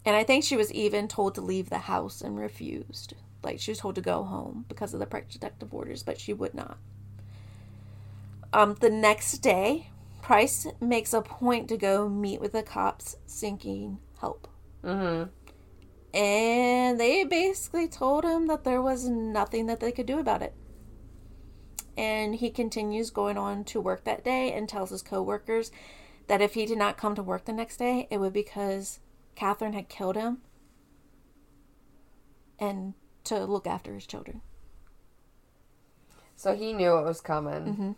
And 0.05 0.15
I 0.15 0.23
think 0.23 0.43
she 0.43 0.55
was 0.55 0.71
even 0.71 1.07
told 1.07 1.35
to 1.35 1.41
leave 1.41 1.69
the 1.69 1.79
house 1.79 2.21
and 2.21 2.37
refused. 2.37 3.13
Like 3.45 3.59
she 3.59 3.71
was 3.71 3.77
told 3.77 3.95
to 3.95 4.01
go 4.01 4.23
home 4.23 4.65
because 4.67 4.93
of 4.93 4.99
the 4.99 5.05
protective 5.05 5.73
orders, 5.73 6.03
but 6.03 6.19
she 6.19 6.33
would 6.33 6.55
not. 6.55 6.77
Um, 8.51 8.75
the 8.79 8.89
next 8.89 9.37
day, 9.37 9.91
Price 10.21 10.65
makes 10.81 11.13
a 11.13 11.21
point 11.21 11.69
to 11.69 11.77
go 11.77 12.09
meet 12.09 12.41
with 12.41 12.53
the 12.53 12.63
cops 12.63 13.15
seeking 13.27 13.99
help. 14.19 14.47
Mm-hmm. 14.83 15.29
And 16.17 16.99
they 16.99 17.23
basically 17.23 17.87
told 17.87 18.23
him 18.23 18.47
that 18.47 18.63
there 18.63 18.81
was 18.81 19.07
nothing 19.07 19.67
that 19.67 19.79
they 19.79 19.91
could 19.91 20.07
do 20.07 20.17
about 20.17 20.41
it. 20.41 20.55
And 21.95 22.35
he 22.35 22.49
continues 22.49 23.11
going 23.11 23.37
on 23.37 23.63
to 23.65 23.79
work 23.79 24.05
that 24.05 24.23
day 24.23 24.51
and 24.51 24.67
tells 24.67 24.89
his 24.89 25.01
coworkers 25.01 25.71
that 26.27 26.41
if 26.41 26.55
he 26.55 26.65
did 26.65 26.79
not 26.79 26.97
come 26.97 27.13
to 27.15 27.23
work 27.23 27.45
the 27.45 27.53
next 27.53 27.77
day, 27.77 28.07
it 28.09 28.17
would 28.17 28.33
be 28.33 28.41
because 28.41 28.99
Katherine 29.35 29.73
had 29.73 29.87
killed 29.87 30.15
him 30.15 30.39
and 32.59 32.93
to 33.25 33.45
look 33.45 33.67
after 33.67 33.93
his 33.93 34.05
children. 34.05 34.41
So 36.35 36.55
he 36.55 36.73
knew 36.73 36.97
it 36.97 37.03
was 37.03 37.21
coming. 37.21 37.65
Mm-hmm. 37.65 37.91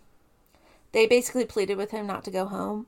They 0.91 1.07
basically 1.07 1.45
pleaded 1.45 1.77
with 1.77 1.91
him 1.91 2.07
not 2.07 2.23
to 2.25 2.31
go 2.31 2.45
home. 2.45 2.87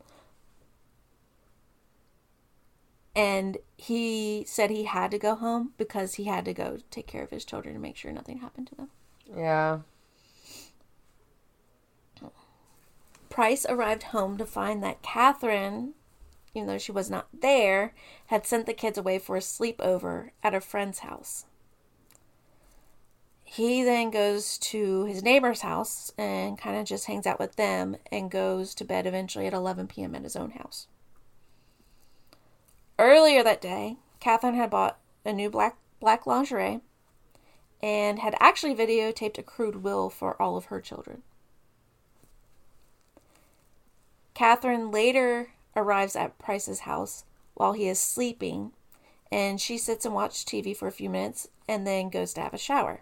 And 3.16 3.58
he 3.76 4.46
said 4.48 4.70
he 4.70 4.84
had 4.86 5.12
to 5.12 5.18
go 5.18 5.36
home 5.36 5.74
because 5.78 6.16
he 6.16 6.26
had 6.26 6.46
to 6.46 6.54
go 6.54 6.78
take 6.90 7.08
care 7.08 7.24
of 7.24 7.32
his 7.32 7.44
children 7.44 7.76
and 7.76 7.82
make 7.82 7.98
sure 7.98 8.12
nothing 8.12 8.38
happened 8.38 8.68
to 8.68 8.76
them. 8.76 8.90
Yeah. 9.36 9.80
Price 13.30 13.66
arrived 13.68 14.04
home 14.04 14.38
to 14.38 14.46
find 14.46 14.84
that 14.84 15.02
Katherine, 15.02 15.94
even 16.54 16.68
though 16.68 16.78
she 16.78 16.92
was 16.92 17.10
not 17.10 17.28
there, 17.32 17.94
had 18.28 18.46
sent 18.46 18.66
the 18.66 18.74
kids 18.74 18.98
away 18.98 19.20
for 19.20 19.36
a 19.36 19.42
sleepover 19.42 20.32
at 20.44 20.56
a 20.56 20.62
friend's 20.62 21.00
house. 21.00 21.46
He 23.52 23.84
then 23.84 24.12
goes 24.12 24.60
to 24.60 25.06
his 25.06 25.24
neighbor's 25.24 25.62
house 25.62 26.12
and 26.20 26.56
kind 26.56 26.78
of 26.78 26.86
just 26.86 27.08
hangs 27.08 27.26
out 27.26 27.40
with 27.40 27.56
them 27.56 27.98
and 28.12 28.30
goes 28.30 28.76
to 28.76 28.86
bed 28.86 29.08
eventually 29.08 29.48
at 29.48 29.54
11 29.54 29.88
p.m. 29.88 30.14
at 30.14 30.22
his 30.22 30.36
own 30.36 30.52
house. 30.52 30.86
Earlier 33.00 33.44
that 33.44 33.60
day, 33.60 33.98
Katherine 34.20 34.54
had 34.54 34.70
bought 34.70 35.00
a 35.26 35.34
new 35.34 35.50
black 35.50 35.78
black 36.00 36.28
lingerie 36.28 36.82
and 37.82 38.20
had 38.20 38.36
actually 38.40 38.76
videotaped 38.76 39.40
a 39.40 39.44
crude 39.44 39.82
will 39.82 40.12
for 40.12 40.40
all 40.40 40.56
of 40.56 40.66
her 40.66 40.80
children. 40.80 41.24
Katherine 44.36 44.92
later 44.92 45.54
arrives 45.76 46.16
at 46.16 46.38
Price's 46.38 46.82
house 46.82 47.24
while 47.56 47.74
he 47.74 47.88
is 47.88 48.00
sleeping, 48.00 48.74
and 49.32 49.60
she 49.60 49.80
sits 49.80 50.06
and 50.06 50.14
watches 50.14 50.46
TV 50.46 50.78
for 50.78 50.88
a 50.88 50.92
few 50.92 51.10
minutes 51.10 51.48
and 51.68 51.88
then 51.88 52.10
goes 52.10 52.32
to 52.34 52.42
have 52.42 52.54
a 52.54 52.60
shower. 52.60 53.02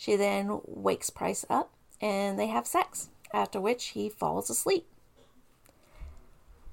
She 0.00 0.16
then 0.16 0.62
wakes 0.64 1.10
Price 1.10 1.44
up 1.50 1.74
and 2.00 2.38
they 2.38 2.46
have 2.46 2.66
sex, 2.66 3.10
after 3.34 3.60
which 3.60 3.88
he 3.88 4.08
falls 4.08 4.48
asleep. 4.48 4.86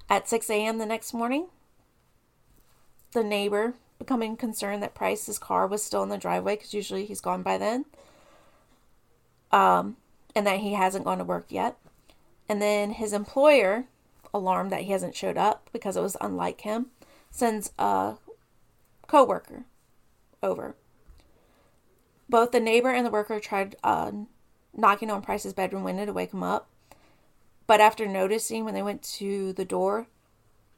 At 0.08 0.26
6 0.26 0.48
a.m. 0.48 0.78
the 0.78 0.86
next 0.86 1.12
morning, 1.12 1.48
the 3.12 3.22
neighbor, 3.22 3.74
becoming 3.98 4.34
concerned 4.34 4.82
that 4.82 4.94
Price's 4.94 5.38
car 5.38 5.66
was 5.66 5.84
still 5.84 6.02
in 6.02 6.08
the 6.08 6.16
driveway 6.16 6.56
because 6.56 6.72
usually 6.72 7.04
he's 7.04 7.20
gone 7.20 7.42
by 7.42 7.58
then, 7.58 7.84
um, 9.52 9.98
and 10.34 10.46
that 10.46 10.60
he 10.60 10.72
hasn't 10.72 11.04
gone 11.04 11.18
to 11.18 11.24
work 11.24 11.48
yet. 11.50 11.76
And 12.48 12.62
then 12.62 12.92
his 12.92 13.12
employer, 13.12 13.88
alarmed 14.32 14.72
that 14.72 14.84
he 14.84 14.92
hasn't 14.92 15.14
showed 15.14 15.36
up 15.36 15.68
because 15.70 15.98
it 15.98 16.02
was 16.02 16.16
unlike 16.22 16.62
him, 16.62 16.86
sends 17.30 17.72
a 17.78 18.14
coworker 19.06 19.66
over. 20.42 20.76
Both 22.28 22.52
the 22.52 22.60
neighbor 22.60 22.90
and 22.90 23.06
the 23.06 23.10
worker 23.10 23.40
tried 23.40 23.76
uh, 23.82 24.12
knocking 24.76 25.10
on 25.10 25.22
Price's 25.22 25.54
bedroom 25.54 25.84
window 25.84 26.04
to 26.04 26.12
wake 26.12 26.32
him 26.32 26.42
up, 26.42 26.68
but 27.66 27.80
after 27.80 28.06
noticing 28.06 28.64
when 28.64 28.74
they 28.74 28.82
went 28.82 29.02
to 29.02 29.52
the 29.52 29.64
door, 29.64 30.06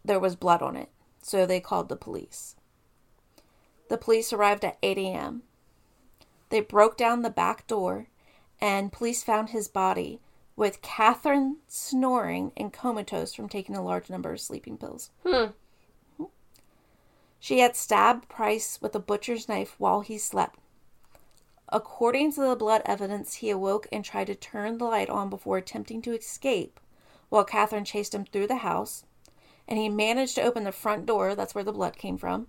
there 0.04 0.20
was 0.20 0.36
blood 0.36 0.62
on 0.62 0.76
it, 0.76 0.88
so 1.22 1.44
they 1.44 1.60
called 1.60 1.88
the 1.88 1.96
police. 1.96 2.56
The 3.88 3.98
police 3.98 4.32
arrived 4.32 4.64
at 4.64 4.78
8 4.82 4.98
a.m. 4.98 5.42
They 6.50 6.60
broke 6.60 6.96
down 6.96 7.22
the 7.22 7.30
back 7.30 7.66
door, 7.66 8.06
and 8.60 8.92
police 8.92 9.22
found 9.22 9.50
his 9.50 9.68
body 9.68 10.20
with 10.56 10.82
Katherine 10.82 11.56
snoring 11.68 12.52
and 12.56 12.72
comatose 12.72 13.34
from 13.34 13.48
taking 13.48 13.76
a 13.76 13.82
large 13.82 14.10
number 14.10 14.32
of 14.32 14.40
sleeping 14.40 14.76
pills. 14.76 15.10
Hmm. 15.26 16.26
She 17.38 17.60
had 17.60 17.74
stabbed 17.74 18.28
Price 18.28 18.78
with 18.82 18.94
a 18.94 19.00
butcher's 19.00 19.48
knife 19.48 19.74
while 19.78 20.02
he 20.02 20.18
slept. 20.18 20.58
According 21.72 22.32
to 22.32 22.40
the 22.40 22.56
blood 22.56 22.82
evidence, 22.84 23.34
he 23.36 23.50
awoke 23.50 23.86
and 23.92 24.04
tried 24.04 24.26
to 24.26 24.34
turn 24.34 24.78
the 24.78 24.84
light 24.84 25.08
on 25.08 25.30
before 25.30 25.56
attempting 25.56 26.02
to 26.02 26.14
escape 26.14 26.80
while 27.28 27.44
Katherine 27.44 27.84
chased 27.84 28.14
him 28.14 28.24
through 28.24 28.48
the 28.48 28.56
house. 28.56 29.04
And 29.68 29.78
he 29.78 29.88
managed 29.88 30.34
to 30.34 30.42
open 30.42 30.64
the 30.64 30.72
front 30.72 31.06
door, 31.06 31.36
that's 31.36 31.54
where 31.54 31.62
the 31.62 31.72
blood 31.72 31.96
came 31.96 32.18
from, 32.18 32.48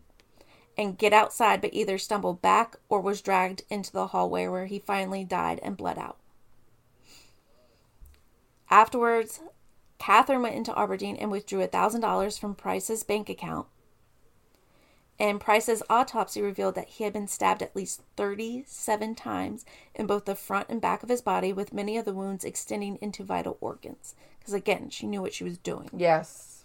and 0.76 0.98
get 0.98 1.14
outside, 1.14 1.62
but 1.62 1.74
either 1.74 2.00
stumbled 2.00 2.42
back 2.42 2.78
or 2.90 3.00
was 3.00 3.22
dragged 3.22 3.64
into 3.70 3.92
the 3.92 4.08
hallway 4.08 4.48
where 4.48 4.66
he 4.66 4.80
finally 4.80 5.24
died 5.24 5.60
and 5.62 5.78
bled 5.78 6.00
out. 6.00 6.18
Afterwards, 8.72 9.42
Katherine 10.00 10.42
went 10.42 10.56
into 10.56 10.78
Aberdeen 10.78 11.16
and 11.16 11.30
withdrew 11.30 11.60
$1,000 11.68 12.40
from 12.40 12.56
Price's 12.56 13.04
bank 13.04 13.30
account. 13.30 13.68
And 15.22 15.40
Price's 15.40 15.84
autopsy 15.88 16.42
revealed 16.42 16.74
that 16.74 16.88
he 16.88 17.04
had 17.04 17.14
been 17.14 17.28
stabbed 17.28 17.62
at 17.62 17.76
least 17.76 18.02
37 18.18 19.14
times 19.14 19.66
in 19.94 20.08
both 20.08 20.26
the 20.26 20.34
front 20.34 20.68
and 20.68 20.82
back 20.82 21.04
of 21.04 21.10
his 21.10 21.22
body, 21.22 21.54
with 21.54 21.76
many 21.76 21.96
of 21.96 22.06
the 22.06 22.14
wounds 22.14 22.44
extending 22.44 22.98
into 23.02 23.24
vital 23.24 23.56
organs. 23.62 24.16
Because 24.40 24.56
again, 24.56 24.90
she 24.90 25.06
knew 25.06 25.22
what 25.22 25.36
she 25.36 25.44
was 25.44 25.60
doing. 25.60 25.92
Yes. 25.96 26.64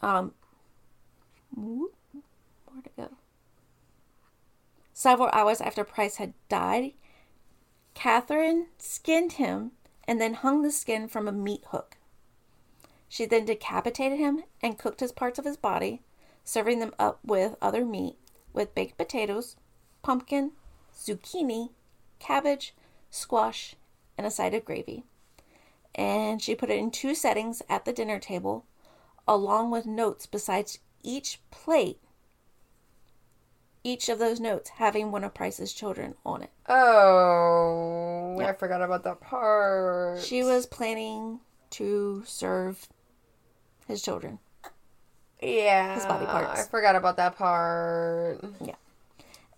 Um, 0.00 0.32
whoop, 1.56 1.96
where'd 2.66 2.88
go? 2.96 3.08
Several 4.94 5.30
hours 5.32 5.60
after 5.60 5.82
Price 5.82 6.18
had 6.18 6.34
died, 6.48 6.92
Katherine 7.94 8.66
skinned 8.78 9.32
him 9.32 9.72
and 10.06 10.20
then 10.20 10.34
hung 10.34 10.62
the 10.62 10.70
skin 10.70 11.08
from 11.08 11.26
a 11.26 11.32
meat 11.32 11.64
hook. 11.72 11.96
She 13.08 13.26
then 13.26 13.44
decapitated 13.44 14.20
him 14.20 14.44
and 14.62 14.78
cooked 14.78 15.00
his 15.00 15.10
parts 15.10 15.40
of 15.40 15.44
his 15.44 15.56
body, 15.56 16.02
serving 16.48 16.78
them 16.78 16.94
up 16.98 17.18
with 17.22 17.54
other 17.60 17.84
meat, 17.84 18.16
with 18.54 18.74
baked 18.74 18.96
potatoes, 18.96 19.54
pumpkin, 20.02 20.50
zucchini, 20.96 21.68
cabbage, 22.18 22.74
squash, 23.10 23.76
and 24.16 24.26
a 24.26 24.30
side 24.30 24.54
of 24.54 24.64
gravy. 24.64 25.04
And 25.94 26.40
she 26.40 26.54
put 26.54 26.70
it 26.70 26.78
in 26.78 26.90
two 26.90 27.14
settings 27.14 27.60
at 27.68 27.84
the 27.84 27.92
dinner 27.92 28.18
table, 28.18 28.64
along 29.26 29.70
with 29.70 29.84
notes 29.84 30.24
besides 30.24 30.78
each 31.02 31.38
plate, 31.50 32.00
each 33.84 34.08
of 34.08 34.18
those 34.18 34.40
notes 34.40 34.70
having 34.70 35.12
one 35.12 35.24
of 35.24 35.34
Price's 35.34 35.74
children 35.74 36.14
on 36.24 36.42
it. 36.42 36.50
Oh, 36.66 38.40
I 38.40 38.54
forgot 38.54 38.80
about 38.80 39.04
that 39.04 39.20
part. 39.20 40.22
She 40.22 40.42
was 40.42 40.64
planning 40.64 41.40
to 41.72 42.22
serve 42.24 42.88
his 43.86 44.00
children. 44.00 44.38
Yeah. 45.40 45.94
his 45.94 46.04
body 46.06 46.26
parts. 46.26 46.60
I 46.60 46.64
forgot 46.64 46.96
about 46.96 47.16
that 47.16 47.36
part. 47.36 48.40
Yeah. 48.64 48.74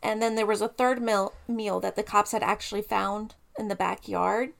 And 0.02 0.20
then 0.22 0.34
there 0.34 0.46
was 0.46 0.60
a 0.62 0.68
third 0.68 1.00
meal, 1.02 1.32
meal 1.48 1.80
that 1.80 1.96
the 1.96 2.02
cops 2.02 2.32
had 2.32 2.42
actually 2.42 2.82
found 2.82 3.34
in 3.58 3.68
the 3.68 3.74
backyard. 3.76 4.50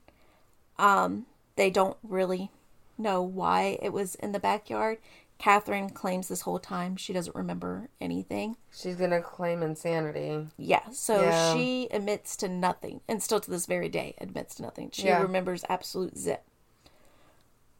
Um, 0.79 1.27
they 1.57 1.71
don't 1.71 1.97
really 2.03 2.51
know 2.99 3.23
why 3.23 3.79
it 3.83 3.93
was 3.93 4.14
in 4.16 4.33
the 4.33 4.41
backyard. 4.41 4.99
Katherine 5.39 5.89
claims 5.89 6.29
this 6.29 6.43
whole 6.43 6.59
time 6.59 6.97
she 6.97 7.14
doesn't 7.14 7.35
remember 7.35 7.89
anything. 7.99 8.57
She's 8.71 8.97
gonna 8.97 9.23
claim 9.23 9.62
insanity. 9.62 10.49
Yeah, 10.59 10.91
so 10.93 11.23
Yeah. 11.23 11.55
she 11.55 11.89
admits 11.91 12.37
to 12.37 12.49
nothing, 12.49 13.01
and 13.09 13.23
still 13.23 13.41
to 13.41 13.51
this 13.51 13.64
very 13.64 13.89
day 13.89 14.14
admits 14.18 14.57
to 14.57 14.62
nothing. 14.62 14.91
She 14.93 15.07
Yeah. 15.07 15.23
remembers 15.23 15.64
absolute 15.71 16.18
zip. 16.18 16.43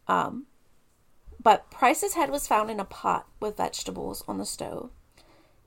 Um, 0.09 0.47
but 1.43 1.71
Price's 1.71 2.15
head 2.15 2.31
was 2.31 2.47
found 2.47 2.71
in 2.71 2.81
a 2.81 2.85
pot 2.85 3.27
with 3.41 3.57
vegetables 3.57 4.23
on 4.29 4.39
the 4.39 4.45
stove, 4.45 4.91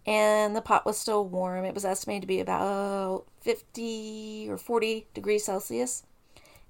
and 0.05 0.55
the 0.55 0.61
pot 0.61 0.85
was 0.85 0.97
still 0.97 1.27
warm. 1.27 1.65
It 1.65 1.73
was 1.73 1.85
estimated 1.85 2.21
to 2.23 2.27
be 2.27 2.39
about 2.39 3.25
fifty 3.41 4.47
or 4.49 4.57
forty 4.57 5.07
degrees 5.13 5.45
Celsius, 5.45 6.03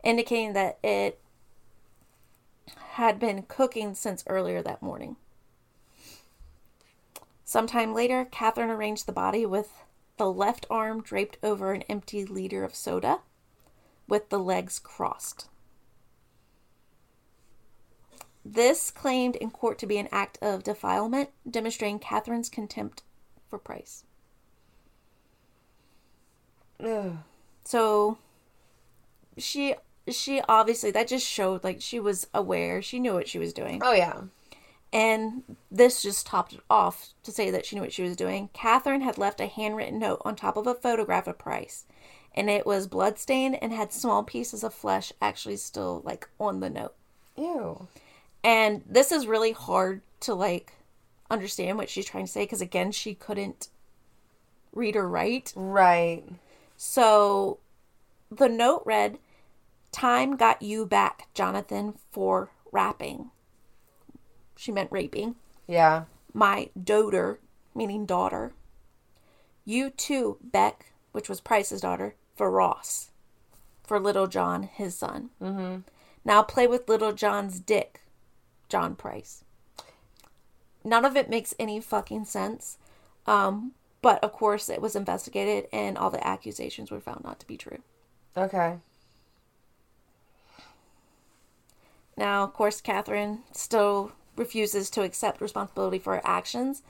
indicating 0.03 0.53
that 0.53 0.79
it 0.83 1.19
had 2.93 3.19
been 3.19 3.43
cooking 3.43 3.95
since 3.95 4.23
earlier 4.27 4.61
that 4.61 4.81
morning. 4.81 5.17
Sometime 7.43 7.93
later, 7.93 8.25
Catherine 8.25 8.69
arranged 8.69 9.05
the 9.05 9.11
body 9.11 9.45
with 9.45 9.83
the 10.17 10.31
left 10.31 10.65
arm 10.69 11.01
draped 11.01 11.37
over 11.43 11.73
an 11.73 11.81
empty 11.83 12.23
liter 12.23 12.63
of 12.63 12.75
soda, 12.75 13.19
with 14.07 14.29
the 14.29 14.39
legs 14.39 14.79
crossed. 14.79 15.49
This 18.45 18.91
claimed 18.91 19.35
in 19.37 19.51
court 19.51 19.79
to 19.79 19.87
be 19.87 19.97
an 19.97 20.09
act 20.11 20.37
of 20.41 20.63
defilement, 20.63 21.29
demonstrating 21.49 21.99
Katherine's 21.99 22.49
contempt 22.49 23.03
for 23.49 23.57
Price. 23.57 24.03
Ugh. 26.83 27.17
So 27.63 28.17
she 29.37 29.75
she 30.09 30.41
obviously 30.49 30.91
that 30.91 31.07
just 31.07 31.25
showed 31.25 31.63
like 31.63 31.81
she 31.81 31.99
was 31.99 32.27
aware, 32.33 32.81
she 32.81 32.99
knew 32.99 33.13
what 33.13 33.27
she 33.27 33.39
was 33.39 33.53
doing. 33.53 33.81
Oh 33.83 33.93
yeah. 33.93 34.23
And 34.91 35.43
this 35.71 36.03
just 36.03 36.27
topped 36.27 36.53
it 36.53 36.59
off 36.69 37.13
to 37.23 37.31
say 37.31 37.49
that 37.49 37.65
she 37.65 37.75
knew 37.75 37.81
what 37.81 37.93
she 37.93 38.03
was 38.03 38.15
doing. 38.15 38.49
Katherine 38.53 39.01
had 39.01 39.17
left 39.17 39.41
a 39.41 39.47
handwritten 39.47 39.97
note 39.97 40.21
on 40.23 40.35
top 40.35 40.55
of 40.55 40.67
a 40.67 40.75
photograph 40.75 41.25
of 41.25 41.39
Price, 41.39 41.85
and 42.35 42.47
it 42.47 42.65
was 42.65 42.85
bloodstained 42.85 43.57
and 43.63 43.73
had 43.73 43.91
small 43.91 44.23
pieces 44.23 44.63
of 44.63 44.73
flesh 44.73 45.11
actually 45.19 45.57
still 45.57 46.01
like 46.05 46.29
on 46.39 46.59
the 46.59 46.69
note. 46.69 46.93
Ew. 47.35 47.87
And 48.43 48.83
this 48.85 49.11
is 49.11 49.27
really 49.27 49.53
hard 49.53 50.01
to 50.21 50.33
like 50.33 50.73
understand 51.29 51.77
what 51.77 51.89
she's 51.89 52.05
trying 52.05 52.25
to 52.25 52.31
say 52.31 52.43
because 52.43 52.61
again, 52.61 52.91
she 52.91 53.15
couldn't 53.15 53.69
read 54.73 54.95
or 54.95 55.07
write. 55.07 55.53
Right. 55.55 56.23
So 56.75 57.59
the 58.29 58.49
note 58.49 58.83
read, 58.85 59.17
Time 59.91 60.35
got 60.35 60.61
you 60.61 60.85
back, 60.85 61.27
Jonathan, 61.33 61.93
for 62.11 62.49
rapping. 62.71 63.29
She 64.57 64.71
meant 64.71 64.91
raping. 64.91 65.35
Yeah. 65.67 66.05
My 66.33 66.69
doter, 66.81 67.39
meaning 67.75 68.05
daughter. 68.05 68.53
You 69.65 69.91
too, 69.91 70.37
Beck, 70.41 70.93
which 71.11 71.29
was 71.29 71.39
Price's 71.39 71.81
daughter, 71.81 72.15
for 72.35 72.49
Ross. 72.49 73.11
For 73.83 73.99
Little 73.99 74.27
John, 74.27 74.63
his 74.63 74.95
son. 74.95 75.29
Mm-hmm. 75.41 75.81
Now 76.25 76.41
play 76.41 76.65
with 76.65 76.89
Little 76.89 77.13
John's 77.13 77.59
dick, 77.59 78.01
John 78.73 78.95
Price. 78.95 79.43
None 80.83 81.05
of 81.05 81.15
it 81.15 81.29
makes 81.29 81.53
any 81.59 81.79
fucking 81.79 82.25
sense. 82.25 82.79
Um, 83.27 83.73
but 84.01 84.23
of 84.23 84.31
course, 84.31 84.67
it 84.67 84.81
was 84.81 84.95
investigated 84.95 85.67
and 85.71 85.95
all 85.95 86.09
the 86.09 86.25
accusations 86.27 86.89
were 86.89 86.99
found 86.99 87.23
not 87.23 87.39
to 87.41 87.45
be 87.45 87.55
true. 87.55 87.83
Okay. 88.35 88.77
Now, 92.17 92.43
of 92.45 92.53
course, 92.53 92.81
Katherine 92.81 93.43
still 93.51 94.11
refuses 94.35 94.89
to 94.89 95.03
accept 95.03 95.39
responsibility 95.39 95.99
for 95.99 96.15
her 96.15 96.21
actions. 96.25 96.81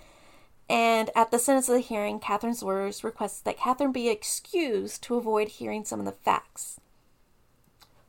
And 0.70 1.10
at 1.14 1.32
the 1.32 1.38
sentence 1.38 1.68
of 1.68 1.76
the 1.76 1.82
hearing, 1.82 2.22
Katherine's 2.22 2.64
lawyers 2.64 3.04
request 3.04 3.44
that 3.44 3.58
Katherine 3.58 3.92
be 3.92 4.08
excused 4.08 5.04
to 5.04 5.16
avoid 5.16 5.50
hearing 5.50 5.84
some 5.84 6.00
of 6.00 6.06
the 6.06 6.14
facts. 6.14 6.80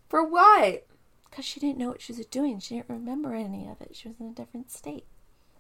For 0.09 0.23
what? 0.23 0.87
Because 1.35 1.47
she 1.47 1.59
didn't 1.59 1.79
know 1.79 1.89
what 1.89 2.01
she 2.01 2.13
was 2.13 2.27
doing. 2.27 2.61
She 2.61 2.77
didn't 2.77 2.91
remember 2.91 3.35
any 3.35 3.67
of 3.67 3.81
it. 3.81 3.97
She 3.97 4.07
was 4.07 4.21
in 4.21 4.29
a 4.29 4.35
different 4.35 4.71
state. 4.71 5.05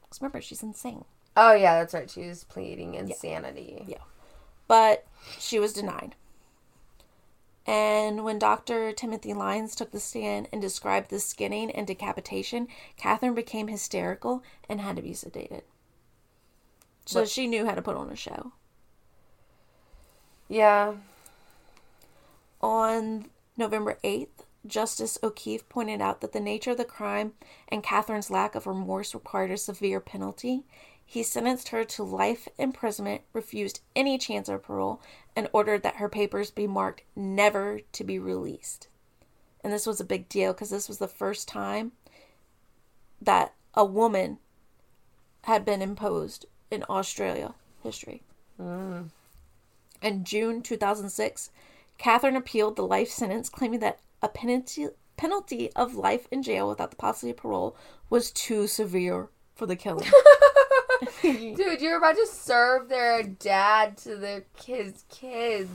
Because 0.02 0.20
remember, 0.20 0.40
she's 0.40 0.62
insane. 0.62 1.04
Oh 1.36 1.52
yeah, 1.52 1.80
that's 1.80 1.92
right. 1.92 2.08
She 2.08 2.28
was 2.28 2.44
pleading 2.44 2.94
insanity. 2.94 3.82
Yeah. 3.88 3.98
But 4.68 5.04
she 5.36 5.58
was 5.58 5.72
denied. 5.72 6.14
And 7.66 8.24
when 8.24 8.38
Dr. 8.38 8.92
Timothy 8.92 9.34
Lyons 9.34 9.74
took 9.74 9.90
the 9.90 9.98
stand 9.98 10.46
and 10.52 10.62
described 10.62 11.10
the 11.10 11.18
skinning 11.18 11.72
and 11.72 11.88
decapitation, 11.88 12.68
Katherine 12.96 13.34
became 13.34 13.66
hysterical 13.66 14.44
and 14.68 14.80
had 14.80 14.94
to 14.94 15.02
be 15.02 15.10
sedated. 15.10 15.62
So 17.04 17.22
What- 17.22 17.28
she 17.28 17.48
knew 17.48 17.66
how 17.66 17.74
to 17.74 17.82
put 17.82 17.96
on 17.96 18.10
a 18.10 18.16
show. 18.16 18.52
Yeah. 20.46 20.94
On 22.60 23.28
November 23.56 23.98
8th, 24.04 24.43
Justice 24.66 25.18
O'Keefe 25.22 25.68
pointed 25.68 26.00
out 26.00 26.20
that 26.20 26.32
the 26.32 26.40
nature 26.40 26.70
of 26.70 26.76
the 26.76 26.84
crime 26.84 27.34
and 27.68 27.82
Katherine's 27.82 28.30
lack 28.30 28.54
of 28.54 28.66
remorse 28.66 29.14
required 29.14 29.50
a 29.50 29.56
severe 29.56 30.00
penalty. 30.00 30.64
He 31.04 31.22
sentenced 31.22 31.68
her 31.68 31.84
to 31.84 32.02
life 32.02 32.48
imprisonment, 32.58 33.22
refused 33.32 33.80
any 33.94 34.16
chance 34.16 34.48
of 34.48 34.62
parole, 34.62 35.02
and 35.36 35.48
ordered 35.52 35.82
that 35.82 35.96
her 35.96 36.08
papers 36.08 36.50
be 36.50 36.66
marked 36.66 37.02
never 37.14 37.80
to 37.92 38.04
be 38.04 38.18
released. 38.18 38.88
And 39.62 39.72
this 39.72 39.86
was 39.86 40.00
a 40.00 40.04
big 40.04 40.28
deal 40.28 40.52
because 40.52 40.70
this 40.70 40.88
was 40.88 40.98
the 40.98 41.08
first 41.08 41.46
time 41.46 41.92
that 43.20 43.54
a 43.74 43.84
woman 43.84 44.38
had 45.42 45.64
been 45.64 45.82
imposed 45.82 46.46
in 46.70 46.84
Australia 46.88 47.54
history. 47.82 48.22
Mm. 48.60 49.10
In 50.02 50.24
June 50.24 50.62
2006, 50.62 51.50
Katherine 51.98 52.36
appealed 52.36 52.76
the 52.76 52.86
life 52.86 53.10
sentence, 53.10 53.48
claiming 53.48 53.80
that 53.80 54.00
a 54.24 54.28
penalty, 54.28 54.88
penalty 55.16 55.70
of 55.76 55.94
life 55.94 56.26
in 56.30 56.42
jail 56.42 56.68
without 56.68 56.90
the 56.90 56.96
possibility 56.96 57.36
of 57.36 57.42
parole 57.42 57.76
was 58.08 58.30
too 58.30 58.66
severe 58.66 59.28
for 59.54 59.66
the 59.66 59.76
killing. 59.76 60.08
Dude, 61.22 61.80
you're 61.80 61.98
about 61.98 62.16
to 62.16 62.26
serve 62.26 62.88
their 62.88 63.22
dad 63.22 63.96
to 63.98 64.16
their 64.16 64.44
kids' 64.56 65.04
kids, 65.10 65.70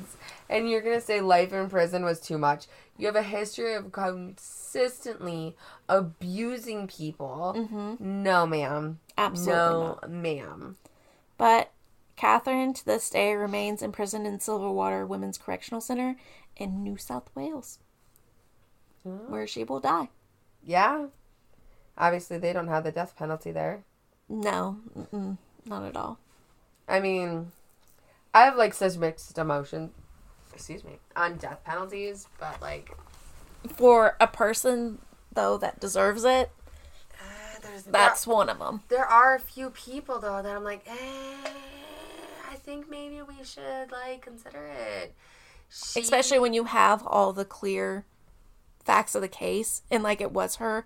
and 0.50 0.70
you're 0.70 0.82
gonna 0.82 1.02
say 1.02 1.22
life 1.22 1.54
in 1.54 1.70
prison 1.70 2.04
was 2.04 2.20
too 2.20 2.38
much. 2.38 2.66
You 2.98 3.06
have 3.08 3.16
a 3.16 3.24
history 3.24 3.76
of 3.76 3.92
consistently 3.92 5.56
abusing 5.88 6.88
people. 6.88 7.54
Mm-hmm. 7.56 8.24
No, 8.24 8.46
ma'am. 8.46 9.00
Absolutely 9.18 9.54
no, 9.54 10.00
not. 10.02 10.10
ma'am. 10.10 10.78
But 11.38 11.72
Katherine, 12.16 12.74
to 12.74 12.86
this 12.86 13.10
day, 13.10 13.34
remains 13.34 13.82
imprisoned 13.82 14.28
in 14.28 14.40
Silverwater 14.40 15.08
Women's 15.08 15.38
Correctional 15.38 15.82
Center 15.82 16.18
in 16.58 16.84
New 16.84 16.98
South 16.98 17.30
Wales, 17.36 17.80
where 19.04 19.48
she 19.48 19.64
will 19.64 19.80
die. 19.80 20.10
Yeah. 20.64 21.08
Obviously, 21.98 22.38
they 22.38 22.54
don't 22.54 22.68
have 22.68 22.84
the 22.84 22.92
death 22.92 23.16
penalty 23.18 23.52
there. 23.52 23.84
No, 24.30 24.78
not 25.66 25.84
at 25.86 25.96
all. 25.96 26.20
I 26.88 27.00
mean, 27.00 27.52
I 28.34 28.44
have 28.44 28.56
like 28.56 28.74
such 28.74 28.98
mixed 28.98 29.38
emotions. 29.38 29.92
Excuse 30.54 30.84
me. 30.84 31.00
On 31.16 31.36
death 31.38 31.64
penalties, 31.64 32.28
but 32.40 32.62
like, 32.62 32.92
For 33.74 34.16
a 34.20 34.28
person, 34.28 35.00
though, 35.34 35.58
that 35.58 35.80
deserves 35.80 36.24
it, 36.26 36.52
uh, 37.20 37.82
that's 37.88 38.26
one 38.28 38.50
of 38.50 38.60
them. 38.60 38.82
there 38.90 39.06
are 39.06 39.36
a 39.36 39.40
few 39.40 39.70
people 39.72 40.20
though 40.20 40.42
that 40.42 40.56
I'm 40.56 40.64
like, 40.64 40.84
eh, 40.88 41.50
I 42.52 42.56
think 42.56 42.90
maybe 42.90 43.22
we 43.22 43.44
should 43.44 43.92
like 43.92 44.22
consider 44.22 44.66
it. 44.68 45.16
She, 45.70 46.00
Especially 46.02 46.40
when 46.40 46.54
you 46.54 46.64
have 46.66 47.06
all 47.06 47.32
the 47.34 47.46
clear 47.46 48.06
facts 48.90 49.14
of 49.16 49.22
the 49.22 49.28
case, 49.28 49.84
and 49.92 50.02
like 50.04 50.20
it 50.22 50.32
was 50.32 50.56
her, 50.56 50.86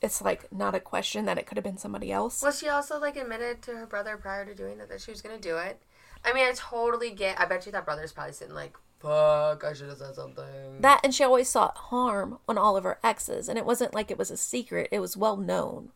it's 0.00 0.22
like 0.22 0.52
not 0.52 0.74
a 0.74 0.80
question 0.80 1.24
that 1.26 1.38
it 1.38 1.46
could 1.46 1.56
have 1.56 1.64
been 1.64 1.76
somebody 1.78 2.10
else. 2.12 2.42
well, 2.42 2.52
she 2.52 2.68
also 2.68 2.98
like 3.00 3.16
admitted 3.16 3.62
to 3.62 3.72
her 3.76 3.86
brother 3.86 4.16
prior 4.16 4.44
to 4.46 4.54
doing 4.54 4.78
that 4.78 4.88
that 4.88 5.00
she 5.00 5.10
was 5.10 5.20
gonna 5.22 5.38
do 5.38 5.56
it. 5.56 5.80
I 6.24 6.32
mean, 6.32 6.46
I 6.46 6.52
totally 6.54 7.10
get. 7.10 7.40
I 7.40 7.46
bet 7.46 7.66
you 7.66 7.72
that 7.72 7.84
brother's 7.84 8.12
probably 8.12 8.32
sitting 8.32 8.54
like, 8.54 8.76
fuck, 9.00 9.64
I 9.64 9.72
should 9.72 9.88
have 9.88 9.98
said 9.98 10.14
something. 10.14 10.80
That 10.80 11.00
and 11.02 11.12
she 11.14 11.24
always 11.24 11.48
sought 11.48 11.76
harm 11.76 12.38
on 12.48 12.56
all 12.58 12.76
of 12.76 12.84
her 12.84 12.98
exes, 13.02 13.48
and 13.48 13.58
it 13.58 13.66
wasn't 13.66 13.92
like 13.94 14.10
it 14.10 14.18
was 14.18 14.30
a 14.30 14.36
secret; 14.36 14.88
it 14.92 15.00
was 15.00 15.16
well 15.16 15.36
known. 15.36 15.90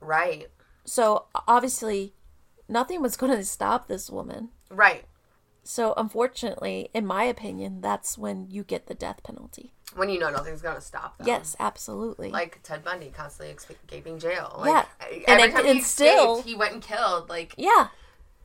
right, 0.00 0.48
So 0.84 1.26
obviously, 1.46 2.14
nothing 2.68 3.02
was 3.02 3.16
going 3.16 3.36
to 3.36 3.44
stop 3.44 3.86
this 3.88 4.08
woman. 4.08 4.48
right. 4.70 5.04
So 5.62 5.92
unfortunately, 5.98 6.88
in 6.94 7.04
my 7.06 7.24
opinion, 7.24 7.82
that's 7.82 8.16
when 8.16 8.46
you 8.50 8.64
get 8.64 8.86
the 8.86 8.94
death 8.94 9.22
penalty. 9.22 9.72
When 9.96 10.08
you 10.08 10.18
know 10.20 10.30
nothing's 10.30 10.62
gonna 10.62 10.80
stop 10.80 11.18
them. 11.18 11.26
Yes, 11.26 11.56
absolutely. 11.58 12.30
like 12.30 12.60
Ted 12.62 12.84
Bundy 12.84 13.10
constantly 13.10 13.54
escaping 13.54 14.18
jail. 14.18 14.54
Like, 14.58 14.86
Yeah. 15.00 15.06
every 15.08 15.24
And 15.26 15.40
it- 15.40 15.52
time 15.52 15.64
he 15.76 15.80
still- 15.82 16.32
escaped, 16.38 16.48
he 16.48 16.54
went 16.54 16.72
and 16.74 16.82
killed. 16.82 17.28
Like 17.28 17.54
yeah, 17.58 17.88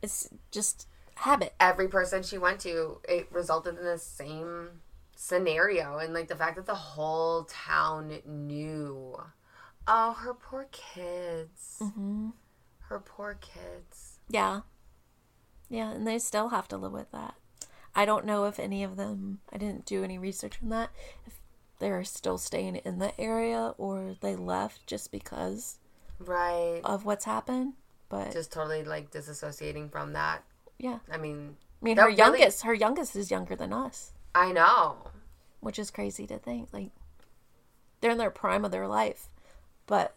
it's 0.01 0.29
just 0.51 0.87
habit. 1.15 1.53
every 1.59 1.87
person 1.87 2.23
she 2.23 2.37
went 2.37 2.59
to, 2.61 2.99
it 3.07 3.31
resulted 3.31 3.77
in 3.77 3.85
the 3.85 3.99
same 3.99 4.81
scenario, 5.15 5.97
and 5.97 6.13
like 6.13 6.27
the 6.27 6.35
fact 6.35 6.55
that 6.55 6.65
the 6.65 6.75
whole 6.75 7.43
town 7.45 8.21
knew. 8.25 9.15
Oh, 9.87 10.13
her 10.13 10.33
poor 10.33 10.67
kids. 10.71 11.77
Mm-hmm. 11.79 12.29
Her 12.89 12.99
poor 12.99 13.37
kids. 13.39 14.19
Yeah, 14.29 14.61
yeah, 15.69 15.91
and 15.91 16.07
they 16.07 16.17
still 16.19 16.49
have 16.49 16.67
to 16.69 16.77
live 16.77 16.91
with 16.91 17.11
that. 17.11 17.35
I 17.97 18.03
don't 18.03 18.25
know 18.25 18.43
if 18.45 18.59
any 18.59 18.83
of 18.83 18.97
them. 18.97 19.39
I 19.53 19.57
didn't 19.57 19.85
do 19.85 20.03
any 20.03 20.17
research 20.17 20.59
on 20.61 20.67
that. 20.69 20.89
If 21.25 21.34
they're 21.79 22.03
still 22.03 22.37
staying 22.37 22.77
in 22.77 22.99
the 22.99 23.19
area 23.19 23.73
or 23.77 24.15
they 24.21 24.35
left 24.35 24.85
just 24.87 25.11
because 25.11 25.77
Right. 26.19 26.81
of 26.83 27.05
what's 27.05 27.25
happened. 27.25 27.73
But 28.09 28.31
Just 28.31 28.51
totally 28.51 28.83
like 28.83 29.11
disassociating 29.11 29.91
from 29.91 30.13
that. 30.13 30.43
yeah, 30.77 30.99
I 31.11 31.17
mean, 31.17 31.57
I 31.81 31.85
mean, 31.85 31.97
her 31.97 32.05
really- 32.05 32.17
youngest, 32.17 32.61
her 32.63 32.73
youngest 32.73 33.15
is 33.15 33.31
younger 33.31 33.55
than 33.55 33.73
us, 33.73 34.13
I 34.33 34.51
know. 34.51 35.11
which 35.59 35.79
is 35.79 35.91
crazy 35.91 36.25
to 36.27 36.37
think. 36.37 36.69
Like, 36.71 36.91
they're 37.99 38.11
in 38.11 38.17
their 38.17 38.29
prime 38.31 38.63
of 38.63 38.71
their 38.71 38.87
life, 38.87 39.29
but 39.87 40.15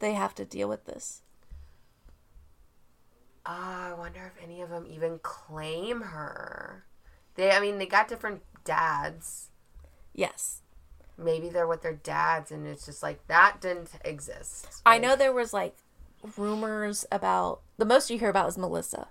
they 0.00 0.14
have 0.14 0.34
to 0.34 0.44
deal 0.44 0.68
with 0.68 0.84
this. 0.86 1.22
Ah, 3.44 3.90
I 3.90 3.94
wonder 3.94 4.32
if 4.34 4.42
any 4.42 4.60
of 4.62 4.70
them 4.70 4.86
even 4.88 5.18
claim 5.20 6.00
her. 6.00 6.84
They, 7.34 7.50
I 7.50 7.60
mean, 7.60 7.78
they 7.78 7.86
got 7.86 8.08
different 8.08 8.42
dads. 8.64 9.50
Yes, 10.12 10.62
maybe 11.18 11.48
they're 11.48 11.66
with 11.66 11.82
their 11.82 11.94
dads 11.94 12.50
and 12.50 12.66
it's 12.66 12.86
just 12.86 13.02
like 13.02 13.26
that 13.28 13.60
didn't 13.60 13.90
exist 14.04 14.82
I 14.86 14.98
know 14.98 15.14
there 15.16 15.32
was 15.32 15.52
like 15.52 15.76
rumors 16.36 17.04
about 17.12 17.60
the 17.78 17.84
most 17.84 18.10
you 18.10 18.18
hear 18.18 18.28
about 18.30 18.48
is 18.48 18.58
Melissa. 18.58 19.08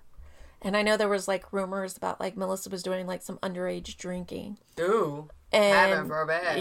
And 0.62 0.78
I 0.78 0.82
know 0.84 0.96
there 0.96 1.10
was 1.10 1.28
like 1.28 1.52
rumors 1.52 1.98
about 1.98 2.20
like 2.20 2.38
Melissa 2.38 2.70
was 2.70 2.84
doing 2.84 3.08
like 3.08 3.22
some 3.24 3.38
underage 3.40 3.98
drinking. 3.98 4.58
Ooh, 4.80 5.30
And 5.52 6.08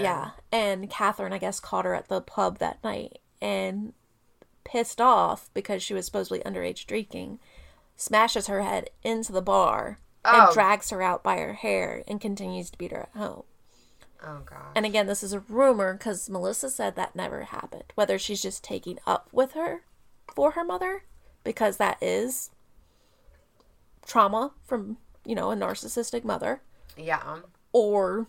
yeah, 0.02 0.30
and 0.50 0.88
Katherine 0.90 1.32
I 1.34 1.38
guess 1.38 1.60
caught 1.60 1.84
her 1.84 1.94
at 1.94 2.08
the 2.08 2.20
pub 2.20 2.58
that 2.58 2.82
night 2.82 3.18
and 3.42 3.92
pissed 4.64 5.00
off 5.00 5.50
because 5.54 5.82
she 5.82 5.94
was 5.94 6.06
supposedly 6.06 6.40
underage 6.40 6.86
drinking, 6.86 7.38
smashes 7.96 8.46
her 8.46 8.62
head 8.62 8.90
into 9.02 9.32
the 9.32 9.42
bar 9.42 9.98
Oh. 10.24 10.46
and 10.46 10.54
drags 10.54 10.90
her 10.90 11.00
out 11.00 11.22
by 11.22 11.38
her 11.38 11.54
hair 11.54 12.02
and 12.06 12.20
continues 12.20 12.70
to 12.70 12.76
beat 12.78 12.90
her 12.92 13.08
at 13.14 13.18
home. 13.20 13.44
Oh 14.22 14.40
god 14.44 14.72
And 14.74 14.84
again, 14.86 15.06
this 15.06 15.22
is 15.22 15.32
a 15.32 15.40
rumor 15.40 15.94
because 15.94 16.28
Melissa 16.30 16.70
said 16.70 16.96
that 16.96 17.16
never 17.16 17.42
happened. 17.44 17.84
Whether 17.94 18.18
she's 18.18 18.42
just 18.42 18.62
taking 18.64 18.98
up 19.06 19.28
with 19.32 19.52
her 19.52 19.82
for 20.34 20.52
her 20.52 20.64
mother, 20.64 21.04
because 21.44 21.76
that 21.78 21.98
is 22.02 22.50
trauma 24.06 24.52
from, 24.64 24.96
you 25.24 25.34
know, 25.34 25.50
a 25.50 25.56
narcissistic 25.56 26.24
mother, 26.24 26.60
yeah 26.96 27.38
or 27.72 28.26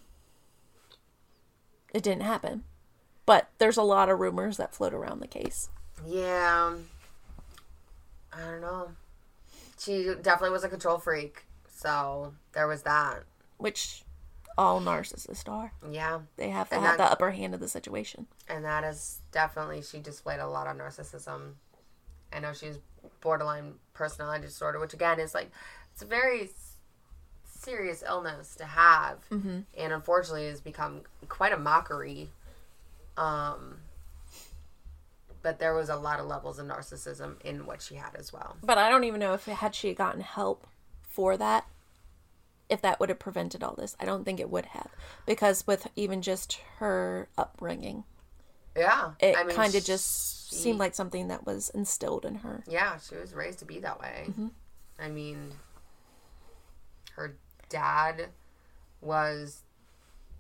it 1.93 2.03
didn't 2.03 2.23
happen. 2.23 2.63
But 3.25 3.49
there's 3.57 3.77
a 3.77 3.83
lot 3.83 4.09
of 4.09 4.19
rumors 4.19 4.57
that 4.57 4.73
float 4.73 4.93
around 4.93 5.19
the 5.19 5.27
case. 5.27 5.69
yeah 6.07 6.73
i 8.33 8.39
don't 8.41 8.61
know 8.61 8.89
she 9.77 10.05
definitely 10.21 10.51
was 10.51 10.63
a 10.63 10.69
control 10.69 10.97
freak 10.97 11.43
so 11.67 12.33
there 12.53 12.65
was 12.65 12.83
that 12.83 13.23
which 13.57 14.03
all 14.57 14.81
narcissists 14.81 15.47
are. 15.49 15.71
yeah 15.89 16.19
They 16.37 16.49
have 16.49 16.69
to 16.69 16.75
And 16.75 16.83
have 16.85 16.97
that- 16.97 17.05
the 17.07 17.11
upper 17.11 17.31
hand 17.31 17.53
of 17.53 17.59
the 17.59 17.67
situation. 17.67 18.27
and 18.47 18.63
that 18.65 18.83
is 18.83 19.21
definitely 19.31 19.81
she 19.81 19.99
displayed 19.99 20.39
a 20.39 20.47
lot 20.47 20.67
of 20.67 20.75
narcissism 20.77 21.53
i 22.33 22.39
know 22.39 22.53
she 22.53 22.67
was 22.67 22.79
borderline 23.21 23.75
personality 23.93 24.45
disorder 24.45 24.79
which 24.79 24.93
again 24.93 25.19
is 25.19 25.33
like 25.33 25.49
it's 25.93 26.01
a 26.01 26.05
very 26.05 26.49
serious 27.45 28.03
illness 28.07 28.55
to 28.55 28.65
have 28.65 29.17
Mm-hmm. 29.29 29.59
and 29.77 29.93
unfortunately 29.93 30.47
has 30.47 30.61
become 30.61 31.01
quite 31.29 31.53
a 31.53 31.57
mockery 31.57 32.29
um 33.17 33.77
but 35.41 35.57
there 35.59 35.73
was 35.73 35.89
a 35.89 35.95
lot 35.95 36.19
of 36.19 36.27
levels 36.27 36.59
of 36.59 36.67
narcissism 36.67 37.41
in 37.43 37.65
what 37.65 37.81
she 37.81 37.95
had 37.95 38.15
as 38.15 38.31
well 38.31 38.55
But 38.63 38.77
I 38.77 38.89
don't 38.89 39.03
even 39.05 39.19
know 39.19 39.33
if 39.33 39.45
had 39.45 39.73
she 39.75 39.93
gotten 39.93 40.21
help 40.21 40.67
for 41.07 41.35
that, 41.37 41.65
if 42.71 42.81
that 42.81 42.99
would 42.99 43.09
have 43.09 43.19
prevented 43.19 43.61
all 43.63 43.75
this. 43.75 43.95
I 43.99 44.05
don't 44.05 44.23
think 44.23 44.39
it 44.39 44.49
would 44.49 44.65
have, 44.67 44.87
because 45.27 45.67
with 45.67 45.87
even 45.95 46.21
just 46.23 46.59
her 46.79 47.27
upbringing, 47.37 48.05
yeah 48.75 49.11
it 49.19 49.35
I 49.37 49.43
mean, 49.43 49.55
kind 49.55 49.75
of 49.75 49.83
just 49.83 50.49
she- 50.49 50.55
seemed 50.55 50.79
like 50.79 50.95
something 50.95 51.27
that 51.27 51.45
was 51.45 51.69
instilled 51.71 52.25
in 52.25 52.35
her. 52.35 52.63
yeah 52.67 52.97
she 52.97 53.15
was 53.15 53.33
raised 53.33 53.59
to 53.59 53.65
be 53.65 53.79
that 53.79 53.99
way 53.99 54.23
Mm-hmm. 54.29 54.47
i 54.99 55.09
mean 55.09 55.51
her 57.15 57.35
dad 57.69 58.27
was 59.01 59.63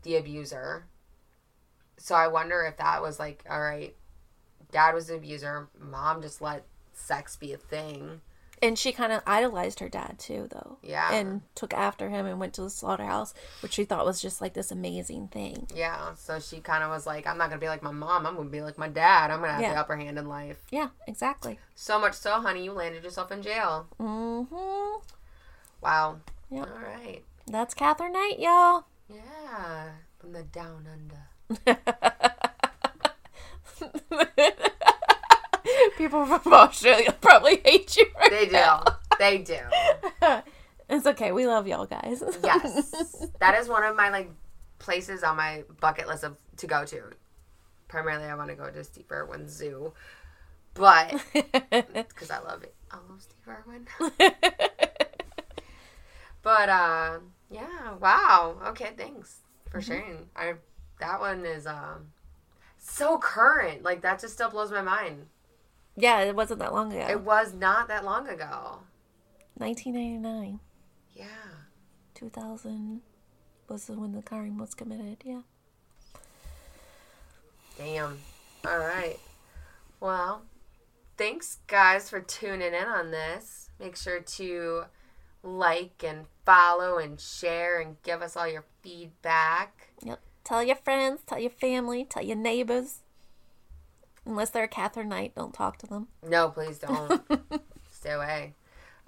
the 0.03 0.15
abuser 0.15 0.85
so 1.97 2.15
i 2.15 2.27
wonder 2.27 2.63
if 2.63 2.77
that 2.77 3.01
was 3.01 3.19
like 3.19 3.43
all 3.49 3.59
right 3.61 3.95
dad 4.71 4.93
was 4.95 5.09
an 5.09 5.17
abuser 5.17 5.67
mom 5.79 6.21
just 6.21 6.41
let 6.41 6.63
sex 6.93 7.35
be 7.35 7.51
a 7.51 7.57
thing 7.57 8.21
and 8.61 8.77
she 8.77 8.91
kind 8.91 9.11
of 9.11 9.21
idolized 9.25 9.79
her 9.79 9.89
dad 9.89 10.17
too, 10.19 10.47
though. 10.51 10.77
Yeah. 10.83 11.11
And 11.13 11.41
took 11.55 11.73
after 11.73 12.09
him 12.09 12.25
and 12.25 12.39
went 12.39 12.53
to 12.55 12.61
the 12.61 12.69
slaughterhouse, 12.69 13.33
which 13.61 13.73
she 13.73 13.83
thought 13.85 14.05
was 14.05 14.21
just 14.21 14.39
like 14.41 14.53
this 14.53 14.71
amazing 14.71 15.27
thing. 15.29 15.67
Yeah, 15.75 16.13
so 16.15 16.39
she 16.39 16.59
kind 16.59 16.83
of 16.83 16.89
was 16.89 17.05
like, 17.07 17.25
I'm 17.27 17.37
not 17.37 17.49
going 17.49 17.59
to 17.59 17.63
be 17.63 17.69
like 17.69 17.81
my 17.83 17.91
mom. 17.91 18.25
I'm 18.25 18.35
going 18.35 18.47
to 18.47 18.51
be 18.51 18.61
like 18.61 18.77
my 18.77 18.87
dad. 18.87 19.31
I'm 19.31 19.39
going 19.39 19.49
to 19.49 19.53
have 19.53 19.61
Yeah. 19.61 19.73
the 19.73 19.79
upper 19.79 19.95
hand 19.97 20.17
in 20.19 20.27
life. 20.27 20.57
Yeah, 20.71 20.89
exactly. 21.07 21.59
So 21.75 21.99
much 21.99 22.13
so, 22.13 22.39
honey, 22.41 22.63
you 22.65 22.71
landed 22.73 23.03
yourself 23.03 23.31
in 23.31 23.41
jail. 23.41 23.87
Mm-hmm. 23.99 24.99
Wow. 25.81 26.17
Yep. 26.49 26.67
All 26.67 26.79
right. 26.79 27.23
That's 27.47 27.73
Katherine 27.73 28.13
Knight, 28.13 28.39
y'all. 28.39 28.85
Yeah. 29.09 29.89
From 30.19 30.33
the 30.33 30.43
down 30.43 30.87
under. 30.91 31.77
People 36.01 36.25
from 36.25 36.51
Australia 36.53 37.15
probably 37.21 37.61
hate 37.63 37.95
you 37.95 38.07
right 38.19 38.31
They 38.31 38.45
do. 38.47 38.51
now. 38.53 38.83
they 39.19 39.37
do. 39.37 39.59
It's 40.89 41.05
okay. 41.05 41.31
We 41.31 41.45
love 41.47 41.67
y'all 41.67 41.85
guys. 41.85 42.21
Yes. 42.43 43.27
that 43.39 43.55
is 43.59 43.69
one 43.69 43.83
of 43.83 43.95
my 43.95 44.09
like 44.09 44.29
places 44.79 45.21
on 45.23 45.37
my 45.37 45.63
bucket 45.79 46.07
list 46.07 46.23
of 46.23 46.35
to 46.57 46.65
go 46.67 46.83
to. 46.85 47.03
Primarily, 47.87 48.25
I 48.25 48.33
want 48.35 48.49
to 48.49 48.55
go 48.55 48.69
to 48.69 48.83
Steve 48.83 49.05
Irwin 49.11 49.47
Zoo, 49.47 49.93
but 50.73 51.23
because 51.33 52.31
I 52.31 52.39
love 52.39 52.63
it, 52.63 52.73
I 52.91 52.95
love 53.07 53.21
Steve 53.21 53.47
Irwin. 53.47 53.87
but 56.41 56.67
uh, 56.69 57.19
yeah, 57.51 57.93
wow. 57.99 58.57
Okay, 58.69 58.89
thanks 58.97 59.37
for 59.69 59.81
sharing. 59.81 60.27
I 60.35 60.55
that 60.99 61.19
one 61.19 61.45
is 61.45 61.67
um 61.67 62.07
so 62.79 63.17
current. 63.19 63.83
Like 63.83 64.01
that 64.01 64.19
just 64.19 64.33
still 64.33 64.49
blows 64.49 64.71
my 64.71 64.81
mind. 64.81 65.27
Yeah, 65.95 66.21
it 66.21 66.35
wasn't 66.35 66.59
that 66.59 66.73
long 66.73 66.91
ago. 66.93 67.07
It 67.09 67.21
was 67.21 67.53
not 67.53 67.87
that 67.87 68.03
long 68.03 68.27
ago. 68.27 68.79
1999, 69.55 70.59
Yeah. 71.13 71.25
2000 72.15 73.01
was 73.67 73.89
when 73.89 74.11
the 74.13 74.21
crime 74.21 74.57
was 74.57 74.73
committed. 74.73 75.17
Yeah. 75.25 75.41
Damn. 77.77 78.19
All 78.65 78.77
right. 78.77 79.17
Well, 79.99 80.43
thanks 81.17 81.59
guys 81.67 82.09
for 82.09 82.19
tuning 82.19 82.73
in 82.73 82.85
on 82.85 83.11
this. 83.11 83.69
Make 83.79 83.95
sure 83.95 84.19
to 84.19 84.83
like 85.43 86.03
and 86.03 86.25
follow 86.45 86.97
and 86.97 87.19
share 87.19 87.79
and 87.79 88.01
give 88.03 88.21
us 88.21 88.35
all 88.35 88.47
your 88.47 88.65
feedback. 88.81 89.89
Yep. 90.03 90.19
Tell 90.43 90.63
your 90.63 90.75
friends, 90.75 91.21
tell 91.25 91.39
your 91.39 91.51
family, 91.51 92.05
tell 92.05 92.23
your 92.23 92.35
neighbors. 92.35 93.00
Unless 94.25 94.51
they're 94.51 94.65
a 94.65 94.67
Katherine 94.67 95.09
Knight, 95.09 95.33
don't 95.35 95.53
talk 95.53 95.77
to 95.79 95.87
them. 95.87 96.07
No, 96.27 96.49
please 96.49 96.79
don't. 96.79 97.21
Stay 97.91 98.11
away. 98.11 98.53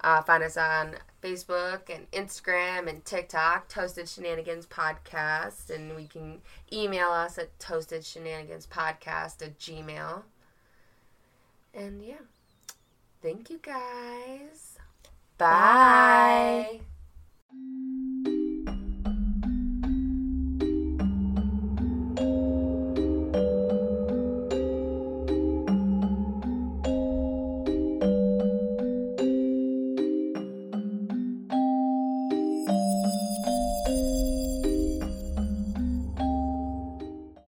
Uh, 0.00 0.20
find 0.22 0.42
us 0.42 0.56
on 0.56 0.96
Facebook 1.22 1.88
and 1.88 2.10
Instagram 2.10 2.88
and 2.88 3.04
TikTok, 3.04 3.68
Toasted 3.68 4.08
Shenanigans 4.08 4.66
Podcast. 4.66 5.70
And 5.70 5.96
we 5.96 6.06
can 6.06 6.42
email 6.72 7.08
us 7.08 7.38
at 7.38 7.58
Toasted 7.58 8.04
Shenanigans 8.04 8.66
Podcast 8.66 9.40
at 9.42 9.58
Gmail. 9.58 10.22
And 11.72 12.02
yeah. 12.02 12.16
Thank 13.22 13.48
you 13.48 13.58
guys. 13.62 14.78
Bye. 15.38 16.68
Bye. 16.70 16.80